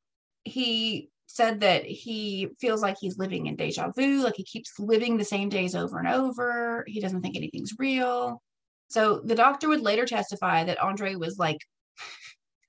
He 0.44 1.10
said 1.32 1.60
that 1.60 1.84
he 1.86 2.48
feels 2.60 2.82
like 2.82 2.96
he's 3.00 3.16
living 3.16 3.46
in 3.46 3.56
deja 3.56 3.90
vu, 3.96 4.22
like 4.22 4.36
he 4.36 4.44
keeps 4.44 4.78
living 4.78 5.16
the 5.16 5.24
same 5.24 5.48
days 5.48 5.74
over 5.74 5.98
and 5.98 6.06
over. 6.08 6.84
He 6.86 7.00
doesn't 7.00 7.22
think 7.22 7.36
anything's 7.36 7.72
real. 7.78 8.42
So 8.88 9.22
the 9.24 9.34
doctor 9.34 9.68
would 9.68 9.80
later 9.80 10.04
testify 10.04 10.64
that 10.64 10.82
Andre 10.82 11.14
was 11.14 11.38
like, 11.38 11.56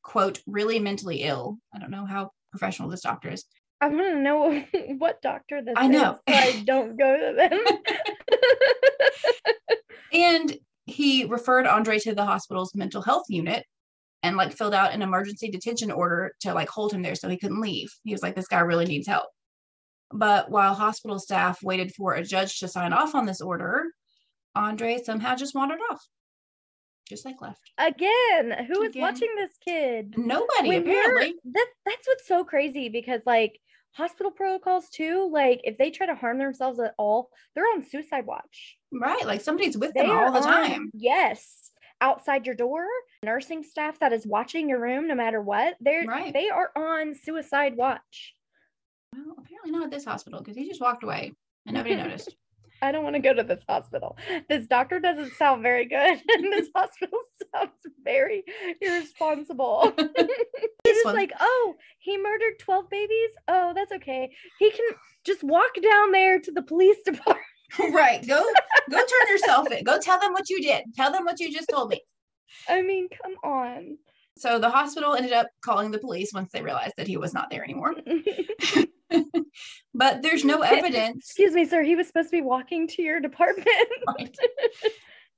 quote, 0.02 0.40
really 0.48 0.80
mentally 0.80 1.24
ill. 1.24 1.58
I 1.76 1.80
don't 1.80 1.92
know 1.92 2.06
how 2.06 2.32
professional 2.52 2.88
this 2.88 3.02
doctor 3.02 3.32
is. 3.32 3.44
I 3.82 3.90
want 3.90 4.14
to 4.14 4.22
know 4.22 4.64
what 4.98 5.22
doctor 5.22 5.62
this 5.62 5.74
I 5.76 5.88
know. 5.88 6.14
is. 6.14 6.20
So 6.30 6.34
I 6.34 6.64
don't 6.64 6.98
go 6.98 7.18
to 7.18 7.36
them. 7.36 7.60
And 10.14 10.56
he 10.86 11.26
referred 11.26 11.66
Andre 11.66 11.98
to 12.00 12.14
the 12.14 12.26
hospital's 12.26 12.76
mental 12.76 13.02
health 13.02 13.26
unit 13.30 13.66
and 14.24 14.38
like 14.38 14.54
filled 14.54 14.74
out 14.74 14.94
an 14.94 15.02
emergency 15.02 15.50
detention 15.50 15.92
order 15.92 16.34
to 16.40 16.54
like 16.54 16.70
hold 16.70 16.94
him 16.94 17.02
there 17.02 17.16
so 17.16 17.30
he 17.30 17.38
couldn't 17.38 17.62
leave. 17.62 17.94
He 18.04 18.14
was 18.14 18.24
like, 18.24 18.36
this 18.36 18.48
guy 18.48 18.60
really 18.62 18.86
needs 18.86 19.06
help. 19.08 19.28
But 20.12 20.50
while 20.50 20.74
hospital 20.74 21.20
staff 21.20 21.62
waited 21.62 21.94
for 21.94 22.14
a 22.14 22.24
judge 22.24 22.60
to 22.60 22.68
sign 22.68 22.94
off 22.94 23.16
on 23.16 23.26
this 23.26 23.42
order, 23.42 23.86
Andre 24.56 25.02
somehow 25.04 25.36
just 25.36 25.56
wandered 25.56 25.80
off, 25.92 26.02
just 27.10 27.26
like 27.26 27.42
left. 27.42 27.72
Again, 27.78 28.66
who 28.68 28.84
is 28.84 28.96
watching 28.96 29.30
this 29.36 29.52
kid? 29.66 30.14
Nobody 30.18 30.70
When 30.70 30.82
apparently. 30.84 31.36
That 31.52 31.68
that's 31.86 32.08
what's 32.08 32.28
so 32.28 32.44
crazy 32.44 32.90
because 32.90 33.22
like 33.26 33.60
hospital 33.92 34.32
protocols 34.32 34.90
too, 34.90 35.30
like 35.34 35.62
if 35.64 35.78
they 35.78 35.90
try 35.90 36.06
to 36.06 36.16
harm 36.16 36.38
themselves 36.38 36.80
at 36.80 36.94
all, 36.98 37.30
they're 37.56 37.66
on 37.66 37.84
suicide 37.84 38.26
watch. 38.28 38.78
Right. 38.92 39.26
Like 39.26 39.42
somebody's 39.42 39.78
with 39.78 39.94
They 39.96 40.02
them 40.02 40.12
all 40.12 40.32
the 40.32 40.40
on- 40.40 40.44
time. 40.70 40.92
Yes. 40.94 41.72
Outside 42.04 42.46
your 42.46 42.54
door, 42.56 42.86
nursing 43.24 43.64
staff 43.64 43.98
that 44.00 44.12
is 44.12 44.28
watching 44.28 44.68
your 44.68 44.82
room 44.82 45.08
no 45.08 45.16
matter 45.16 45.42
what, 45.42 45.76
they're 45.80 46.04
Right. 46.04 46.34
they 46.34 46.50
are 46.50 46.70
on 46.76 47.16
suicide 47.16 47.78
watch. 47.78 48.36
Well, 49.16 49.36
apparently 49.38 49.72
not 49.72 49.86
at 49.86 49.92
this 49.92 50.04
hospital 50.04 50.42
because 50.42 50.58
he 50.58 50.68
just 50.68 50.82
walked 50.82 51.04
away 51.04 51.32
and 51.66 51.76
nobody 51.76 51.96
noticed. 51.96 52.36
I 52.82 52.92
don't 52.92 53.06
want 53.06 53.16
to 53.16 53.22
go 53.22 53.34
to 53.34 53.44
this 53.44 53.64
hospital. 53.70 54.18
This 54.50 54.68
doctor 54.68 55.00
doesn't 55.00 55.32
sound 55.36 55.64
very 55.64 55.86
good. 55.86 56.22
And 56.36 56.52
this 56.52 56.68
hospital 56.76 57.18
sounds 57.56 57.72
very 58.04 58.44
irresponsible. 58.82 59.94
He's 59.98 60.96
just 61.04 61.06
like, 61.06 61.32
oh, 61.40 61.76
he 62.00 62.18
murdered 62.18 62.60
12 62.60 62.90
babies. 62.90 63.30
Oh, 63.48 63.72
that's 63.74 63.94
okay. 63.94 64.30
He 64.60 64.70
can 64.72 64.86
just 65.24 65.42
walk 65.42 65.72
down 65.82 66.12
there 66.12 66.40
to 66.42 66.52
the 66.52 66.64
police 66.64 66.98
department. 67.06 67.46
Right. 67.92 68.26
Go 68.28 68.44
go 68.90 68.98
turn 68.98 69.28
yourself 69.30 69.72
in. 69.72 69.84
Go 69.84 70.00
tell 70.00 70.20
them 70.20 70.34
what 70.34 70.50
you 70.50 70.62
did. 70.62 70.84
Tell 70.96 71.12
them 71.12 71.26
what 71.26 71.40
you 71.40 71.52
just 71.52 71.70
told 71.70 71.90
me. 71.90 72.02
I 72.68 72.82
mean, 72.82 73.08
come 73.10 73.36
on. 73.44 73.98
So 74.38 74.60
the 74.60 74.70
hospital 74.70 75.14
ended 75.14 75.34
up 75.34 75.48
calling 75.64 75.92
the 75.92 76.00
police 76.00 76.32
once 76.34 76.52
they 76.52 76.62
realized 76.62 76.96
that 76.98 77.08
he 77.08 77.18
was 77.18 77.34
not 77.34 77.50
there 77.50 77.64
anymore. 77.64 77.94
but 79.94 80.22
there's 80.22 80.44
no 80.44 80.62
evidence. 80.62 81.26
Excuse 81.26 81.54
me, 81.54 81.66
sir. 81.66 81.84
He 81.84 81.96
was 81.96 82.08
supposed 82.08 82.30
to 82.30 82.38
be 82.38 82.42
walking 82.42 82.88
to 82.90 83.02
your 83.02 83.20
department. 83.20 83.68
Right. 84.08 84.36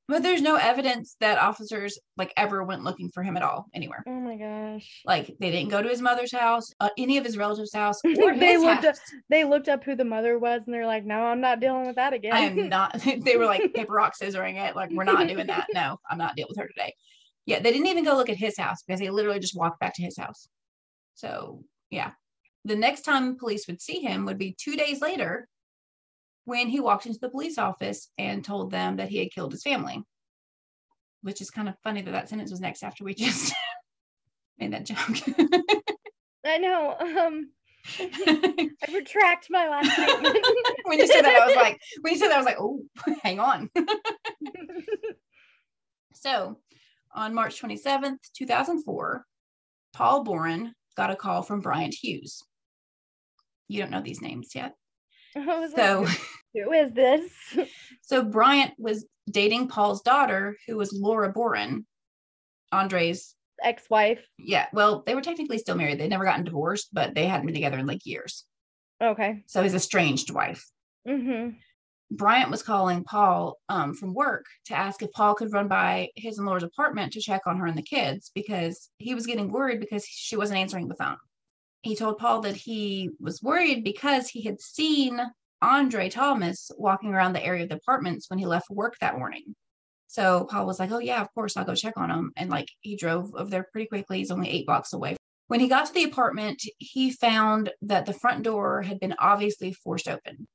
But 0.08 0.22
there's 0.22 0.42
no 0.42 0.56
evidence 0.56 1.16
that 1.20 1.40
officers 1.40 1.98
like 2.16 2.32
ever 2.38 2.64
went 2.64 2.84
looking 2.84 3.10
for 3.12 3.24
him 3.24 3.36
at 3.38 3.42
all 3.44 3.66
anywhere. 3.74 4.04
oh 4.08 4.20
my 4.20 4.36
gosh. 4.38 5.02
Like 5.04 5.36
they 5.40 5.50
didn't 5.50 5.70
go 5.72 5.82
to 5.82 5.90
his 5.90 6.02
mother's 6.02 6.32
house, 6.32 6.72
uh, 6.80 6.90
any 6.98 7.18
of 7.18 7.26
his 7.26 7.38
relatives' 7.38 7.74
house, 7.74 8.00
or 8.06 8.38
They 8.38 8.58
looked 8.58 8.84
house. 8.86 8.98
up- 9.00 9.22
They 9.30 9.44
looked 9.46 9.68
up 9.68 9.84
who 9.84 9.96
the 9.96 10.06
mother 10.06 10.38
was 10.38 10.62
and 10.66 10.74
they're 10.74 10.86
like, 10.86 11.06
no, 11.06 11.24
I'm 11.26 11.42
not 11.42 11.60
dealing 11.60 11.88
with 11.88 11.96
that 11.96 12.14
again. 12.14 12.34
I 12.34 12.42
am 12.42 12.70
not. 12.70 13.02
They 13.26 13.36
were 13.38 13.46
like 13.46 13.74
paper 13.74 13.94
rock 13.94 14.14
scissoring 14.22 14.64
it. 14.64 14.76
Like 14.76 14.92
we're 14.92 15.06
not 15.06 15.28
doing 15.28 15.48
that. 15.48 15.68
No, 15.74 15.98
I'm 16.10 16.20
not 16.20 16.36
dealing 16.36 16.50
with 16.50 16.60
her 16.60 16.68
today. 16.68 16.94
Yeah, 17.48 17.60
they 17.60 17.72
didn't 17.72 17.88
even 17.88 18.04
go 18.04 18.16
look 18.16 18.30
at 18.30 18.38
his 18.38 18.58
house 18.58 18.84
because 18.86 19.00
he 19.00 19.10
literally 19.10 19.40
just 19.40 19.58
walked 19.58 19.80
back 19.80 19.96
to 19.96 20.04
his 20.04 20.18
house. 20.18 20.48
So 21.16 21.64
yeah, 21.90 22.12
the 22.64 22.76
next 22.76 23.02
time 23.02 23.38
police 23.38 23.68
would 23.68 23.82
see 23.82 24.02
him 24.02 24.26
would 24.26 24.38
be 24.38 24.56
two 24.60 24.76
days 24.76 25.02
later, 25.02 25.48
when 26.46 26.70
he 26.70 26.80
walked 26.80 27.06
into 27.06 27.20
the 27.20 27.30
police 27.30 27.58
office 27.58 28.10
and 28.18 28.44
told 28.44 28.72
them 28.72 28.98
that 28.98 29.10
he 29.10 29.18
had 29.18 29.32
killed 29.32 29.52
his 29.52 29.64
family. 29.64 30.02
Which 31.22 31.42
is 31.42 31.50
kind 31.50 31.68
of 31.68 31.76
funny 31.84 32.02
that 32.02 32.12
that 32.12 32.30
sentence 32.30 32.52
was 32.52 32.62
next 32.62 32.84
after 32.84 33.04
we 33.04 33.14
just 33.16 33.54
made 34.58 34.74
that 34.74 34.86
joke. 34.86 35.00
I 36.46 36.58
know. 36.60 36.96
Um, 37.00 37.50
I 38.00 38.70
retract 38.94 39.48
my 39.50 39.68
last 39.68 39.92
statement. 39.92 40.38
when 40.84 41.00
you 41.00 41.08
said 41.08 41.24
that, 41.24 41.42
I 41.42 41.46
was 41.48 41.56
like, 41.56 41.80
when 42.02 42.14
you 42.14 42.20
said 42.20 42.30
that, 42.30 42.36
I 42.36 42.38
was 42.38 42.46
like, 42.46 42.60
oh, 42.60 42.82
hang 43.24 43.40
on. 43.40 43.70
So 46.26 46.58
on 47.14 47.36
March 47.36 47.62
27th, 47.62 48.18
2004, 48.36 49.26
Paul 49.94 50.24
Boren 50.24 50.74
got 50.98 51.12
a 51.12 51.16
call 51.16 51.44
from 51.44 51.62
Bryant 51.62 51.94
Hughes. 51.94 52.42
You 53.68 53.82
don't 53.82 53.92
know 53.92 54.02
these 54.02 54.22
names 54.22 54.56
yet. 54.56 54.74
So, 55.76 56.02
like, 56.02 56.22
who 56.54 56.72
is 56.72 56.92
this? 56.94 57.30
so 58.02 58.24
Bryant 58.24 58.74
was 58.78 59.06
dating 59.30 59.68
Paul's 59.68 60.02
daughter, 60.02 60.56
who 60.66 60.78
was 60.78 60.94
Laura 60.94 61.32
Boren, 61.32 61.86
Andre's. 62.72 63.36
Ex-wife. 63.62 64.26
Yeah, 64.38 64.68
well, 64.74 65.04
they 65.06 65.16
were 65.16 65.22
technically 65.22 65.58
still 65.58 65.76
married. 65.76 66.00
They'd 66.00 66.10
never 66.10 66.26
gotten 66.26 66.46
divorced, 66.46 66.90
but 66.94 67.16
they 67.16 67.26
hadn't 67.26 67.46
been 67.46 67.56
together 67.56 67.78
in 67.78 67.86
like 67.86 68.06
years. 68.06 68.46
Okay. 69.02 69.44
So 69.48 69.64
his 69.64 69.76
estranged 69.76 70.32
wife. 70.32 70.66
Mm-hmm. 71.08 71.52
Bryant 72.12 72.52
was 72.52 72.64
calling 72.64 73.04
Paul 73.04 73.58
um, 73.68 73.94
from 73.94 74.14
work 74.14 74.46
to 74.66 74.76
ask 74.76 75.02
if 75.02 75.12
Paul 75.12 75.36
could 75.36 75.52
run 75.52 75.68
by 75.68 76.10
his 76.16 76.38
and 76.38 76.46
Laura's 76.46 76.64
apartment 76.64 77.14
to 77.14 77.22
check 77.22 77.42
on 77.46 77.58
her 77.58 77.66
and 77.66 77.78
the 77.78 77.82
kids 77.82 78.32
because 78.36 78.90
he 78.98 79.16
was 79.16 79.26
getting 79.26 79.52
worried 79.52 79.80
because 79.80 80.06
she 80.06 80.38
wasn't 80.38 80.60
answering 80.60 80.88
the 80.88 80.96
phone. 80.96 81.18
He 81.86 81.96
told 81.96 82.18
Paul 82.18 82.42
that 82.42 82.56
he 82.56 83.12
was 83.20 83.44
worried 83.44 83.84
because 83.84 84.28
he 84.28 84.42
had 84.42 84.60
seen 84.60 85.22
Andre 85.62 86.10
Thomas 86.10 86.72
walking 86.80 87.14
around 87.14 87.34
the 87.34 87.46
area 87.46 87.62
of 87.62 87.70
the 87.70 87.76
apartments 87.76 88.28
when 88.28 88.40
he 88.40 88.48
left 88.48 88.72
work 88.72 88.96
that 89.02 89.20
morning. 89.20 89.56
So 90.08 90.48
Paul 90.50 90.66
was 90.66 90.80
like, 90.80 90.90
Oh, 90.90 90.98
yeah, 90.98 91.22
of 91.22 91.32
course, 91.36 91.56
I'll 91.56 91.64
go 91.64 91.76
check 91.76 91.94
on 91.96 92.10
him. 92.10 92.32
And 92.38 92.50
like 92.50 92.70
he 92.80 92.96
drove 92.96 93.36
over 93.36 93.52
there 93.52 93.68
pretty 93.72 93.88
quickly. 93.88 94.18
He's 94.18 94.32
only 94.32 94.50
eight 94.50 94.66
blocks 94.66 94.94
away. 94.94 95.16
When 95.46 95.60
he 95.60 95.68
got 95.68 95.86
to 95.86 95.94
the 95.94 96.06
apartment, 96.06 96.60
he 96.80 97.12
found 97.12 97.72
that 97.84 98.08
the 98.08 98.14
front 98.14 98.42
door 98.42 98.82
had 98.82 99.00
been 99.00 99.14
obviously 99.20 99.72
forced 99.72 100.08
open. 100.08 100.48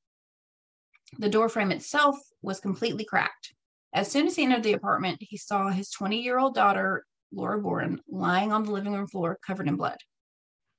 The 1.21 1.29
door 1.29 1.49
frame 1.49 1.71
itself 1.71 2.17
was 2.43 2.59
completely 2.59 3.05
cracked. 3.05 3.55
As 3.95 4.11
soon 4.11 4.27
as 4.27 4.35
he 4.35 4.43
entered 4.43 4.65
the 4.65 4.73
apartment, 4.73 5.19
he 5.21 5.37
saw 5.37 5.69
his 5.69 5.91
20 5.91 6.21
year 6.21 6.41
old 6.41 6.57
daughter, 6.57 7.05
Laura 7.31 7.63
Boren, 7.63 8.01
lying 8.09 8.51
on 8.51 8.65
the 8.65 8.73
living 8.73 8.95
room 8.95 9.07
floor 9.07 9.39
covered 9.47 9.69
in 9.69 9.77
blood. 9.77 9.99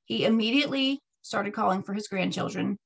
He 0.06 0.26
immediately 0.26 1.02
started 1.22 1.54
calling 1.54 1.84
for 1.84 1.94
his 1.94 2.08
grandchildren 2.08 2.78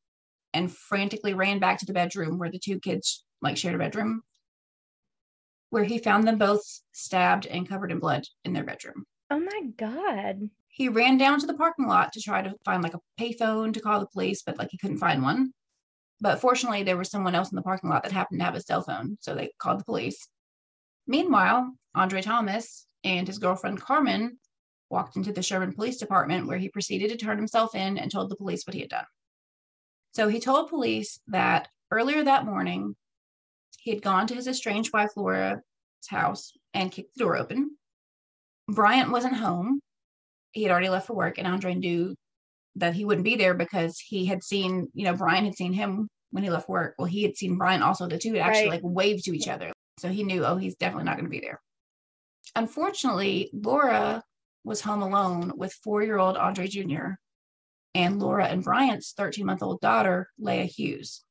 and 0.54 0.72
frantically 0.72 1.34
ran 1.34 1.60
back 1.60 1.80
to 1.80 1.86
the 1.86 1.94
bedroom 1.94 2.38
where 2.38 2.52
the 2.52 2.60
two 2.60 2.80
kids 2.80 3.24
like 3.42 3.58
shared 3.58 3.76
a 3.76 3.78
bedroom, 3.78 4.22
where 5.70 5.84
he 5.84 5.98
found 5.98 6.28
them 6.28 6.38
both 6.38 6.62
stabbed 6.92 7.46
and 7.46 7.68
covered 7.68 7.92
in 7.92 8.00
blood 8.00 8.24
in 8.44 8.54
their 8.54 8.64
bedroom. 8.64 9.06
Oh 9.30 9.40
my 9.40 9.62
God. 9.78 10.50
He 10.68 10.90
ran 10.90 11.18
down 11.18 11.40
to 11.40 11.48
the 11.48 11.54
parking 11.54 11.88
lot 11.88 12.14
to 12.14 12.22
try 12.22 12.42
to 12.42 12.54
find 12.64 12.84
like 12.84 12.94
a 12.94 13.00
payphone 13.20 13.74
to 13.74 13.80
call 13.80 14.00
the 14.00 14.08
police, 14.08 14.44
but 14.44 14.58
like 14.58 14.70
he 14.72 14.78
couldn't 14.78 14.98
find 14.98 15.22
one. 15.22 15.54
But 16.22 16.40
fortunately, 16.40 16.84
there 16.84 16.98
was 16.98 17.10
someone 17.10 17.36
else 17.36 17.52
in 17.52 17.56
the 17.56 17.62
parking 17.62 17.90
lot 17.90 18.04
that 18.04 18.12
happened 18.12 18.40
to 18.40 18.46
have 18.46 18.56
a 18.56 18.62
cell 18.62 18.82
phone, 18.82 19.18
so 19.20 19.36
they 19.36 19.52
called 19.60 19.80
the 19.80 19.86
police. 19.86 20.28
Meanwhile, 21.08 21.74
Andre 21.94 22.22
Thomas 22.22 22.88
and 23.04 23.28
his 23.28 23.40
girlfriend 23.40 23.82
Carmen 23.82 24.38
walked 24.96 25.18
into 25.18 25.32
the 25.34 25.44
Sherman 25.44 25.74
Police 25.74 25.98
Department 25.98 26.48
where 26.48 26.58
he 26.58 26.70
proceeded 26.70 27.10
to 27.12 27.18
turn 27.18 27.38
himself 27.38 27.76
in 27.76 27.98
and 28.00 28.10
told 28.10 28.30
the 28.30 28.36
police 28.36 28.66
what 28.66 28.74
he 28.74 28.80
had 28.80 28.90
done. 28.90 29.06
So 30.14 30.30
he 30.30 30.40
told 30.40 30.70
police 30.70 31.20
that 31.28 31.68
earlier 31.92 32.24
that 32.24 32.46
morning, 32.46 32.96
he 33.78 33.92
had 33.92 34.02
gone 34.02 34.26
to 34.28 34.34
his 34.36 34.48
estranged 34.48 34.94
wife 34.94 35.12
Laura's 35.18 35.60
house 36.10 36.54
and 36.74 36.92
kicked 36.92 37.14
the 37.16 37.26
door 37.26 37.36
open. 37.38 37.78
Bryant 38.70 39.12
wasn't 39.12 39.36
home. 39.36 39.82
He 40.54 40.64
had 40.64 40.72
already 40.72 40.90
left 40.90 41.08
for 41.08 41.14
work, 41.16 41.38
and 41.38 41.46
Andre 41.46 41.76
knew 41.76 42.16
that 42.78 42.96
he 42.96 43.04
wouldn't 43.04 43.26
be 43.26 43.36
there 43.36 43.54
because 43.54 44.00
he 44.00 44.26
had 44.26 44.42
seen, 44.42 44.88
you 44.94 45.04
know, 45.04 45.14
Brian 45.14 45.44
had 45.44 45.56
seen 45.56 45.74
him 45.74 46.08
when 46.32 46.44
he 46.44 46.50
left 46.50 46.70
work. 46.70 46.96
Well, 46.98 47.06
he 47.06 47.24
had 47.24 47.36
seen 47.36 47.58
Brian 47.58 47.84
also. 47.84 48.08
The 48.08 48.18
two 48.18 48.34
had 48.34 48.42
actually 48.42 48.70
Right. 48.70 48.84
like 48.84 48.94
waved 49.02 49.26
to 49.26 49.36
each 49.36 49.50
other. 49.50 49.74
So 50.00 50.10
he 50.10 50.24
knew, 50.24 50.46
oh, 50.46 50.56
he's 50.56 50.76
definitely 50.76 51.06
not 51.06 51.18
going 51.18 51.26
to 51.26 51.30
be 51.30 51.42
there. 51.42 51.62
Unfortunately, 52.56 53.50
Laura 53.54 54.24
was 54.66 54.82
home 54.82 55.04
alone 55.04 55.54
with 55.56 55.80
four 55.84 56.04
year 56.04 56.18
old 56.18 56.36
Andre 56.36 56.68
Jr. 56.68 57.14
and 57.94 58.20
Laura 58.20 58.48
and 58.48 58.64
Bryant's 58.64 59.14
13 59.16 59.46
month 59.46 59.64
old 59.64 59.80
daughter, 59.80 60.30
Leah 60.40 60.66
Hughes. 60.66 61.24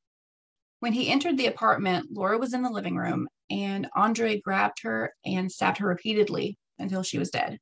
When 0.80 0.92
he 0.92 1.10
entered 1.10 1.36
the 1.36 1.46
apartment, 1.46 2.08
Laura 2.12 2.38
was 2.38 2.54
in 2.54 2.62
the 2.62 2.70
living 2.70 2.96
room 2.96 3.28
and 3.50 3.88
Andre 3.94 4.40
grabbed 4.40 4.82
her 4.82 5.12
and 5.24 5.50
stabbed 5.50 5.78
her 5.78 5.88
repeatedly 5.88 6.56
until 6.78 7.02
she 7.02 7.18
was 7.18 7.30
dead. 7.30 7.58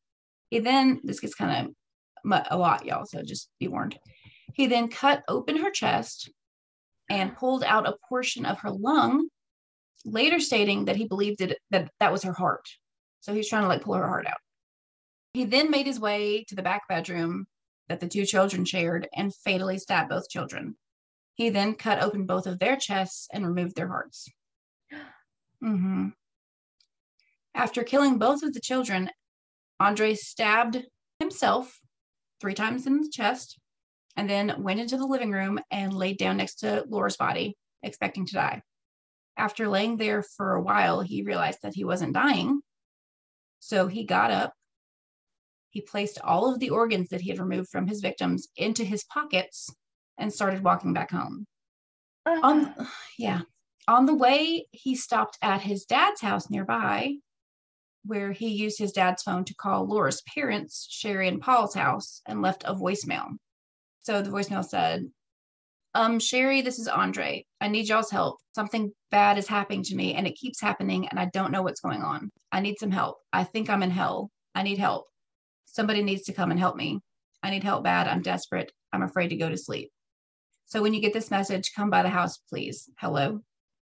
He 0.51 0.59
then, 0.59 1.01
this 1.03 1.21
gets 1.21 1.35
kind 1.35 1.67
of 1.67 2.43
a 2.51 2.59
lot, 2.59 2.85
y'all, 2.85 3.07
so 3.07 3.23
just 3.23 3.49
be 3.59 3.69
warned. 3.69 3.99
He 4.53 4.67
then 4.67 4.89
cut 4.89 5.23
open 5.27 5.57
her 5.57 5.71
chest 5.71 6.31
and 7.09 7.37
pulled 7.37 7.65
out 7.65 7.89
a 7.89 7.97
portion 8.09 8.45
of 8.45 8.61
her 8.61 8.71
lung, 8.71 9.29
later 10.05 10.39
stating 10.39 10.85
that 10.85 10.97
he 10.97 11.07
believed 11.07 11.41
it, 11.41 11.59
that 11.71 11.91
that 12.01 12.13
was 12.13 12.23
her 12.25 12.33
heart. 12.33 12.65
So 13.21 13.33
he's 13.33 13.49
trying 13.49 13.63
to 13.63 13.69
like 13.69 13.83
pull 13.83 13.95
her 13.95 14.07
heart 14.07 14.27
out. 14.27 14.37
He 15.33 15.45
then 15.45 15.71
made 15.71 15.87
his 15.87 15.99
way 15.99 16.45
to 16.45 16.55
the 16.55 16.63
back 16.63 16.87
bedroom 16.89 17.47
that 17.89 18.01
the 18.01 18.09
two 18.09 18.27
children 18.27 18.65
shared 18.65 19.09
and 19.15 19.35
fatally 19.35 19.79
stabbed 19.79 20.11
both 20.11 20.29
children. 20.29 20.77
He 21.35 21.49
then 21.49 21.75
cut 21.75 22.03
open 22.03 22.27
both 22.27 22.47
of 22.47 22.59
their 22.59 22.77
chests 22.77 23.29
and 23.33 23.47
removed 23.47 23.75
their 23.75 23.89
hearts. 23.89 24.29
hmm 25.61 26.09
After 27.55 27.83
killing 27.83 28.19
both 28.19 28.43
of 28.43 28.53
the 28.53 28.61
children, 28.61 29.11
Andre 29.81 30.15
stabbed 30.15 30.85
himself 31.19 31.81
three 32.41 32.55
times 32.55 32.87
in 32.87 33.01
the 33.01 33.09
chest 33.09 33.59
and 34.17 34.29
then 34.29 34.63
went 34.63 34.81
into 34.81 34.99
the 34.99 35.07
living 35.07 35.31
room 35.31 35.59
and 35.71 35.95
laid 35.95 36.19
down 36.19 36.37
next 36.37 36.57
to 36.57 36.85
Laura's 36.89 37.17
body, 37.17 37.57
expecting 37.83 38.27
to 38.27 38.35
die. 38.35 38.63
After 39.37 39.69
laying 39.69 39.97
there 39.97 40.23
for 40.23 40.55
a 40.55 40.63
while, 40.63 41.01
he 41.01 41.23
realized 41.23 41.61
that 41.63 41.75
he 41.75 41.85
wasn't 41.85 42.13
dying. 42.13 42.61
So 43.61 43.87
he 43.87 44.05
got 44.05 44.31
up. 44.31 44.53
He 45.73 45.81
placed 45.81 46.21
all 46.21 46.53
of 46.53 46.61
the 46.61 46.71
organs 46.71 47.09
that 47.09 47.23
he 47.23 47.31
had 47.31 47.39
removed 47.39 47.71
from 47.71 47.87
his 47.87 48.01
victims 48.01 48.49
into 48.57 48.85
his 48.85 49.05
pockets 49.05 49.75
and 50.19 50.33
started 50.33 50.63
walking 50.63 50.93
back 50.93 51.11
home. 51.11 51.47
On 52.27 52.75
yeah, 53.19 53.41
on 53.89 54.05
the 54.05 54.15
way, 54.15 54.67
he 54.71 54.95
stopped 54.95 55.39
at 55.41 55.63
his 55.63 55.87
dad's 55.87 56.21
house 56.21 56.51
nearby, 56.51 57.15
where 58.05 58.33
he 58.33 58.49
used 58.49 58.79
his 58.79 58.93
dad's 58.93 59.23
phone 59.23 59.45
to 59.47 59.55
call 59.55 59.87
Laura's 59.87 60.23
parents, 60.35 60.87
Sherry 60.91 61.27
and 61.27 61.41
Paul's 61.41 61.75
house, 61.75 62.21
and 62.27 62.43
left 62.43 62.65
a 62.65 62.75
voicemail. 62.75 63.39
So 64.03 64.21
the 64.21 64.31
voicemail 64.31 64.65
said, 64.65 65.11
um, 65.95 66.19
Sherry, 66.19 66.61
this 66.61 66.79
is 66.79 66.87
Andre. 66.87 67.47
I 67.61 67.69
need 67.69 67.89
y'all's 67.89 68.11
help. 68.11 68.41
Something 68.55 68.93
bad 69.11 69.39
is 69.39 69.49
happening 69.49 69.83
to 69.85 69.95
me 69.95 70.15
and 70.15 70.27
it 70.27 70.37
keeps 70.37 70.61
happening 70.61 71.09
and 71.09 71.19
I 71.19 71.27
don't 71.27 71.53
know 71.53 71.63
what's 71.63 71.81
going 71.81 72.03
on. 72.03 72.31
I 72.51 72.61
need 72.61 72.79
some 72.79 72.91
help. 72.91 73.19
I 73.33 73.45
think 73.45 73.71
I'm 73.71 73.83
in 73.83 73.91
hell. 73.91 74.31
I 74.55 74.63
need 74.63 74.79
help. 74.79 75.07
Somebody 75.73 76.03
needs 76.03 76.23
to 76.25 76.33
come 76.33 76.51
and 76.51 76.61
help 76.61 76.77
me. 76.77 77.01
I 77.43 77.51
need 77.51 77.65
help 77.65 77.83
bad. 77.83 78.07
I'm 78.07 78.23
desperate. 78.23 78.71
I'm 78.93 79.03
afraid 79.03 79.29
to 79.29 79.37
go 79.37 79.49
to 79.49 79.57
sleep. 79.57 79.91
So 80.67 80.81
when 80.81 80.95
you 80.95 81.01
get 81.01 81.13
this 81.13 81.31
message, 81.31 81.73
come 81.75 81.91
by 81.91 82.03
the 82.03 82.09
house, 82.09 82.39
please. 82.49 82.89
Hello. 82.99 83.41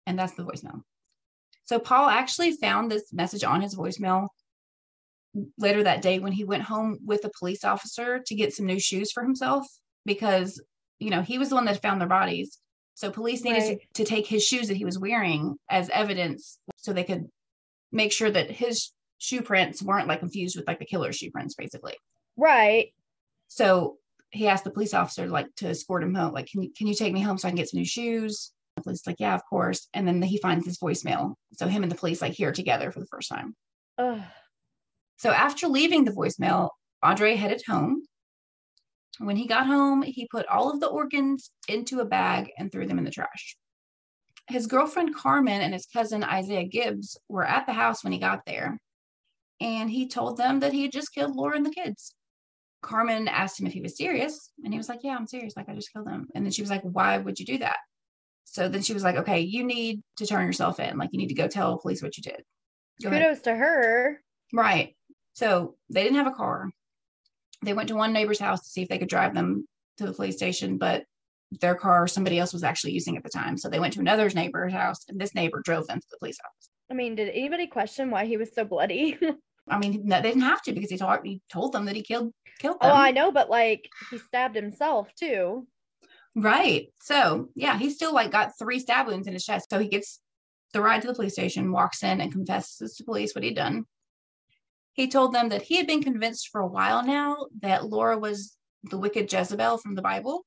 And 0.07 0.19
that's 0.19 0.35
the 0.35 0.45
voicemail. 0.45 0.83
So 1.65 1.79
Paul 1.79 2.09
actually 2.09 2.53
found 2.53 2.91
this 2.91 3.13
message 3.13 3.45
on 3.45 3.61
his 3.61 3.75
voicemail 3.75 4.29
later 5.59 5.83
that 5.83 6.03
day 6.03 6.21
when 6.21 6.33
he 6.33 6.45
went 6.45 6.63
home 6.63 6.99
with 7.05 7.25
a 7.25 7.31
police 7.39 7.65
officer 7.65 8.21
to 8.25 8.35
get 8.35 8.55
some 8.55 8.67
new 8.67 8.79
shoes 8.79 9.11
for 9.11 9.23
himself 9.23 9.67
because 10.07 10.63
you 11.01 11.11
know 11.11 11.23
he 11.23 11.39
was 11.39 11.49
the 11.49 11.57
one 11.57 11.65
that 11.65 11.83
found 11.83 12.01
their 12.01 12.09
bodies 12.09 12.61
so 12.95 13.11
police 13.11 13.43
needed 13.43 13.59
Right. 13.63 13.79
to, 13.95 14.05
to 14.05 14.09
take 14.09 14.29
his 14.29 14.47
shoes 14.47 14.69
that 14.69 14.77
he 14.77 14.85
was 14.85 14.97
wearing 14.97 15.57
as 15.69 15.91
evidence 15.91 16.61
so 16.77 16.93
they 16.93 17.03
could 17.03 17.27
make 17.91 18.13
sure 18.13 18.31
that 18.31 18.49
his 18.49 18.93
shoe 19.25 19.43
prints 19.43 19.83
weren't 19.83 20.09
like 20.09 20.21
confused 20.21 20.57
with 20.57 20.67
like 20.67 20.79
the 20.79 20.85
killer's 20.85 21.17
shoe 21.17 21.31
prints 21.31 21.55
basically 21.55 21.95
Right. 22.37 22.89
so 23.49 23.97
he 24.31 24.49
asked 24.49 24.65
the 24.65 24.71
police 24.71 24.95
officer 24.95 25.27
like 25.29 25.47
to 25.57 25.69
escort 25.69 26.03
him 26.03 26.15
home 26.15 26.33
like 26.33 26.47
can 26.51 26.63
you 26.63 26.71
can 26.77 26.87
you 26.87 26.95
take 26.95 27.13
me 27.13 27.21
home 27.21 27.39
so 27.39 27.47
i 27.49 27.51
can 27.51 27.57
get 27.57 27.69
some 27.69 27.79
new 27.79 27.85
shoes 27.87 28.53
the 28.77 28.83
police 28.83 29.07
like 29.07 29.21
yeah 29.21 29.35
of 29.35 29.43
course 29.49 29.89
and 29.95 30.07
then 30.07 30.21
he 30.23 30.39
finds 30.39 30.67
his 30.67 30.79
voicemail 30.79 31.35
so 31.53 31.69
him 31.69 31.83
and 31.85 31.93
the 31.93 31.97
police 31.97 32.21
like 32.21 32.33
hear 32.33 32.53
together 32.53 32.91
for 32.91 33.01
the 33.01 33.07
first 33.07 33.29
time 33.29 33.55
Ugh. 33.99 34.21
so 35.19 35.31
after 35.31 35.69
leaving 35.69 36.05
the 36.05 36.11
voicemail, 36.11 36.71
Andre 37.03 37.37
headed 37.37 37.63
home. 37.69 38.03
When 39.19 39.37
he 39.37 39.47
got 39.47 39.67
home, 39.67 40.03
he 40.03 40.27
put 40.27 40.47
all 40.47 40.71
of 40.71 40.81
the 40.81 40.89
organs 40.89 41.51
into 41.69 42.01
a 42.01 42.05
bag 42.05 42.51
and 42.59 42.73
threw 42.73 42.87
them 42.87 42.99
in 42.99 43.05
the 43.05 43.11
trash. 43.11 43.57
His 44.49 44.67
girlfriend 44.67 45.15
Carmen 45.15 45.61
and 45.61 45.73
his 45.73 45.87
cousin 45.87 46.25
Isaiah 46.25 46.65
Gibbs 46.67 47.17
were 47.29 47.45
at 47.45 47.67
the 47.67 47.73
house 47.73 48.03
when 48.03 48.13
he 48.13 48.19
got 48.19 48.41
there, 48.47 48.79
and 49.65 49.91
he 49.91 50.07
told 50.07 50.37
them 50.37 50.61
that 50.61 50.75
he 50.75 50.83
had 50.83 50.93
just 50.93 51.15
killed 51.15 51.35
Laura 51.35 51.57
and 51.57 51.65
the 51.65 51.71
kids. 51.71 52.15
Carmen 52.83 53.29
asked 53.29 53.59
him 53.59 53.67
if 53.67 53.73
he 53.73 53.81
was 53.81 53.97
serious, 53.97 54.51
and 54.63 54.75
he 54.75 54.79
was 54.79 54.91
like, 54.91 55.01
Yeah, 55.03 55.17
I'm 55.17 55.27
serious. 55.27 55.57
Like, 55.57 55.71
I 55.71 55.75
just 55.75 55.91
killed 55.91 56.07
them. 56.07 56.27
And 56.35 56.45
then 56.45 56.53
she 56.53 56.61
was 56.61 56.71
like, 56.71 56.83
Why 56.83 57.17
would 57.17 57.39
you 57.39 57.47
do 57.47 57.59
that? 57.59 57.79
So 58.45 58.69
then 58.69 58.83
she 58.83 58.93
was 58.93 59.03
like, 59.03 59.17
Okay, 59.17 59.41
you 59.41 59.65
need 59.65 60.03
to 60.19 60.27
turn 60.27 60.47
yourself 60.47 60.81
in. 60.81 60.99
Like, 60.99 61.09
you 61.13 61.19
need 61.19 61.29
to 61.29 61.35
go 61.35 61.49
tell 61.49 61.79
police 61.79 62.03
what 62.03 62.17
you 62.19 62.23
did. 62.23 62.43
Go 63.03 63.09
ahead. 63.09 63.23
Kudos 63.23 63.43
to 63.43 63.55
her. 63.55 64.21
Right. 64.53 64.95
So 65.33 65.77
they 65.89 66.03
didn't 66.03 66.19
have 66.19 66.27
a 66.27 66.37
car. 66.37 66.71
They 67.63 67.73
went 67.73 67.89
to 67.89 67.97
one 67.97 68.13
neighbor's 68.13 68.39
house 68.39 68.61
to 68.61 68.69
see 68.69 68.83
if 68.83 68.89
they 68.89 68.99
could 68.99 69.09
drive 69.09 69.35
them 69.35 69.67
to 69.97 70.05
the 70.05 70.13
police 70.13 70.37
station, 70.37 70.77
but 70.77 71.05
their 71.61 71.75
car 71.75 72.07
somebody 72.07 72.39
else 72.39 72.53
was 72.53 72.65
actually 72.65 72.93
using 72.93 73.17
at 73.17 73.23
the 73.23 73.31
time. 73.31 73.57
So 73.57 73.71
they 73.71 73.81
went 73.81 73.95
to 73.95 74.01
another 74.01 74.29
neighbor's 74.29 74.75
house, 74.75 74.99
and 75.09 75.19
this 75.19 75.35
neighbor 75.35 75.63
drove 75.65 75.87
them 75.87 76.01
to 76.01 76.07
the 76.11 76.19
police 76.19 76.37
office. 76.45 76.69
I 76.91 76.95
mean, 76.95 77.15
did 77.15 77.31
anybody 77.31 77.67
question 77.67 78.11
why 78.11 78.27
he 78.27 78.37
was 78.37 78.55
so 78.55 78.67
bloody? 78.67 79.19
I 79.69 79.79
mean, 79.79 80.03
no, 80.05 80.21
they 80.21 80.29
didn't 80.29 80.43
have 80.43 80.63
to 80.63 80.73
because 80.73 80.91
he 80.91 80.99
told 80.99 81.21
told 81.51 81.73
them 81.73 81.87
that 81.87 81.97
he 81.97 82.03
killed 82.03 82.33
killed 82.59 82.81
them. 82.81 82.91
oh. 82.91 82.95
I 82.95 83.11
know, 83.13 83.33
but 83.33 83.49
like 83.51 83.89
he 84.11 84.19
stabbed 84.19 84.57
himself 84.57 85.09
too. 85.19 85.67
Right. 86.35 86.89
So 87.01 87.49
yeah, 87.55 87.79
he 87.79 87.91
still 87.91 88.13
like 88.13 88.31
got 88.31 88.59
three 88.59 88.79
stab 88.79 89.07
wounds 89.07 89.27
in 89.27 89.33
his 89.33 89.45
chest. 89.45 89.71
So 89.71 89.79
he 89.79 89.89
gets 89.89 90.21
the 90.73 90.81
ride 90.83 91.03
to 91.03 91.09
the 91.09 91.15
police 91.15 91.33
station, 91.35 91.73
walks 91.73 92.03
in, 92.03 92.21
and 92.21 92.33
confesses 92.33 92.97
to 92.97 93.05
police 93.05 93.35
what 93.35 93.45
he'd 93.45 93.55
done. 93.57 93.85
He 94.93 95.09
told 95.09 95.33
them 95.33 95.49
that 95.49 95.63
he 95.63 95.77
had 95.77 95.87
been 95.87 96.03
convinced 96.03 96.49
for 96.51 96.61
a 96.61 96.67
while 96.67 97.05
now 97.05 97.47
that 97.63 97.87
Laura 97.87 98.19
was 98.19 98.57
the 98.85 98.99
wicked 98.99 99.33
Jezebel 99.33 99.79
from 99.79 99.95
the 99.95 100.03
Bible. 100.03 100.45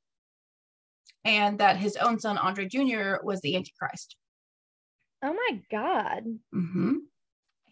and 1.26 1.60
that 1.60 1.76
his 1.78 1.98
own 1.98 2.20
son, 2.20 2.38
Andre 2.38 2.66
Jr., 2.68 3.16
was 3.24 3.42
the 3.42 3.56
Antichrist. 3.58 4.16
Oh 5.24 5.34
my 5.34 5.62
God. 5.72 6.24
hmm 6.54 6.94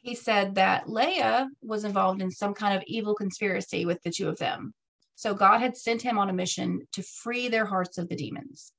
He 0.06 0.14
said 0.14 0.54
that 0.54 0.88
Leah 0.88 1.50
was 1.64 1.84
involved 1.84 2.22
in 2.22 2.30
some 2.30 2.54
kind 2.54 2.78
of 2.78 2.84
evil 2.86 3.16
conspiracy 3.16 3.88
with 3.88 4.04
the 4.04 4.12
two 4.12 4.30
of 4.30 4.38
them. 4.38 4.72
So 5.16 5.34
God 5.34 5.62
had 5.62 5.76
sent 5.76 6.04
him 6.04 6.20
on 6.20 6.30
a 6.30 6.34
mission 6.34 6.82
to 6.92 7.02
free 7.02 7.48
their 7.48 7.66
hearts 7.66 7.98
of 7.98 8.08
the 8.08 8.16
demons. 8.16 8.72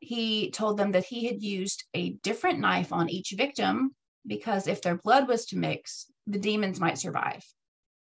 He 0.00 0.50
told 0.50 0.76
them 0.76 0.92
that 0.92 1.06
he 1.06 1.26
had 1.26 1.42
used 1.42 1.84
a 1.94 2.10
different 2.22 2.60
knife 2.60 2.92
on 2.92 3.08
each 3.08 3.32
victim 3.34 3.94
because 4.26 4.66
if 4.66 4.82
their 4.82 4.98
blood 4.98 5.26
was 5.26 5.46
to 5.46 5.56
mix, 5.56 6.12
the 6.26 6.38
demons 6.38 6.78
might 6.78 6.98
survive. 6.98 7.42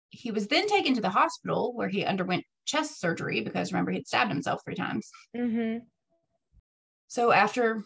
He 0.10 0.32
was 0.32 0.48
then 0.48 0.68
taken 0.68 0.94
to 0.96 1.02
the 1.02 1.10
hospital 1.10 1.72
where 1.74 1.88
he 1.88 2.04
underwent 2.04 2.44
chest 2.66 3.00
surgery 3.00 3.40
because 3.40 3.72
remember, 3.72 3.92
he'd 3.92 4.08
stabbed 4.08 4.30
himself 4.30 4.60
three 4.66 4.76
times. 4.76 5.10
Mm-hmm. 5.34 5.86
So 7.08 7.32
after 7.32 7.86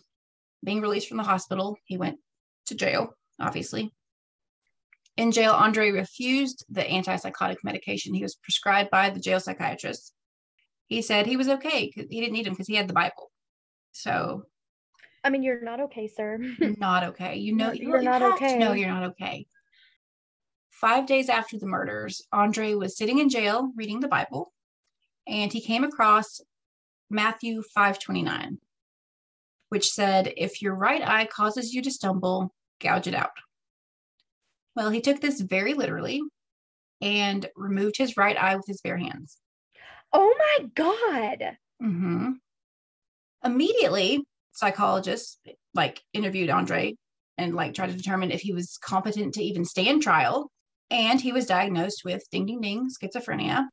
being 0.66 0.82
released 0.82 1.08
from 1.08 1.18
the 1.18 1.24
hospital, 1.24 1.78
he 1.86 1.98
went 1.98 2.18
to 2.66 2.74
jail, 2.74 3.16
obviously. 3.40 3.94
In 5.18 5.32
jail, 5.32 5.52
Andre 5.52 5.92
refused 5.92 6.66
the 6.70 6.82
antipsychotic 6.82 7.58
medication 7.64 8.14
he 8.14 8.24
was 8.24 8.36
prescribed 8.36 8.90
by 8.90 9.10
the 9.10 9.20
jail 9.20 9.40
psychiatrist. 9.40 10.14
He 10.88 11.02
said 11.02 11.26
he 11.26 11.38
was 11.38 11.50
okay 11.50 11.92
because 11.94 12.10
he 12.10 12.20
didn't 12.20 12.34
need 12.34 12.48
him 12.48 12.54
because 12.54 12.68
he 12.68 12.76
had 12.76 12.88
the 12.88 12.94
Bible. 12.94 13.32
So 13.92 14.46
I 15.24 15.30
mean, 15.30 15.44
you're 15.44 15.62
not 15.62 15.80
okay, 15.82 16.08
sir. 16.08 16.40
not 16.60 17.04
okay. 17.04 17.36
You 17.38 17.56
know, 17.56 17.72
You're 17.72 18.00
you 18.00 18.04
not 18.04 18.22
okay. 18.22 18.58
No, 18.58 18.74
you're 18.74 18.90
not 18.90 19.12
okay. 19.12 19.46
Five 20.72 21.06
days 21.06 21.30
after 21.30 21.60
the 21.60 21.68
murders, 21.68 22.24
Andre 22.32 22.74
was 22.74 22.98
sitting 22.98 23.20
in 23.20 23.30
jail 23.30 23.72
reading 23.76 24.00
the 24.00 24.08
Bible, 24.08 24.52
and 25.28 25.54
he 25.54 25.62
came 25.62 25.84
across 25.84 26.42
Matthew 27.10 27.62
5:29, 27.78 28.58
which 29.70 29.92
said, 29.92 30.34
"If 30.38 30.62
your 30.62 30.74
right 30.74 31.08
eye 31.08 31.28
causes 31.28 31.74
you 31.74 31.84
to 31.84 31.92
stumble, 31.92 32.56
gouge 32.80 33.08
it 33.08 33.14
out." 33.14 33.38
Well, 34.76 34.90
he 34.90 35.02
took 35.02 35.20
this 35.20 35.42
very 35.42 35.74
literally 35.74 36.22
and 37.02 37.50
removed 37.56 37.98
his 37.98 38.16
right 38.18 38.38
eye 38.38 38.56
with 38.56 38.66
his 38.68 38.82
bare 38.82 38.98
hands. 38.98 39.38
oh 40.14 40.34
my 40.38 40.68
God. 40.76 41.58
hmm 41.82 42.32
Immediately, 43.44 44.24
psychologists 44.52 45.40
like 45.74 46.02
interviewed 46.14 46.50
Andre 46.50 46.94
and 47.38 47.56
like 47.56 47.74
tried 47.74 47.90
to 47.90 47.98
determine 47.98 48.30
if 48.32 48.42
he 48.42 48.54
was 48.54 48.78
competent 48.84 49.34
to 49.34 49.44
even 49.44 49.66
stand 49.66 50.04
trial. 50.04 50.52
And 50.92 51.20
he 51.20 51.32
was 51.32 51.46
diagnosed 51.46 52.04
with 52.04 52.24
ding 52.32 52.46
ding 52.46 52.62
ding 52.62 52.90
schizophrenia. 52.90 53.66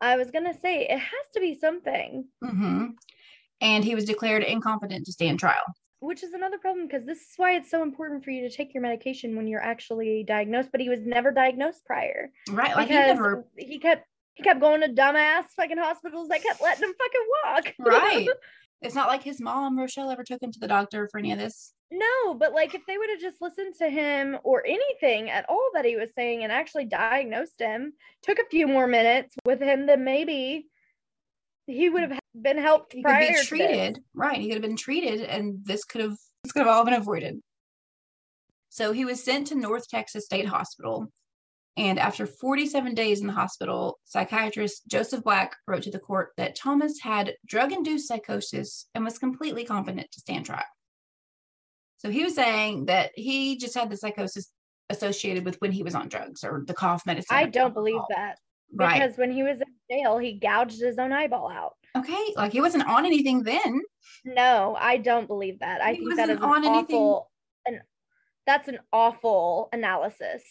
I 0.00 0.16
was 0.16 0.30
going 0.30 0.44
to 0.44 0.58
say, 0.58 0.86
it 0.88 0.98
has 0.98 1.26
to 1.34 1.40
be 1.40 1.58
something, 1.58 2.24
hmm 2.42 2.86
And 3.60 3.84
he 3.84 3.94
was 3.94 4.04
declared 4.04 4.42
incompetent 4.42 5.06
to 5.06 5.12
stand 5.12 5.38
trial. 5.38 5.62
Which 6.00 6.22
is 6.22 6.32
another 6.32 6.58
problem 6.58 6.86
because 6.86 7.04
this 7.04 7.18
is 7.18 7.32
why 7.36 7.56
it's 7.56 7.70
so 7.70 7.82
important 7.82 8.24
for 8.24 8.30
you 8.30 8.48
to 8.48 8.54
take 8.54 8.74
your 8.74 8.82
medication 8.82 9.36
when 9.36 9.46
you're 9.46 9.62
actually 9.62 10.24
diagnosed. 10.26 10.70
But 10.70 10.80
he 10.80 10.88
was 10.88 11.00
never 11.00 11.30
diagnosed 11.30 11.84
prior 11.84 12.30
Right. 12.50 12.74
Like 12.76 12.88
he 12.88 12.94
because 12.94 13.08
never 13.08 13.44
he 13.56 13.78
kept. 13.78 14.06
He 14.34 14.44
kept 14.44 14.60
going 14.60 14.82
to 14.82 14.88
dumbass 14.88 15.46
fucking 15.56 15.78
hospitals 15.78 16.28
that 16.28 16.44
kept 16.44 16.62
letting 16.62 16.84
him 16.84 16.94
fucking 16.96 17.26
walk. 17.44 17.74
right. 17.80 18.28
It's 18.80 18.94
not 18.94 19.08
like 19.08 19.24
his 19.24 19.40
mom, 19.40 19.76
Rochelle, 19.76 20.10
ever 20.10 20.22
took 20.22 20.40
him 20.40 20.52
to 20.52 20.60
the 20.60 20.68
doctor 20.68 21.08
for 21.10 21.18
any 21.18 21.32
of 21.32 21.38
this. 21.38 21.72
No, 21.90 22.34
but 22.34 22.52
like 22.52 22.74
if 22.74 22.82
they 22.86 22.98
would 22.98 23.10
have 23.10 23.20
just 23.20 23.40
listened 23.40 23.74
to 23.78 23.88
him 23.88 24.38
or 24.44 24.64
anything 24.64 25.30
at 25.30 25.46
all 25.48 25.70
that 25.74 25.84
he 25.84 25.96
was 25.96 26.14
saying 26.14 26.44
and 26.44 26.52
actually 26.52 26.84
diagnosed 26.84 27.60
him, 27.60 27.92
took 28.22 28.38
a 28.38 28.48
few 28.50 28.68
more 28.68 28.86
minutes 28.86 29.34
with 29.44 29.60
him, 29.60 29.86
then 29.86 30.04
maybe 30.04 30.68
he 31.66 31.88
would 31.88 32.02
have 32.02 32.18
been 32.42 32.58
helped 32.58 32.92
He 32.92 33.02
could 33.02 33.10
prior 33.10 33.32
be 33.32 33.44
treated. 33.44 34.00
Right. 34.14 34.40
He 34.40 34.46
could 34.46 34.54
have 34.54 34.62
been 34.62 34.76
treated 34.76 35.20
and 35.20 35.64
this 35.64 35.84
could 35.84 36.00
have 36.00 36.16
this 36.42 36.52
could 36.52 36.66
have 36.66 36.74
all 36.74 36.84
been 36.84 36.94
avoided. 36.94 37.40
So 38.68 38.92
he 38.92 39.04
was 39.04 39.22
sent 39.22 39.48
to 39.48 39.54
North 39.54 39.88
Texas 39.88 40.24
State 40.24 40.46
Hospital. 40.46 41.08
And 41.76 41.98
after 41.98 42.26
47 42.26 42.94
days 42.94 43.20
in 43.20 43.28
the 43.28 43.32
hospital, 43.32 44.00
psychiatrist 44.04 44.82
Joseph 44.88 45.22
Black 45.22 45.54
wrote 45.66 45.82
to 45.82 45.90
the 45.90 46.00
court 46.00 46.30
that 46.36 46.56
Thomas 46.56 46.98
had 47.00 47.34
drug 47.46 47.72
induced 47.72 48.08
psychosis 48.08 48.88
and 48.94 49.04
was 49.04 49.18
completely 49.18 49.64
competent 49.64 50.10
to 50.10 50.20
stand 50.20 50.46
trial. 50.46 50.64
So 51.98 52.10
he 52.10 52.24
was 52.24 52.34
saying 52.34 52.86
that 52.86 53.12
he 53.14 53.58
just 53.58 53.76
had 53.76 53.90
the 53.90 53.96
psychosis 53.96 54.50
associated 54.90 55.44
with 55.44 55.56
when 55.60 55.72
he 55.72 55.82
was 55.82 55.94
on 55.94 56.08
drugs 56.08 56.42
or 56.42 56.64
the 56.66 56.74
cough 56.74 57.06
medicine. 57.06 57.36
I 57.36 57.44
don't 57.46 57.74
believe 57.74 58.00
that 58.10 58.38
Right. 58.74 59.00
because 59.00 59.16
when 59.18 59.30
he 59.32 59.42
was 59.42 59.60
in 59.60 59.66
jail, 59.98 60.18
he 60.18 60.32
gouged 60.34 60.80
his 60.80 60.98
own 60.98 61.12
eyeball 61.12 61.50
out. 61.50 61.74
okay. 61.96 62.32
Like 62.36 62.52
he 62.52 62.60
wasn't 62.60 62.86
on 62.88 63.06
anything 63.06 63.42
then. 63.42 63.82
No, 64.24 64.76
I 64.78 64.98
don't 64.98 65.26
believe 65.26 65.60
that. 65.60 65.80
I 65.80 65.92
He 65.94 65.98
think 66.00 66.16
that 66.16 66.28
is 66.30 66.38
wasn't 66.38 66.44
an 66.44 66.50
on 66.50 66.74
anything- 66.76 66.96
awful, 66.96 67.30
and 67.66 67.80
that's 68.46 68.68
an 68.68 68.78
awful 68.92 69.68
analysis. 69.72 70.42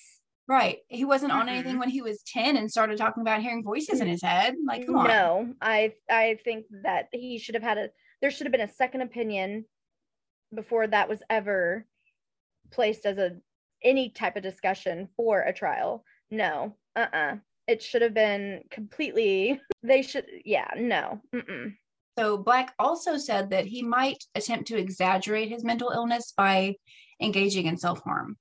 Right. 0.49 0.79
He 0.87 1.03
wasn't 1.03 1.33
on 1.33 1.49
anything 1.49 1.77
when 1.77 1.89
he 1.89 2.01
was 2.01 2.23
10 2.23 2.55
and 2.55 2.71
started 2.71 2.97
talking 2.97 3.19
about 3.21 3.41
hearing 3.41 3.63
voices 3.63 3.99
in 3.99 4.07
his 4.07 4.21
head. 4.21 4.55
Like, 4.65 4.85
come 4.85 4.95
on. 4.95 5.07
No, 5.07 5.53
I 5.61 5.93
I 6.09 6.39
think 6.45 6.65
that 6.83 7.09
he 7.11 7.37
should 7.37 7.55
have 7.55 7.63
had 7.63 7.77
a 7.77 7.89
there 8.21 8.31
should 8.31 8.47
have 8.47 8.51
been 8.53 8.61
a 8.61 8.67
second 8.73 9.01
opinion 9.01 9.65
before 10.55 10.87
that 10.87 11.09
was 11.09 11.21
ever 11.29 11.85
placed 12.71 13.05
as 13.05 13.17
a 13.17 13.35
any 13.83 14.09
type 14.09 14.37
of 14.37 14.43
discussion 14.43 15.09
for 15.17 15.41
a 15.41 15.53
trial. 15.53 16.03
No, 16.31 16.75
uh-uh. 16.95 17.35
It 17.67 17.81
should 17.83 18.01
have 18.01 18.13
been 18.13 18.63
completely 18.71 19.59
they 19.83 20.01
should 20.01 20.25
yeah, 20.45 20.69
no. 20.77 21.21
Mm-mm. 21.33 21.75
So 22.17 22.37
Black 22.37 22.73
also 22.79 23.17
said 23.17 23.51
that 23.51 23.65
he 23.65 23.83
might 23.83 24.23
attempt 24.33 24.67
to 24.69 24.77
exaggerate 24.77 25.49
his 25.49 25.63
mental 25.63 25.91
illness 25.91 26.33
by 26.35 26.75
engaging 27.21 27.67
in 27.67 27.77
self-harm. 27.77 28.37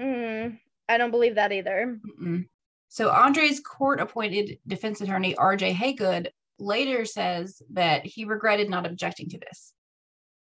Mm, 0.00 0.58
I 0.88 0.96
don't 0.96 1.10
believe 1.10 1.34
that 1.34 1.52
either. 1.52 1.98
Mm-mm. 2.20 2.46
So 2.88 3.10
Andre's 3.10 3.60
court-appointed 3.60 4.58
defense 4.66 5.00
attorney, 5.00 5.34
R.J. 5.34 5.74
Haygood, 5.74 6.28
later 6.58 7.04
says 7.04 7.60
that 7.72 8.06
he 8.06 8.24
regretted 8.24 8.70
not 8.70 8.86
objecting 8.86 9.28
to 9.30 9.38
this. 9.38 9.72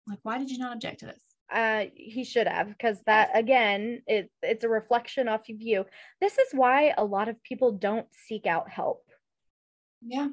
Like, 0.07 0.19
why 0.23 0.37
did 0.37 0.49
you 0.49 0.57
not 0.57 0.73
object 0.73 1.01
to 1.01 1.07
this? 1.07 1.21
Uh 1.51 1.85
he 1.95 2.23
should 2.23 2.47
have 2.47 2.67
because 2.67 3.01
that 3.05 3.29
again 3.33 4.01
it 4.07 4.29
it's 4.41 4.63
a 4.63 4.69
reflection 4.69 5.27
off 5.27 5.47
of 5.49 5.61
you 5.61 5.85
this 6.19 6.37
is 6.37 6.47
why 6.51 6.93
a 6.97 7.05
lot 7.05 7.29
of 7.29 7.41
people 7.43 7.71
don't 7.71 8.07
seek 8.11 8.45
out 8.45 8.69
help 8.69 9.03
Yeah. 10.01 10.27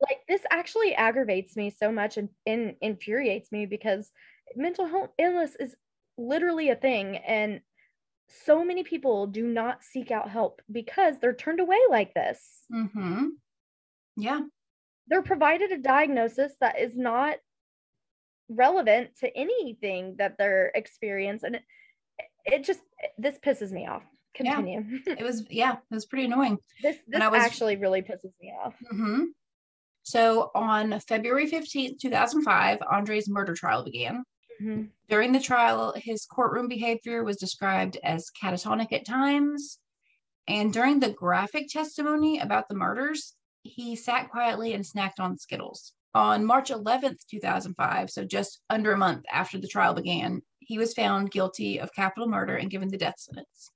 like 0.00 0.20
this 0.28 0.42
actually 0.50 0.94
aggravates 0.94 1.56
me 1.56 1.70
so 1.70 1.92
much 1.92 2.16
and, 2.16 2.30
and 2.46 2.76
infuriates 2.80 3.52
me 3.52 3.66
because 3.66 4.10
mental 4.54 4.86
health 4.86 5.10
illness 5.18 5.56
is 5.60 5.74
literally 6.16 6.70
a 6.70 6.76
thing 6.76 7.16
and 7.18 7.60
so 8.28 8.64
many 8.64 8.82
people 8.82 9.26
do 9.26 9.46
not 9.46 9.84
seek 9.84 10.10
out 10.10 10.28
help 10.28 10.60
because 10.72 11.16
they're 11.18 11.34
turned 11.34 11.60
away 11.60 11.78
like 11.90 12.14
this 12.14 12.64
Mm-hmm. 12.72 13.26
Yeah. 14.16 14.40
they're 15.08 15.22
provided 15.22 15.70
a 15.70 15.78
diagnosis 15.78 16.54
that 16.60 16.78
is 16.80 16.96
not 16.96 17.36
relevant 18.48 19.10
to 19.20 19.36
anything 19.36 20.14
that 20.18 20.36
they're 20.38 20.70
experiencing 20.74 21.46
and 21.54 21.56
it, 21.56 21.62
it 22.46 22.64
just 22.64 22.80
this 23.18 23.38
pisses 23.38 23.72
me 23.72 23.86
off 23.86 24.02
Yeah. 24.40 24.54
continue 24.56 25.00
It 25.06 25.22
was, 25.24 25.44
yeah, 25.50 25.72
it 25.74 25.94
was 25.94 26.06
pretty 26.06 26.26
annoying. 26.26 26.58
this 26.82 26.96
this 27.08 27.20
was- 27.20 27.42
actually 27.42 27.76
really 27.76 28.02
pisses 28.02 28.32
me 28.40 28.52
off 28.64 28.74
hmm 28.90 29.24
So 30.04 30.50
on 30.54 31.00
February 31.00 31.48
15th, 31.50 31.98
2005, 31.98 32.78
Andre's 32.90 33.28
murder 33.28 33.54
trial 33.54 33.82
began. 33.84 34.22
Mhm. 34.62 34.90
During 35.08 35.32
the 35.32 35.40
trial, 35.40 35.92
his 35.96 36.24
courtroom 36.26 36.68
behavior 36.68 37.24
was 37.24 37.36
described 37.36 37.98
as 38.04 38.30
catatonic 38.40 38.92
at 38.92 39.04
times. 39.04 39.78
And 40.48 40.72
during 40.72 41.00
the 41.00 41.10
graphic 41.10 41.66
testimony 41.68 42.38
about 42.38 42.68
the 42.68 42.76
murders, 42.76 43.34
he 43.64 43.96
sat 43.96 44.30
quietly 44.30 44.72
and 44.74 44.84
snacked 44.84 45.18
on 45.18 45.36
Skittles. 45.38 45.92
On 46.16 46.46
March 46.46 46.70
11th, 46.70 47.26
2005, 47.30 48.08
so 48.08 48.24
just 48.24 48.62
under 48.70 48.92
a 48.92 48.96
month 48.96 49.26
after 49.30 49.58
the 49.58 49.68
trial 49.68 49.92
began, 49.92 50.40
he 50.60 50.78
was 50.78 50.94
found 50.94 51.30
guilty 51.30 51.78
of 51.78 51.92
capital 51.92 52.26
murder 52.26 52.56
and 52.56 52.70
given 52.70 52.88
the 52.88 52.96
death 52.96 53.18
sentence. 53.18 53.70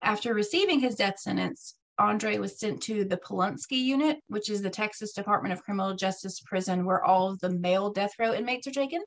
After 0.00 0.32
receiving 0.32 0.78
his 0.78 0.94
death 0.94 1.18
sentence, 1.18 1.74
Andre 1.98 2.38
was 2.38 2.60
sent 2.60 2.80
to 2.82 3.04
the 3.04 3.16
Polunsky 3.16 3.82
unit, 3.82 4.18
which 4.28 4.48
is 4.50 4.62
the 4.62 4.70
Texas 4.70 5.12
Department 5.12 5.52
of 5.52 5.64
Criminal 5.64 5.96
Justice 5.96 6.38
prison 6.38 6.84
where 6.84 7.04
all 7.04 7.28
of 7.28 7.40
the 7.40 7.50
male 7.50 7.90
death 7.90 8.12
row 8.20 8.32
inmates 8.34 8.68
are 8.68 8.70
taken. 8.70 9.02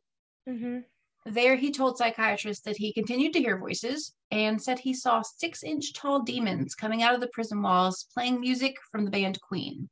Mhm. 0.50 0.84
There, 1.26 1.56
he 1.56 1.72
told 1.72 1.98
psychiatrists 1.98 2.66
that 2.66 2.76
he 2.76 2.92
continued 2.92 3.32
to 3.32 3.40
hear 3.40 3.58
voices 3.58 4.14
and 4.30 4.62
said 4.62 4.80
he 4.80 4.94
saw 4.94 5.22
six 5.22 5.64
inch 5.64 5.94
tall 5.94 6.22
demons 6.22 6.76
coming 6.76 7.02
out 7.02 7.16
of 7.16 7.22
the 7.22 7.30
prison 7.32 7.62
walls 7.62 8.06
playing 8.14 8.42
music 8.42 8.76
from 8.92 9.06
the 9.06 9.12
band 9.12 9.40
Queen. 9.40 9.90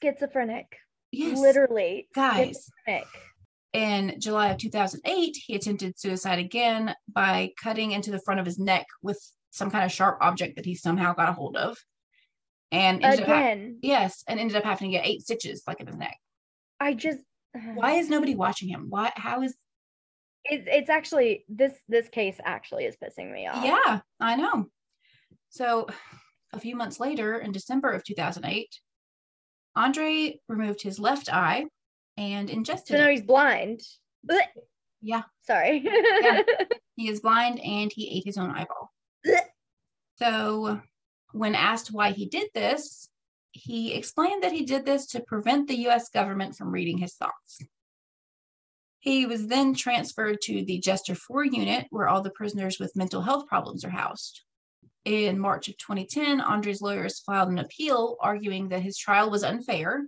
schizophrenic 0.00 0.78
Yes. 1.10 1.38
literally 1.38 2.08
Guys. 2.14 2.70
In 3.72 4.14
July 4.18 4.48
of 4.48 4.58
2008, 4.58 5.36
he 5.46 5.54
attempted 5.54 5.98
suicide 5.98 6.38
again 6.38 6.94
by 7.12 7.52
cutting 7.62 7.92
into 7.92 8.10
the 8.10 8.20
front 8.20 8.40
of 8.40 8.46
his 8.46 8.58
neck 8.58 8.86
with 9.02 9.20
some 9.50 9.70
kind 9.70 9.84
of 9.84 9.92
sharp 9.92 10.18
object 10.20 10.56
that 10.56 10.64
he 10.64 10.74
somehow 10.74 11.14
got 11.14 11.28
a 11.28 11.32
hold 11.32 11.56
of. 11.56 11.76
And 12.72 13.04
up 13.04 13.18
ha- 13.18 13.22
again 13.22 13.78
yes, 13.82 14.24
and 14.28 14.38
ended 14.38 14.56
up 14.56 14.64
having 14.64 14.90
to 14.90 14.96
get 14.96 15.06
eight 15.06 15.22
stitches 15.22 15.62
like 15.66 15.80
in 15.80 15.86
his 15.86 15.96
neck. 15.96 16.16
i 16.80 16.92
just 16.94 17.20
why 17.74 17.92
is 17.92 18.08
nobody 18.08 18.34
watching 18.34 18.68
him? 18.68 18.86
Why 18.88 19.12
how 19.16 19.42
is 19.42 19.56
It's 20.44 20.66
it's 20.66 20.90
actually 20.90 21.44
this 21.48 21.74
this 21.88 22.08
case 22.08 22.38
actually 22.44 22.84
is 22.84 22.96
pissing 22.96 23.32
me 23.32 23.46
off. 23.46 23.64
Yeah, 23.64 24.00
I 24.20 24.36
know. 24.36 24.66
So 25.48 25.86
a 26.52 26.60
few 26.60 26.76
months 26.76 27.00
later, 27.00 27.38
in 27.38 27.52
December 27.52 27.90
of 27.90 28.04
2008, 28.04 28.68
Andre 29.76 30.40
removed 30.48 30.82
his 30.82 30.98
left 30.98 31.32
eye 31.32 31.66
and 32.16 32.50
ingested 32.50 32.96
So 32.96 33.02
now 33.02 33.08
it. 33.08 33.12
he's 33.12 33.22
blind. 33.22 33.80
Yeah, 35.00 35.22
Sorry. 35.46 35.80
he 36.96 37.08
is 37.08 37.20
blind 37.20 37.60
and 37.60 37.92
he 37.92 38.18
ate 38.18 38.24
his 38.24 38.36
own 38.36 38.50
eyeball. 38.50 38.92
So 40.16 40.80
when 41.32 41.54
asked 41.54 41.92
why 41.92 42.10
he 42.10 42.26
did 42.26 42.48
this, 42.54 43.08
he 43.52 43.94
explained 43.94 44.42
that 44.42 44.52
he 44.52 44.64
did 44.64 44.84
this 44.84 45.06
to 45.08 45.20
prevent 45.20 45.68
the 45.68 45.86
US 45.88 46.08
government 46.08 46.56
from 46.56 46.72
reading 46.72 46.98
his 46.98 47.14
thoughts. 47.14 47.60
He 49.00 49.26
was 49.26 49.46
then 49.46 49.74
transferred 49.74 50.40
to 50.42 50.64
the 50.64 50.80
Jester 50.80 51.14
4 51.14 51.44
unit 51.46 51.86
where 51.90 52.08
all 52.08 52.20
the 52.20 52.30
prisoners 52.30 52.78
with 52.80 52.96
mental 52.96 53.22
health 53.22 53.46
problems 53.46 53.84
are 53.84 53.90
housed. 53.90 54.42
In 55.08 55.38
March 55.38 55.68
of 55.68 55.78
2010, 55.78 56.42
Andre's 56.42 56.82
lawyers 56.82 57.20
filed 57.20 57.48
an 57.48 57.58
appeal 57.58 58.18
arguing 58.20 58.68
that 58.68 58.82
his 58.82 58.98
trial 58.98 59.30
was 59.30 59.42
unfair 59.42 60.04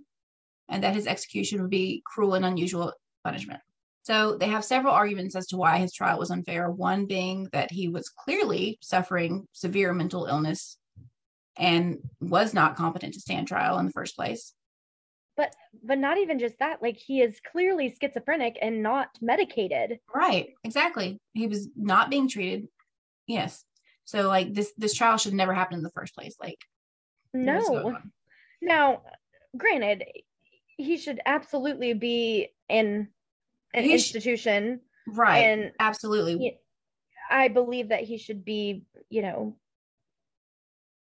and 0.69 0.83
that 0.83 0.93
his 0.93 1.07
execution 1.07 1.59
would 1.59 1.71
be 1.71 2.03
cruel 2.05 2.35
and 2.35 2.45
unusual 2.45 2.93
punishment. 3.23 3.61
So 4.03 4.37
they 4.37 4.47
have 4.49 4.63
several 4.63 4.93
arguments 4.93 5.35
as 5.35 5.47
to 5.47 5.57
why 5.57 5.79
his 5.79 5.91
trial 5.91 6.19
was 6.19 6.29
unfair. 6.29 6.69
One 6.69 7.07
being 7.07 7.49
that 7.51 7.71
he 7.71 7.87
was 7.87 8.09
clearly 8.09 8.77
suffering 8.81 9.47
severe 9.53 9.91
mental 9.91 10.25
illness 10.27 10.77
and 11.57 11.97
was 12.19 12.53
not 12.53 12.75
competent 12.75 13.15
to 13.15 13.19
stand 13.19 13.47
trial 13.47 13.79
in 13.79 13.87
the 13.87 13.91
first 13.91 14.15
place. 14.15 14.53
but 15.35 15.55
but 15.83 15.97
not 15.97 16.19
even 16.19 16.37
just 16.37 16.59
that. 16.59 16.83
Like 16.83 16.97
he 16.97 17.21
is 17.21 17.39
clearly 17.51 17.95
schizophrenic 17.99 18.59
and 18.61 18.83
not 18.83 19.09
medicated. 19.19 19.97
Right, 20.13 20.53
exactly. 20.63 21.17
He 21.33 21.47
was 21.47 21.69
not 21.75 22.11
being 22.11 22.27
treated. 22.29 22.67
Yes. 23.25 23.65
So 24.05 24.27
like 24.27 24.53
this 24.53 24.73
this 24.77 24.93
trial 24.93 25.17
should 25.17 25.33
never 25.33 25.53
happen 25.53 25.77
in 25.77 25.83
the 25.83 25.91
first 25.91 26.15
place. 26.15 26.35
Like 26.39 26.57
what 27.31 27.55
is 27.57 27.67
going 27.69 27.83
No. 27.93 27.99
Now, 28.61 29.01
granted, 29.57 30.03
he 30.77 30.97
should 30.97 31.19
absolutely 31.25 31.93
be 31.93 32.49
in 32.69 33.07
an 33.73 33.83
He 33.83 33.89
sh- 33.91 33.93
institution, 34.13 34.81
Right. 35.07 35.39
and 35.39 35.71
absolutely. 35.79 36.37
he- 36.37 36.57
I 37.29 37.47
believe 37.47 37.89
that 37.89 38.03
he 38.03 38.17
should 38.17 38.43
be, 38.43 38.83
you 39.09 39.21
know. 39.21 39.55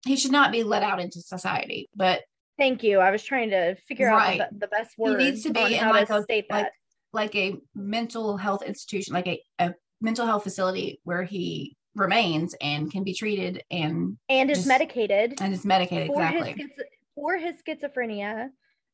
He 0.05 0.17
should 0.17 0.33
not 0.33 0.53
be 0.53 0.63
let 0.65 0.83
out 0.83 1.01
into 1.01 1.21
society, 1.21 1.89
but 1.95 2.23
Thank 2.59 2.83
you. 2.83 3.01
I 3.01 3.11
was 3.11 3.23
trying 3.23 3.51
to 3.51 3.75
figure 3.87 4.09
Right. 4.09 4.41
out 4.41 4.51
the, 4.51 4.61
the 4.61 4.67
best 4.69 4.95
he 4.97 5.15
needs 5.15 5.43
to 5.43 5.53
be 5.53 5.77
in 5.77 5.89
like 5.91 6.09
a 6.11 6.23
state 6.23 6.47
that. 6.49 6.63
like 6.63 6.73
like 7.13 7.35
a 7.37 7.57
mental 7.75 8.37
health 8.37 8.63
institution, 8.63 9.15
like 9.15 9.27
a, 9.27 9.43
a 9.59 9.75
mental 10.01 10.27
health 10.27 10.43
facility 10.43 11.01
where 11.05 11.23
he 11.23 11.76
remains 11.97 12.55
and 12.61 12.91
can 12.93 13.03
be 13.03 13.15
treated 13.15 13.65
and 13.71 14.17
and 14.29 14.51
is 14.51 14.67
medicated 14.67 15.35
and 15.41 15.53
is 15.53 15.65
medicated 15.65 16.09
for 16.09 16.23
exactly. 16.23 16.53
his 16.53 16.71
schizo- 16.71 16.85
for 17.15 17.37
his 17.37 17.57
schizophrenia 17.67 18.51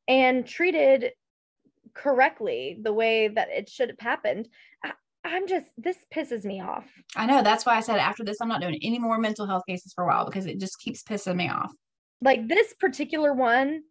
and 0.09 0.47
treated 0.47 1.13
correctly 1.95 2.79
the 2.81 2.93
way 2.93 3.29
that 3.29 3.49
it 3.51 3.69
should 3.69 3.91
have 3.91 3.99
happened. 3.99 4.49
I, 4.85 4.93
I'm 5.25 5.47
just 5.47 5.67
this 5.77 5.99
pisses 6.15 6.45
me 6.45 6.61
off. 6.61 6.87
I 7.17 7.27
know 7.27 7.43
that's 7.43 7.67
why 7.67 7.77
I 7.77 7.81
said 7.81 7.99
after 7.99 8.25
this 8.25 8.41
I'm 8.41 8.49
not 8.49 8.61
doing 8.61 8.79
any 8.83 8.99
more 8.99 9.19
mental 9.19 9.47
health 9.47 9.65
cases 9.69 9.93
for 9.93 10.05
a 10.05 10.07
while 10.07 10.27
because 10.27 10.47
it 10.47 10.59
just 10.59 10.79
keeps 10.81 11.03
pissing 11.03 11.37
me 11.37 11.49
off. 11.49 11.73
Like 12.21 12.49
this 12.49 12.73
particular 12.75 13.33
one, 13.33 13.83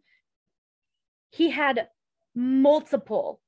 he 1.31 1.49
had 1.49 1.87
multiple, 2.33 3.41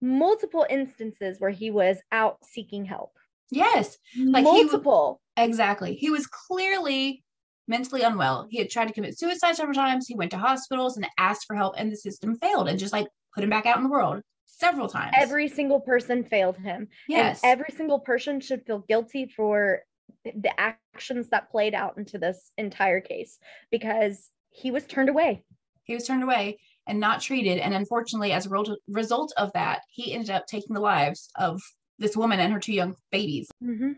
multiple 0.00 0.66
instances 0.70 1.40
where 1.40 1.50
he 1.50 1.70
was 1.70 1.98
out 2.12 2.38
seeking 2.44 2.84
help. 2.84 3.12
Yes, 3.50 3.96
Like, 4.16 4.42
he 4.44 4.50
w- 4.50 4.64
multiple. 4.64 5.20
exactly. 5.36 5.94
He 5.94 6.10
was 6.10 6.26
clearly 6.26 7.22
mentally 7.68 8.02
unwell. 8.02 8.46
He 8.50 8.58
had 8.58 8.70
tried 8.70 8.88
to 8.88 8.94
commit 8.94 9.18
suicide 9.18 9.56
several 9.56 9.74
times. 9.74 10.06
He 10.06 10.14
went 10.14 10.30
to 10.32 10.38
hospitals 10.38 10.96
and 10.96 11.06
asked 11.18 11.46
for 11.46 11.56
help, 11.56 11.74
and 11.78 11.90
the 11.90 11.96
system 11.96 12.36
failed 12.36 12.68
and 12.68 12.78
just 12.78 12.92
like 12.92 13.06
put 13.34 13.44
him 13.44 13.50
back 13.50 13.66
out 13.66 13.76
in 13.76 13.82
the 13.82 13.88
world 13.90 14.22
several 14.46 14.88
times. 14.88 15.14
Every 15.18 15.48
single 15.48 15.80
person 15.80 16.24
failed 16.24 16.56
him. 16.58 16.88
yes, 17.08 17.40
And 17.44 17.52
every 17.52 17.74
single 17.76 17.98
person 18.00 18.40
should 18.40 18.64
feel 18.66 18.78
guilty 18.80 19.26
for 19.26 19.82
the 20.24 20.50
actions 20.58 21.28
that 21.28 21.50
played 21.50 21.74
out 21.74 21.98
into 21.98 22.18
this 22.18 22.50
entire 22.56 23.00
case 23.00 23.38
because 23.70 24.30
he 24.50 24.70
was 24.70 24.86
turned 24.86 25.08
away. 25.08 25.44
he 25.84 25.94
was 25.94 26.06
turned 26.06 26.22
away 26.22 26.58
and 26.88 26.98
not 26.98 27.20
treated. 27.20 27.58
And 27.58 27.74
unfortunately, 27.74 28.32
as 28.32 28.46
a 28.46 28.50
result 28.88 29.32
of 29.36 29.52
that, 29.54 29.82
he 29.90 30.12
ended 30.14 30.30
up 30.30 30.46
taking 30.46 30.74
the 30.74 30.80
lives 30.80 31.28
of 31.36 31.60
this 31.98 32.16
woman 32.16 32.40
and 32.40 32.52
her 32.52 32.60
two 32.60 32.72
young 32.72 32.94
babies. 33.10 33.48
Mm-hmm. 33.62 33.92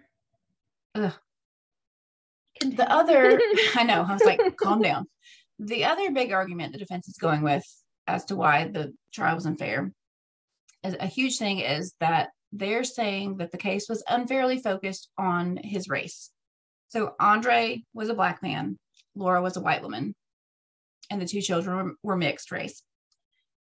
Ugh. 0.94 1.14
The 2.61 2.90
other, 2.90 3.40
I 3.76 3.84
know, 3.84 4.05
I 4.09 4.12
was 4.12 4.24
like, 4.24 4.57
calm 4.57 4.82
down. 4.82 5.07
The 5.59 5.84
other 5.84 6.11
big 6.11 6.32
argument 6.32 6.72
the 6.72 6.78
defense 6.78 7.09
is 7.09 7.16
going 7.16 7.42
with 7.42 7.64
as 8.07 8.24
to 8.26 8.36
why 8.36 8.68
the 8.68 8.92
trial 9.12 9.34
was 9.34 9.46
unfair 9.46 9.92
is 10.84 10.96
a 10.99 11.07
huge 11.07 11.38
thing 11.38 11.59
is 11.59 11.94
that 12.01 12.30
they're 12.53 12.84
saying 12.84 13.38
that 13.38 13.51
the 13.51 13.59
case 13.59 13.88
was 13.88 14.03
unfairly 14.09 14.59
focused 14.59 15.11
on 15.18 15.59
his 15.62 15.88
race. 15.88 16.30
So 16.88 17.14
Andre 17.20 17.82
was 17.92 18.09
a 18.09 18.14
black 18.14 18.42
man, 18.42 18.78
Laura 19.14 19.42
was 19.42 19.57
a 19.57 19.61
white 19.61 19.82
woman, 19.82 20.14
and 21.11 21.20
the 21.20 21.26
two 21.26 21.42
children 21.42 21.76
were, 21.76 21.92
were 22.03 22.16
mixed 22.16 22.51
race. 22.51 22.82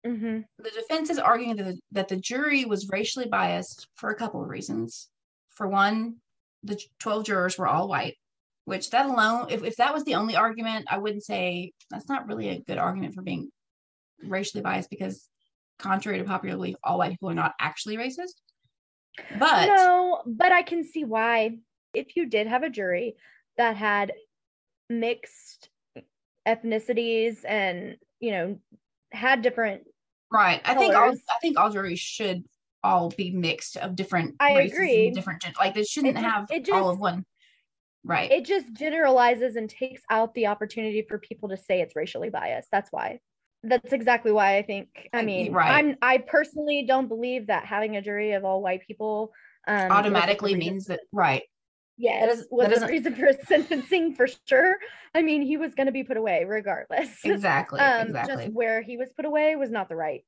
Hmm 0.06 0.39
The 0.60 0.72
defense 0.72 1.10
is 1.10 1.20
arguing 1.20 1.56
that 1.58 1.66
the, 1.66 1.80
that 1.91 2.08
the 2.08 2.18
jury 2.18 2.66
was 2.66 2.89
racially 2.89 3.28
biased 3.28 3.88
for 3.95 4.10
a 4.10 4.16
couple 4.16 4.41
of 4.41 4.49
reasons. 4.49 5.10
For 5.49 5.68
one, 5.68 6.16
the 6.64 6.82
12 6.99 7.26
jurors 7.26 7.58
were 7.58 7.68
all 7.68 7.88
white, 7.88 8.16
which 8.66 8.89
that 8.91 9.06
alone, 9.06 9.47
if, 9.49 9.64
if 9.64 9.76
that 9.78 9.93
was 9.93 10.04
the 10.04 10.16
only 10.16 10.36
argument, 10.36 10.86
I 10.89 10.97
wouldn't 10.97 11.24
say 11.24 11.72
that's 11.89 12.10
not 12.10 12.28
really 12.28 12.49
a 12.49 12.62
good 12.62 12.78
argument 12.78 13.14
for 13.14 13.22
being 13.22 13.49
racially 14.24 14.62
biased 14.62 14.89
because, 14.89 15.28
contrary 15.80 16.18
to 16.18 16.24
popular 16.24 16.56
belief, 16.56 16.76
all 16.84 16.97
white 16.97 17.12
people 17.12 17.30
are 17.30 17.36
not 17.36 17.54
actually 17.60 17.97
racist. 17.97 18.34
But 19.38 19.68
no, 19.68 20.22
but 20.26 20.51
I 20.51 20.64
can 20.64 20.84
see 20.84 21.04
why. 21.04 21.58
If 21.93 22.16
you 22.16 22.26
did 22.26 22.47
have 22.47 22.64
a 22.64 22.70
jury 22.70 23.16
that 23.58 23.76
had 23.78 24.14
mixed 24.89 25.70
ethnicities 26.47 27.38
and, 27.47 27.97
you 28.20 28.32
know, 28.32 28.60
had 29.12 29.43
different 29.43 29.84
right, 30.34 30.62
I 30.66 30.74
think 30.74 30.94
all. 30.96 31.12
I 31.12 31.40
think 31.42 31.58
all 31.58 31.70
juries 31.70 32.00
should 32.00 32.44
all 32.84 33.10
be 33.12 33.32
mixed 33.32 33.78
of 33.78 33.96
different 33.96 34.36
I 34.42 34.58
races 34.58 34.74
agree. 34.78 35.06
and 35.08 35.16
different 35.16 35.42
gen- 35.42 35.54
like 35.60 35.74
they 35.74 35.84
shouldn't 35.86 36.16
just- 36.18 36.26
have 36.26 36.48
it 36.52 36.70
all 36.70 36.90
of 36.90 37.00
one. 37.00 37.26
Right. 38.06 38.30
it 38.30 38.44
just 38.44 38.74
generalizes 38.74 39.56
and 39.56 39.70
takes 39.70 40.02
out 40.10 40.34
the 40.34 40.48
opportunity 40.48 41.06
for 41.08 41.20
people 41.20 41.48
to 41.48 41.56
say 41.56 41.80
it's 41.80 41.96
racially 41.96 42.30
biased. 42.30 42.68
That's 42.70 42.92
why. 42.92 43.20
That's 43.64 43.94
exactly 43.94 44.34
why 44.34 44.58
I 44.58 44.62
think. 44.64 44.90
I 45.14 45.22
mean, 45.22 45.54
right. 45.54 45.72
I'm 45.72 45.96
I 46.02 46.18
personally 46.18 46.84
don't 46.86 47.08
believe 47.08 47.48
that 47.48 47.64
having 47.64 47.96
a 47.96 48.02
jury 48.02 48.34
of 48.34 48.44
all 48.44 48.62
white 48.62 48.82
people 48.86 49.32
um, 49.70 49.90
automatically 49.90 50.54
means 50.56 50.88
that 50.88 51.00
right 51.14 51.44
was 52.50 52.70
that 52.70 52.80
the 52.82 52.88
reason 52.88 53.16
for 53.16 53.32
sentencing 53.48 54.16
for 54.16 54.28
sure. 54.48 54.78
I 55.14 55.22
mean, 55.22 55.41
he 55.41 55.58
was 55.58 55.76
going 55.76 55.86
to 55.86 55.91
be 55.91 56.04
put 56.04 56.18
away 56.18 56.46
regardless. 56.46 57.10
exactly 57.24 57.80
um, 57.80 58.08
exactly 58.08 58.46
just 58.46 58.54
where 58.54 58.82
he 58.82 58.98
was 58.98 59.10
put 59.16 59.26
away 59.26 59.56
was 59.56 59.70
not 59.70 59.89
the 59.89 59.96
right 59.96 60.24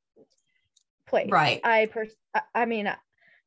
place. 1.07 1.30
Right. 1.30 1.61
I 1.63 1.88
pers- 1.88 2.16
I, 2.53 2.66
mean, 2.66 2.91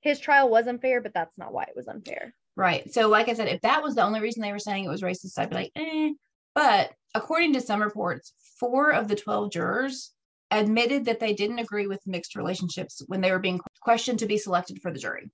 his 0.01 0.21
trial 0.21 0.49
was 0.49 0.67
unfair, 0.67 1.01
but 1.01 1.15
that's 1.15 1.39
not 1.39 1.53
why 1.53 1.65
it 1.65 1.77
was 1.77 1.89
unfair. 1.89 2.35
right 2.57 2.93
so 2.93 3.09
like 3.09 3.29
i 3.29 3.35
said 3.35 3.49
if 3.49 3.61
that 3.61 3.83
was 3.83 3.95
the 3.95 4.03
only 4.03 4.21
reason 4.21 4.43
they 4.43 4.53
were 4.53 4.59
saying 4.59 4.85
it 4.85 4.89
was 4.89 5.03
racist 5.03 5.39
i'd 5.39 5.51
be 5.51 5.57
like 5.57 5.73
eh. 5.77 6.11
but 6.55 6.91
according 7.15 7.53
to 7.53 7.61
some 7.61 7.81
reports 7.81 8.33
four 8.59 8.91
of 8.91 9.07
the 9.07 9.15
12 9.15 9.53
jurors 9.53 10.13
admitted 10.51 11.05
that 11.05 11.21
they 11.21 11.35
didn't 11.35 11.59
agree 11.59 11.87
with 11.87 12.01
mixed 12.07 12.35
relationships 12.35 13.03
when 13.07 13.21
they 13.21 13.31
were 13.31 13.39
being 13.39 13.61
questioned 13.81 14.19
to 14.19 14.27
be 14.27 14.39
selected 14.39 14.81
for 14.81 14.91
the 14.91 14.99
jury 14.99 15.31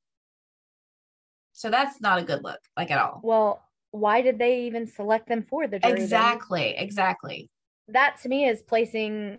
so 1.54 1.70
that's 1.70 2.00
not 2.00 2.18
a 2.18 2.22
good 2.24 2.42
look 2.44 2.60
like 2.76 2.90
at 2.90 2.98
all 2.98 3.20
Well, 3.22 3.62
why 3.92 4.20
did 4.20 4.38
they 4.38 4.62
even 4.66 4.86
select 4.86 5.28
them 5.28 5.46
for 5.48 5.66
the 5.66 5.78
jury? 5.78 5.94
then? 5.94 6.02
exactly 6.02 6.74
exactly 6.76 7.48
that 7.88 8.20
to 8.22 8.28
me 8.28 8.46
is 8.46 8.60
placing 8.62 9.38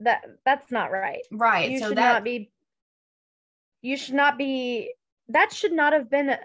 that 0.00 0.22
that's 0.44 0.72
not 0.72 0.90
right. 0.90 1.22
right 1.30 1.70
you 1.70 1.78
so 1.78 1.88
should 1.88 1.98
that 1.98 2.14
not 2.14 2.24
be 2.24 2.50
you 3.82 3.96
should 3.96 4.14
not 4.14 4.38
be 4.38 4.92
that 5.28 5.52
should 5.52 5.72
not 5.72 5.92
have 5.92 6.10
been 6.10 6.36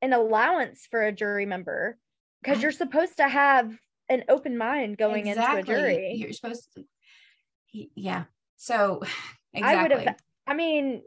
an 0.00 0.12
allowance 0.12 0.86
for 0.90 1.02
a 1.02 1.12
jury 1.12 1.46
member 1.46 1.98
because 2.42 2.62
you're 2.62 2.72
supposed 2.72 3.16
to 3.18 3.28
have 3.28 3.72
an 4.08 4.24
open 4.28 4.58
mind 4.58 4.98
going 4.98 5.26
into 5.26 5.56
a 5.56 5.62
jury. 5.62 6.14
you're 6.16 6.32
supposed 6.32 6.68
to 6.74 6.84
yeah 7.94 8.24
so 8.56 9.02
exactly. 9.54 9.62
I 9.78 9.82
would 9.82 9.92
have 9.92 10.16
I 10.46 10.54
mean 10.54 11.02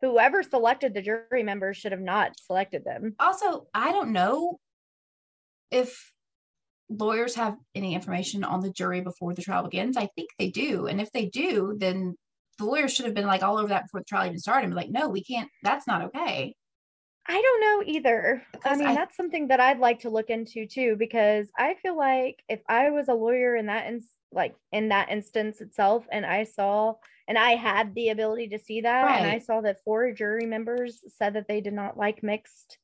whoever 0.00 0.42
selected 0.42 0.94
the 0.94 1.02
jury 1.02 1.42
members 1.42 1.76
should 1.76 1.92
have 1.92 2.00
not 2.00 2.38
selected 2.40 2.84
them. 2.84 3.14
also 3.18 3.66
i 3.74 3.92
don't 3.92 4.12
know 4.12 4.58
if 5.70 6.12
lawyers 6.88 7.34
have 7.36 7.56
any 7.74 7.94
information 7.94 8.42
on 8.42 8.60
the 8.60 8.70
jury 8.72 9.00
before 9.00 9.34
the 9.34 9.42
trial 9.42 9.62
begins 9.62 9.96
i 9.96 10.06
think 10.16 10.28
they 10.38 10.50
do 10.50 10.86
and 10.86 11.00
if 11.00 11.10
they 11.12 11.26
do 11.26 11.74
then 11.78 12.16
the 12.58 12.64
lawyer 12.66 12.88
should 12.88 13.06
have 13.06 13.14
been 13.14 13.26
like 13.26 13.42
all 13.42 13.58
over 13.58 13.68
that 13.68 13.84
before 13.84 14.00
the 14.00 14.04
trial 14.04 14.26
even 14.26 14.38
started 14.38 14.64
and 14.64 14.72
be 14.72 14.76
like, 14.76 14.90
no, 14.90 15.08
we 15.08 15.24
can't, 15.24 15.48
that's 15.62 15.86
not 15.86 16.02
okay. 16.02 16.54
I 17.26 17.40
don't 17.40 17.60
know 17.62 17.82
either. 17.94 18.42
I 18.66 18.76
mean, 18.76 18.88
I- 18.88 18.94
that's 18.94 19.16
something 19.16 19.48
that 19.48 19.60
I'd 19.60 19.78
like 19.78 20.00
to 20.00 20.10
look 20.10 20.28
into 20.28 20.66
too, 20.66 20.94
because 20.98 21.48
I 21.56 21.76
feel 21.82 21.96
like 21.96 22.42
if 22.50 22.60
I 22.68 22.90
was 22.90 23.08
a 23.08 23.14
lawyer 23.14 23.56
in 23.56 23.64
that 23.66 23.86
ins- 23.86 24.10
like 24.32 24.54
in 24.72 24.88
that 24.88 25.10
instance 25.10 25.60
itself, 25.60 26.06
and 26.10 26.24
I 26.24 26.44
saw 26.44 26.94
and 27.28 27.38
I 27.38 27.52
had 27.52 27.94
the 27.94 28.08
ability 28.08 28.48
to 28.48 28.58
see 28.58 28.80
that, 28.82 29.18
and 29.18 29.26
I 29.26 29.38
saw 29.38 29.60
that 29.60 29.82
four 29.84 30.12
jury 30.12 30.46
members 30.46 31.00
said 31.16 31.34
that 31.34 31.46
they 31.48 31.60
did 31.60 31.74
not 31.74 31.96
like 31.96 32.22
mixed 32.22 32.78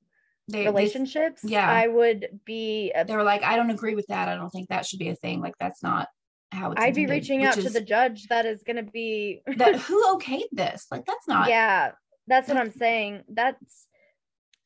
They, 0.49 0.63
they, 0.63 0.67
relationships, 0.67 1.43
yeah. 1.45 1.69
I 1.69 1.89
would 1.89 2.41
be 2.45 2.93
uh, 2.95 3.05
they 3.05 3.17
were 3.17 3.23
like, 3.25 3.43
I 3.43 3.57
don't 3.57 3.71
agree 3.71 3.95
with 3.95 4.07
that. 4.09 4.29
I 4.29 4.37
don't 4.37 4.51
think 4.51 4.69
that 4.69 4.87
should 4.87 4.99
be 5.01 5.09
a 5.09 5.17
thing. 5.17 5.41
Like 5.41 5.55
that's 5.59 5.83
not 5.83 6.09
how 6.53 6.73
it's 6.73 6.81
I'd 6.81 6.95
be 6.95 7.07
reaching 7.07 7.45
out 7.45 7.55
to 7.55 7.71
the 7.71 7.81
judge 7.81 8.29
that 8.29 8.47
is 8.47 8.63
going 8.63 8.77
to 8.77 8.91
be 8.91 9.43
that 9.57 9.75
who 9.87 10.17
okayed 10.17 10.49
this? 10.53 10.87
Like 10.91 11.05
that's 11.07 11.27
not 11.27 11.49
yeah, 11.49 11.93
that's 12.27 12.49
what 12.49 12.57
I'm 12.57 12.73
saying. 12.73 13.23
That's 13.29 13.87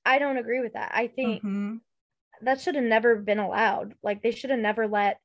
I 0.05 0.19
don't 0.19 0.39
agree 0.39 0.61
with 0.61 0.75
that. 0.75 0.93
I 0.95 1.09
think 1.09 1.43
Mhm. 1.43 1.81
that 2.43 2.61
should 2.61 2.75
have 2.75 2.85
never 2.85 3.17
been 3.17 3.39
allowed. 3.39 3.95
Like 4.03 4.23
they 4.23 4.31
should 4.31 4.51
have 4.51 4.59
never 4.59 4.89
let 4.89 5.21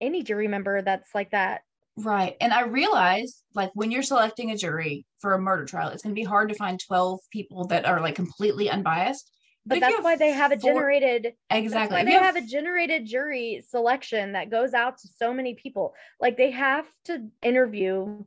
any 0.00 0.22
jury 0.22 0.48
member 0.48 0.82
that's 0.82 1.14
like 1.14 1.30
that. 1.30 1.62
Right. 1.96 2.36
And 2.40 2.52
I 2.52 2.62
realize 2.62 3.42
like 3.54 3.70
when 3.74 3.90
you're 3.90 4.02
selecting 4.02 4.50
a 4.50 4.56
jury 4.56 5.06
for 5.20 5.34
a 5.34 5.40
murder 5.40 5.64
trial, 5.64 5.90
it's 5.90 6.02
gonna 6.02 6.14
be 6.14 6.24
hard 6.24 6.48
to 6.48 6.54
find 6.54 6.80
12 6.80 7.20
people 7.30 7.66
that 7.66 7.84
are 7.84 8.00
like 8.00 8.14
completely 8.14 8.70
unbiased. 8.70 9.30
But 9.66 9.76
you 9.76 9.80
that's 9.80 10.02
why 10.02 10.16
they 10.16 10.30
have 10.30 10.52
a 10.52 10.58
four- 10.58 10.72
generated 10.72 11.34
Exactly. 11.50 12.02
they 12.04 12.12
you 12.12 12.18
have 12.18 12.36
a 12.36 12.46
generated 12.46 13.06
jury 13.06 13.62
selection 13.68 14.32
that 14.32 14.50
goes 14.50 14.72
out 14.72 14.98
to 14.98 15.08
so 15.16 15.34
many 15.34 15.54
people. 15.54 15.94
Like 16.18 16.36
they 16.36 16.50
have 16.50 16.86
to 17.06 17.28
interview 17.42 18.24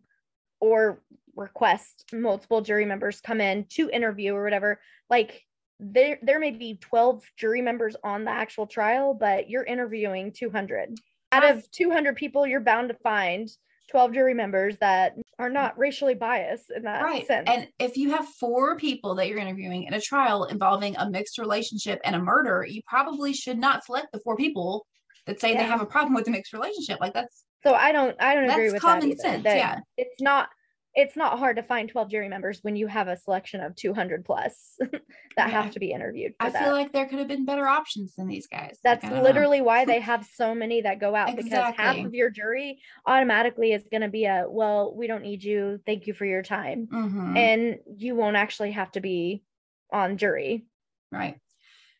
or 0.59 1.01
request 1.36 2.05
multiple 2.13 2.61
jury 2.61 2.86
members 2.86 3.19
come 3.19 3.41
in 3.41 3.65
to 3.69 3.89
interview 3.89 4.36
or 4.36 4.43
whatever. 4.43 4.80
Like 5.09 5.41
there 5.80 6.19
there 6.21 6.39
may 6.39 6.51
be 6.51 6.78
12 6.78 7.24
jury 7.38 7.61
members 7.61 7.95
on 8.03 8.26
the 8.26 8.32
actual 8.32 8.67
trial, 8.67 9.13
but 9.13 9.49
you're 9.49 9.63
interviewing 9.63 10.32
200. 10.32 10.97
Out 11.34 11.49
of 11.49 11.69
200 11.71 12.15
people, 12.15 12.45
you're 12.45 12.61
bound 12.61 12.89
to 12.89 12.95
find 12.95 13.49
12 13.89 14.13
jury 14.13 14.34
members 14.34 14.77
that 14.77 15.15
are 15.39 15.49
not 15.49 15.77
racially 15.77 16.13
biased 16.13 16.71
in 16.75 16.84
that 16.84 17.03
right. 17.03 17.27
sense. 17.27 17.49
And 17.49 17.67
if 17.79 17.97
you 17.97 18.11
have 18.11 18.27
four 18.39 18.77
people 18.77 19.15
that 19.15 19.27
you're 19.27 19.39
interviewing 19.39 19.84
in 19.84 19.93
a 19.93 20.01
trial 20.01 20.45
involving 20.45 20.95
a 20.97 21.09
mixed 21.09 21.38
relationship 21.38 21.99
and 22.03 22.15
a 22.15 22.19
murder, 22.19 22.65
you 22.67 22.81
probably 22.88 23.34
should 23.34 23.57
not 23.57 23.84
select 23.84 24.07
the 24.13 24.19
four 24.19 24.36
people 24.38 24.86
that 25.25 25.39
say 25.39 25.53
they 25.53 25.63
have 25.63 25.81
a 25.81 25.86
problem 25.86 26.13
with 26.13 26.25
the 26.25 26.31
mixed 26.31 26.53
relationship. 26.53 26.99
Like 26.99 27.13
that's 27.13 27.43
so 27.63 27.73
I 27.73 27.91
don't 27.91 28.15
I 28.21 28.36
don't 28.36 28.49
agree 28.49 28.71
with 28.71 28.81
common 28.81 29.09
that 29.09 29.19
sense. 29.19 29.43
that 29.43 29.57
yeah. 29.57 29.79
it's 29.97 30.21
not 30.21 30.49
it's 30.95 31.15
not 31.15 31.39
hard 31.39 31.55
to 31.57 31.63
find 31.63 31.89
12 31.89 32.09
jury 32.11 32.29
members 32.29 32.59
when 32.61 32.75
you 32.75 32.87
have 32.87 33.07
a 33.07 33.17
selection 33.17 33.61
of 33.61 33.75
200 33.75 34.23
plus 34.25 34.77
that 34.79 35.01
Yeah, 35.37 35.47
have 35.49 35.71
to 35.71 35.79
be 35.79 35.91
interviewed 35.91 36.33
I 36.39 36.49
that. 36.49 36.61
feel 36.63 36.71
like 36.73 36.91
there 36.93 37.07
could 37.07 37.19
have 37.19 37.27
been 37.27 37.45
better 37.45 37.67
options 37.67 38.13
than 38.15 38.27
these 38.27 38.47
guys. 38.47 38.77
That's 38.83 39.03
I 39.03 39.09
don't 39.09 39.17
know. 39.17 39.23
literally 39.23 39.61
why 39.61 39.85
they 39.85 39.99
have 40.11 40.25
so 40.25 40.53
many 40.53 40.81
that 40.81 40.99
go 40.99 41.15
out 41.15 41.35
because 41.35 41.73
half 41.75 41.97
of 41.97 42.13
your 42.13 42.29
jury 42.29 42.79
automatically 43.07 43.71
is 43.73 43.83
going 43.91 44.01
to 44.01 44.09
be 44.09 44.25
a 44.25 44.45
well, 44.47 44.93
we 44.95 45.07
don't 45.07 45.23
need 45.23 45.43
you. 45.43 45.79
Thank 45.85 46.05
you 46.07 46.13
for 46.13 46.25
your 46.25 46.43
time. 46.43 46.87
Mhm. 46.91 47.37
And 47.37 47.79
you 47.97 48.15
won't 48.15 48.35
actually 48.35 48.71
have 48.71 48.91
to 48.91 49.01
be 49.01 49.43
on 49.91 50.17
jury. 50.17 50.65
Right. 51.11 51.37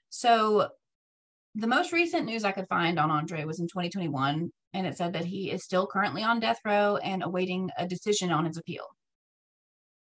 So 0.10 0.70
the 1.56 1.68
most 1.68 1.92
recent 1.92 2.26
news 2.26 2.44
I 2.44 2.52
could 2.52 2.68
find 2.68 3.00
on 3.00 3.12
Andre 3.12 3.44
was 3.46 3.60
in 3.60 3.68
2021, 3.68 4.52
and 4.74 4.88
it 4.88 4.98
said 4.98 5.14
that 5.14 5.26
he 5.26 5.52
is 5.52 5.64
still 5.64 5.86
currently 5.88 6.24
on 6.24 6.40
death 6.40 6.60
row 6.66 6.98
and 6.98 7.24
awaiting 7.24 7.70
a 7.78 7.88
decision 7.88 8.32
on 8.32 8.46
his 8.46 8.58
appeal. 8.58 8.86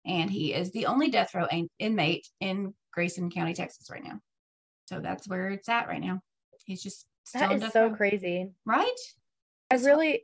And 0.06 0.30
he 0.30 0.54
is 0.54 0.72
the 0.72 0.86
only 0.88 1.10
death 1.10 1.34
row 1.34 1.46
in- 1.52 1.70
inmate 1.80 2.28
in 2.40 2.74
Grayson 2.94 3.30
County, 3.32 3.54
Texas, 3.54 3.90
right 3.92 4.04
now. 4.04 4.20
So 4.86 5.00
that's 5.00 5.28
where 5.28 5.50
it's 5.50 5.70
at 5.70 5.88
right 5.88 6.02
now. 6.02 6.22
He's 6.66 6.82
just 6.84 7.06
still 7.24 7.50
That 7.50 7.64
is 7.64 7.74
so 7.74 7.88
row. 7.88 7.96
crazy. 7.96 8.52
right? 8.66 8.96
I 9.72 9.76
really 9.76 10.24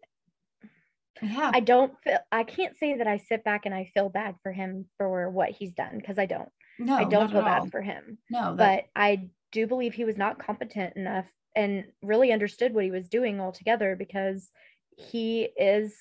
Yeah. 1.22 1.52
I 1.54 1.60
don't 1.60 1.94
feel 2.04 2.20
I 2.32 2.44
can't 2.44 2.76
say 2.78 2.98
that 2.98 3.08
I 3.08 3.18
sit 3.18 3.44
back 3.44 3.66
and 3.66 3.74
I 3.76 3.90
feel 3.94 4.10
bad 4.10 4.36
for 4.44 4.52
him 4.52 4.86
for 4.98 5.30
what 5.30 5.50
he's 5.50 5.74
done 5.74 5.98
because 5.98 6.18
I 6.20 6.26
don't. 6.26 6.50
no, 6.80 6.96
I 6.96 7.04
don't 7.06 7.32
feel 7.32 7.42
bad 7.42 7.72
for 7.72 7.82
him. 7.82 8.18
No, 8.30 8.56
that, 8.56 8.86
but 8.96 9.02
I 9.02 9.30
do 9.52 9.68
believe 9.68 9.94
he 9.94 10.06
was 10.06 10.18
not 10.18 10.40
competent 10.40 10.96
enough 10.96 11.26
and 11.56 11.86
really 12.02 12.32
understood 12.32 12.74
what 12.74 12.84
he 12.84 12.92
was 12.92 13.10
doing 13.10 13.40
altogether 13.40 13.96
because 13.96 14.50
he 14.98 15.50
is 15.58 15.96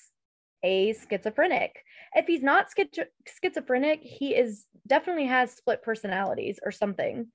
a 0.63 0.93
schizophrenic. 0.93 1.83
If 2.13 2.27
he's 2.27 2.43
not 2.43 2.67
schizo- 2.69 3.05
schizophrenic, 3.27 4.01
he 4.01 4.35
is 4.35 4.65
definitely 4.87 5.25
has 5.27 5.51
split 5.51 5.81
personalities 5.81 6.59
or 6.63 6.71
something. 6.71 7.27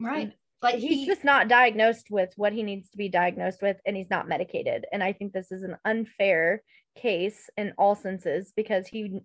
right. 0.00 0.32
Like 0.62 0.74
He's 0.74 1.00
he, 1.00 1.06
just 1.06 1.24
not 1.24 1.48
diagnosed 1.48 2.08
with 2.10 2.32
what 2.36 2.52
he 2.52 2.62
needs 2.62 2.90
to 2.90 2.98
be 2.98 3.08
diagnosed 3.08 3.62
with 3.62 3.78
and 3.86 3.96
he's 3.96 4.10
not 4.10 4.28
medicated. 4.28 4.84
And 4.92 5.02
I 5.02 5.14
think 5.14 5.32
this 5.32 5.50
is 5.50 5.62
an 5.62 5.78
unfair 5.86 6.62
case 6.96 7.48
in 7.56 7.72
all 7.78 7.94
senses 7.94 8.52
because 8.54 8.86
he 8.86 9.20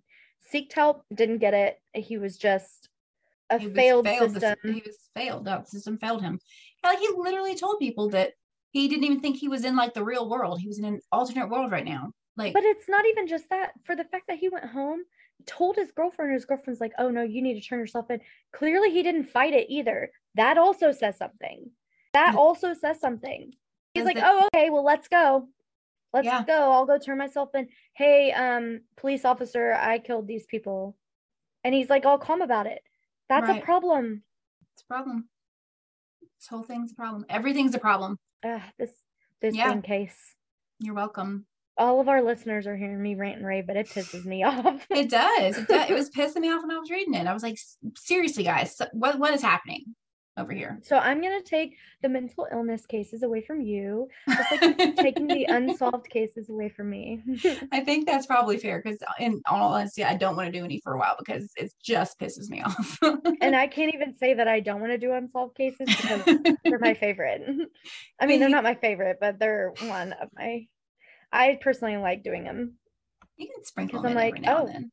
seeked 0.53 0.71
help, 0.73 1.03
didn't 1.13 1.39
get 1.39 1.53
it. 1.53 1.77
He 1.93 2.17
was 2.17 2.37
just 2.37 2.87
a 3.49 3.59
failed, 3.59 4.05
failed 4.05 4.31
system. 4.33 4.55
sy- 4.63 4.71
he 4.71 4.81
was 4.85 5.09
failed. 5.15 5.45
The 5.45 5.63
system 5.65 5.97
failed 5.97 6.21
him. 6.21 6.39
Like 6.83 6.99
he 6.99 7.09
literally 7.15 7.55
told 7.55 7.79
people 7.79 8.09
that 8.09 8.33
he 8.71 8.87
didn't 8.87 9.03
even 9.05 9.19
think 9.19 9.37
he 9.37 9.47
was 9.47 9.63
in 9.65 9.75
like 9.75 9.93
the 9.93 10.03
real 10.03 10.29
world. 10.29 10.59
He 10.59 10.67
was 10.67 10.79
in 10.79 10.85
an 10.85 10.99
alternate 11.11 11.49
world 11.49 11.71
right 11.71 11.85
now. 11.85 12.11
Like, 12.37 12.53
But 12.53 12.63
it's 12.63 12.89
not 12.89 13.05
even 13.05 13.27
just 13.27 13.49
that. 13.49 13.71
For 13.85 13.95
the 13.95 14.03
fact 14.03 14.25
that 14.27 14.37
he 14.37 14.49
went 14.49 14.65
home, 14.65 14.99
told 15.45 15.75
his 15.77 15.91
girlfriend, 15.91 16.33
his 16.33 16.45
girlfriend's 16.45 16.81
like, 16.81 16.91
"Oh 16.97 17.09
no, 17.09 17.21
you 17.21 17.41
need 17.41 17.53
to 17.53 17.61
turn 17.61 17.79
yourself 17.79 18.09
in." 18.11 18.19
Clearly, 18.51 18.91
he 18.91 19.03
didn't 19.03 19.25
fight 19.25 19.53
it 19.53 19.67
either. 19.69 20.11
That 20.35 20.57
also 20.57 20.91
says 20.91 21.17
something. 21.17 21.69
That 22.13 22.35
also 22.35 22.73
says 22.73 22.99
something. 22.99 23.53
He's 23.93 24.03
like, 24.05 24.15
that- 24.17 24.25
"Oh, 24.27 24.47
okay, 24.53 24.69
well, 24.69 24.83
let's 24.83 25.07
go. 25.07 25.47
Let's 26.13 26.25
Yeah. 26.25 26.43
go. 26.45 26.71
I'll 26.71 26.85
go 26.85 26.97
turn 26.97 27.17
myself 27.17 27.55
in." 27.55 27.69
Hey, 27.93 28.31
um, 28.33 28.81
police 28.97 29.23
officer, 29.23 29.71
I 29.73 29.99
killed 29.99 30.27
these 30.27 30.45
people, 30.45 30.97
and 31.63 31.73
he's 31.73 31.89
like 31.89 32.05
all 32.05 32.17
calm 32.17 32.41
about 32.41 32.67
it. 32.67 32.81
That's 33.29 33.47
Right. 33.49 33.61
a 33.61 33.65
problem. 33.65 34.23
it's 34.73 34.83
a 34.83 34.87
problem. 34.87 35.29
This 36.21 36.47
whole 36.47 36.63
thing's 36.63 36.91
a 36.91 36.95
problem. 36.95 37.25
Everything's 37.29 37.75
a 37.75 37.79
problem. 37.79 38.17
Ugh, 38.43 38.61
this 38.77 38.91
this 39.41 39.55
Yeah. 39.55 39.79
case. 39.81 40.35
You're 40.79 40.93
welcome. 40.95 41.45
All 41.77 41.99
of 41.99 42.07
our 42.07 42.21
listeners 42.21 42.67
are 42.67 42.75
hearing 42.75 43.01
me 43.01 43.15
rant 43.15 43.37
and 43.37 43.45
rave, 43.45 43.67
but 43.67 43.75
it 43.77 43.89
pisses 43.89 44.25
me 44.25 44.43
off. 44.43 44.85
It 44.89 45.09
does. 45.09 45.57
It, 45.57 45.67
does. 45.67 45.89
it 45.89 45.93
was 45.93 46.09
pissing 46.09 46.41
me 46.41 46.51
off 46.51 46.61
when 46.61 46.71
I 46.71 46.79
was 46.79 46.89
reading 46.89 47.13
it. 47.13 47.27
I 47.27 47.33
was 47.33 47.43
like, 47.43 47.57
seriously, 47.97 48.43
guys, 48.43 48.79
what 48.93 49.17
what 49.19 49.33
is 49.33 49.41
happening 49.41 49.95
over 50.37 50.53
here? 50.53 50.79
So 50.83 50.97
I'm 50.97 51.21
gonna 51.21 51.41
take 51.41 51.77
the 52.01 52.09
mental 52.09 52.47
illness 52.51 52.85
cases 52.85 53.23
away 53.23 53.41
from 53.41 53.61
you, 53.61 54.07
just 54.29 54.51
like 54.51 54.61
you're 54.61 54.93
taking 54.95 55.27
the 55.27 55.45
unsolved 55.45 56.09
cases 56.09 56.49
away 56.49 56.69
from 56.69 56.89
me. 56.89 57.21
I 57.71 57.81
think 57.81 58.05
that's 58.05 58.25
probably 58.25 58.57
fair 58.57 58.81
because, 58.83 58.99
in 59.19 59.41
all 59.49 59.73
honesty, 59.73 60.03
I 60.03 60.15
don't 60.15 60.35
want 60.35 60.51
to 60.51 60.57
do 60.57 60.65
any 60.65 60.79
for 60.83 60.93
a 60.93 60.97
while 60.97 61.15
because 61.17 61.51
it 61.55 61.73
just 61.83 62.19
pisses 62.19 62.49
me 62.49 62.61
off. 62.65 62.99
and 63.41 63.55
I 63.55 63.67
can't 63.67 63.93
even 63.93 64.15
say 64.15 64.33
that 64.33 64.47
I 64.47 64.59
don't 64.59 64.81
want 64.81 64.91
to 64.91 64.97
do 64.97 65.13
unsolved 65.13 65.55
cases 65.55 65.87
because 65.87 66.23
they're 66.63 66.79
my 66.79 66.93
favorite. 66.93 67.41
I 68.19 68.25
mean, 68.25 68.39
they're 68.39 68.49
not 68.49 68.63
my 68.63 68.75
favorite, 68.75 69.17
but 69.19 69.39
they're 69.39 69.73
one 69.81 70.13
of 70.13 70.29
my. 70.35 70.65
I 71.31 71.57
personally 71.61 71.97
like 71.97 72.23
doing 72.23 72.43
them. 72.43 72.75
You 73.37 73.47
can 73.47 73.65
sprinkle 73.65 74.01
them 74.01 74.11
I'm 74.11 74.15
like, 74.15 74.35
every 74.35 74.39
now 74.41 74.57
oh. 74.57 74.65
and 74.67 74.75
then. 74.75 74.91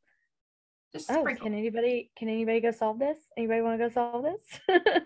Just 0.93 1.09
Oh, 1.11 1.21
sprinkle. 1.21 1.45
can 1.47 1.55
anybody 1.55 2.11
can 2.15 2.29
anybody 2.29 2.59
go 2.59 2.71
solve 2.71 2.99
this? 2.99 3.17
Anybody 3.37 3.61
want 3.61 3.79
to 3.79 3.87
go 3.87 3.93
solve 3.93 4.23
this? 4.23 4.59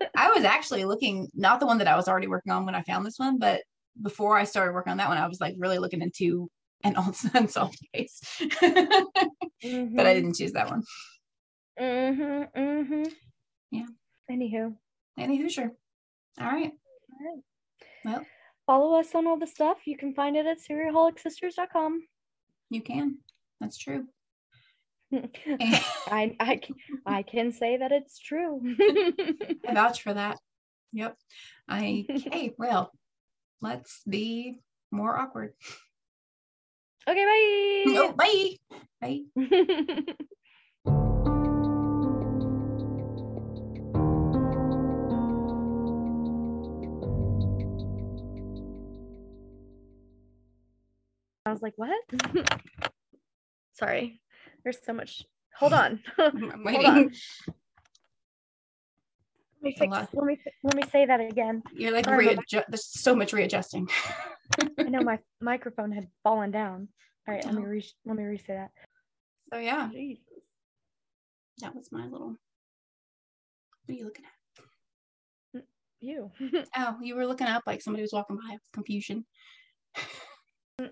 I 0.18 0.32
was 0.32 0.44
actually 0.44 0.84
looking, 0.86 1.30
not 1.34 1.60
the 1.62 1.66
one 1.66 1.78
that 1.78 1.88
I 1.88 1.96
was 1.96 2.08
already 2.08 2.28
working 2.28 2.52
on 2.52 2.66
when 2.66 2.76
I 2.76 2.82
found 2.84 3.06
this 3.06 3.18
one, 3.18 3.40
but 3.40 3.62
before 4.02 4.38
I 4.38 4.44
started 4.44 4.74
working 4.74 4.92
on 4.92 4.98
that 4.98 5.08
one, 5.08 5.18
I 5.18 5.28
was 5.28 5.40
like 5.40 5.56
really 5.58 5.78
looking 5.80 6.02
into 6.02 6.50
an 6.84 6.98
old 6.98 7.16
unsolved 7.34 7.80
case. 7.94 8.22
but 8.62 10.06
I 10.06 10.14
didn't 10.14 10.36
choose 10.36 10.52
that 10.54 10.70
one. 10.70 10.84
Mm-hmm. 11.80 12.60
Mm-hmm. 12.60 13.04
Yeah. 13.72 13.86
Anywho, 14.30 14.76
Any 15.18 15.38
Hoosier. 15.38 15.72
All 16.40 16.48
right. 16.48 16.72
Well, 18.04 18.26
follow 18.66 19.00
us 19.00 19.16
on 19.16 19.26
all 19.26 19.40
the 19.40 19.48
stuff. 19.48 19.78
You 19.86 19.98
can 19.98 20.14
find 20.14 20.36
it 20.36 20.46
at 20.46 20.58
serialholicsisters.com. 20.60 22.02
you 22.70 22.82
can. 22.82 23.18
That's 23.62 23.78
true. 23.78 24.06
I 26.10 26.36
I 26.40 26.56
can, 26.58 26.76
I 27.06 27.24
can 27.24 27.52
say 27.52 27.78
that 27.78 27.92
it's 27.92 28.20
true. 28.20 28.62
I 29.68 29.74
vouch 29.74 30.02
for 30.02 30.14
that. 30.14 30.38
Yep. 30.94 31.18
I 31.68 32.06
okay, 32.10 32.54
well, 32.58 32.92
let's 33.62 34.02
be 34.08 34.60
more 34.92 35.18
awkward. 35.18 35.54
okay, 37.08 37.26
bye. 37.26 37.94
Oh, 37.98 38.14
bye. 38.18 38.56
Bye. 39.02 39.24
I 51.46 51.52
was 51.52 51.62
like, 51.62 51.76
what? 51.78 52.04
Sorry. 53.74 54.20
There's 54.68 54.84
so 54.86 54.92
much. 54.92 55.24
Hold 55.60 55.72
on. 55.72 56.02
I'm 56.18 56.42
Hold 56.42 56.66
waiting. 56.66 56.86
on. 56.86 57.12
Let 59.62 59.64
me 59.64 59.76
fix. 59.78 59.96
Let 60.14 60.26
me 60.26 60.38
let 60.62 60.76
me 60.76 60.84
say 60.92 61.06
that 61.06 61.22
again. 61.22 61.64
You're 61.74 61.94
like 61.94 62.04
Sorry, 62.04 62.28
readju- 62.28 62.66
there's 62.68 62.86
so 62.86 63.16
much 63.16 63.32
readjusting. 63.32 63.88
I 64.78 64.84
know 64.90 65.00
my 65.04 65.20
microphone 65.42 65.94
had 65.94 66.10
fallen 66.22 66.52
down. 66.52 66.90
All 67.30 67.34
right, 67.34 67.46
let 67.46 67.54
me 67.54 67.62
Oh. 67.62 67.66
re 67.66 67.86
let 68.06 68.18
me 68.18 68.24
re-say 68.26 68.56
that. 68.56 68.72
So 69.54 69.60
yeah, 69.60 69.90
that 71.60 71.74
was 71.74 71.90
my 71.94 72.04
little. 72.08 72.36
What 73.86 73.90
are 73.90 73.94
you 73.94 74.04
looking 74.04 74.26
at? 74.26 75.62
Mm, 75.62 75.66
you. 76.02 76.32
Oh, 76.76 76.98
you 77.02 77.16
were 77.16 77.26
looking 77.26 77.48
up 77.48 77.64
like 77.66 77.82
somebody 77.82 78.02
was 78.02 78.12
walking 78.12 78.36
by 78.36 78.52
with 78.52 78.72
confusion. 78.74 79.26
Mm. 80.82 80.92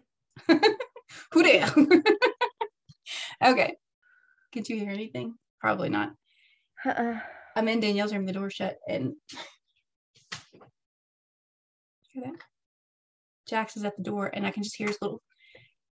Who 1.34 1.44
there? 1.44 1.68
Okay. 3.44 3.76
Could 4.54 4.70
you 4.70 4.78
hear 4.78 4.90
anything? 4.90 5.36
Probably 5.60 5.90
not. 5.90 6.14
Uh-uh. 6.86 7.20
I'm 7.56 7.68
in 7.68 7.80
Danielle's 7.80 8.14
room, 8.14 8.26
the 8.26 8.34
door 8.34 8.50
shut, 8.50 8.78
and 8.88 9.14
hear 12.16 12.24
that? 12.26 12.42
Jax 13.48 13.78
is 13.78 13.84
at 13.84 13.96
the 13.96 14.04
door, 14.04 14.32
and 14.34 14.46
I 14.46 14.52
can 14.52 14.64
just 14.64 14.76
hear 14.76 14.88
his 14.88 14.98
little 15.02 15.22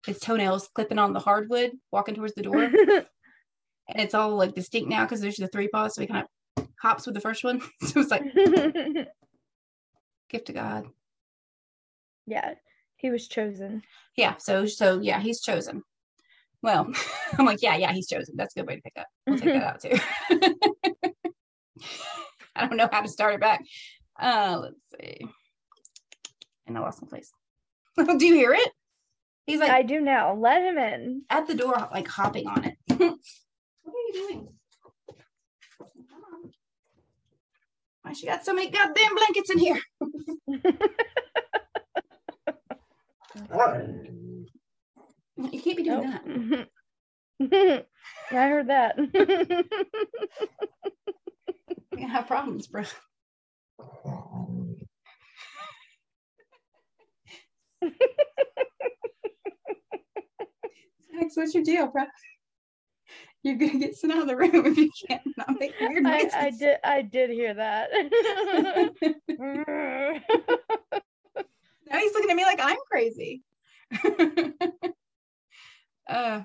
his 0.07 0.18
toenails 0.18 0.68
clipping 0.74 0.99
on 0.99 1.12
the 1.12 1.20
hardwood, 1.20 1.72
walking 1.91 2.14
towards 2.14 2.34
the 2.34 2.43
door, 2.43 2.62
and 2.62 3.07
it's 3.88 4.14
all 4.14 4.36
like 4.36 4.55
distinct 4.55 4.88
now 4.88 5.05
because 5.05 5.20
there's 5.20 5.36
the 5.36 5.49
three 5.49 5.68
paws, 5.68 5.95
so 5.95 6.01
he 6.01 6.07
kind 6.07 6.24
of 6.57 6.68
hops 6.80 7.07
with 7.07 7.14
the 7.14 7.20
first 7.20 7.45
one. 7.45 7.61
so 7.82 8.01
it's 8.01 8.11
like 8.11 8.24
gift 10.30 10.47
to 10.47 10.53
God. 10.53 10.86
yeah, 12.26 12.55
he 12.97 13.11
was 13.11 13.28
chosen. 13.28 13.82
Yeah. 14.16 14.36
So 14.38 14.66
so 14.66 15.01
yeah, 15.01 15.20
he's 15.20 15.41
chosen. 15.41 15.82
Well, 16.63 16.93
I'm 17.39 17.47
like, 17.47 17.63
yeah, 17.63 17.77
yeah, 17.77 17.93
he's 17.93 18.09
chosen. 18.09 18.35
That's 18.37 18.55
a 18.57 18.61
good 18.61 18.69
way 18.69 18.77
to 18.77 18.83
pick 18.83 18.93
up. 18.99 19.07
We'll 19.27 19.39
take 19.39 19.55
that 19.55 19.63
out 19.63 19.81
too. 19.81 19.99
I 22.55 22.67
don't 22.67 22.77
know 22.77 22.89
how 22.93 23.01
to 23.01 23.09
start 23.09 23.35
it 23.35 23.41
back. 23.41 23.65
Uh, 24.19 24.59
let's 24.63 24.77
see. 25.01 25.27
And 26.67 26.77
I 26.77 26.81
lost 26.81 27.01
my 27.03 27.09
place. 27.09 27.31
Do 27.97 28.27
you 28.27 28.35
hear 28.35 28.53
it? 28.53 28.69
He's 29.47 29.59
like 29.59 29.71
I 29.71 29.83
do 29.83 30.01
now. 30.01 30.35
Let 30.35 30.63
him 30.63 30.79
in. 30.79 31.23
at 31.31 31.49
the 31.49 31.55
door, 31.55 31.89
like 31.91 32.07
hopping 32.07 32.47
on 32.47 32.65
it. 32.65 32.75
what 32.87 33.01
are 33.01 33.17
you 33.89 34.13
doing? 34.13 34.49
Come 35.09 36.23
on. 36.33 36.53
Why 38.03 38.13
she 38.13 38.27
got 38.27 38.45
so 38.45 38.55
many 38.55 38.71
goddamn 38.71 39.17
blankets 39.17 39.51
in 39.51 39.59
here? 39.59 39.81
You 45.53 45.61
can't 45.61 45.76
be 45.76 45.82
doing 45.84 46.11
that. 46.11 46.26
Nope. 46.26 46.68
yeah, 47.53 47.80
I 48.30 48.49
heard 48.49 48.68
that. 48.68 48.97
You're 51.91 52.01
gonna 52.01 52.09
have 52.09 52.26
problems, 52.26 52.66
bro. 52.66 52.84
Max, 61.12 61.36
what's 61.36 61.55
your 61.55 61.64
deal, 61.64 61.86
bro? 61.88 62.05
You're 63.43 63.57
gonna 63.57 63.78
get 63.78 63.97
sent 63.97 64.12
out 64.12 64.20
of 64.22 64.28
the 64.28 64.36
room 64.36 64.66
if 64.66 64.76
you 64.76 64.91
can't 65.09 65.22
not 65.36 65.59
make 65.59 65.74
weird 65.80 66.07
I. 66.07 66.30
I 66.34 66.51
did 66.51 66.76
I 66.84 67.03
did 67.03 67.30
hear 67.30 67.55
that. 67.55 67.88
now 71.91 71.99
he's 71.99 72.12
looking 72.12 72.30
at 72.30 72.36
me 72.36 72.45
like 72.45 72.61
I'm 72.61 72.76
crazy. 72.91 73.43
Uh, 76.11 76.43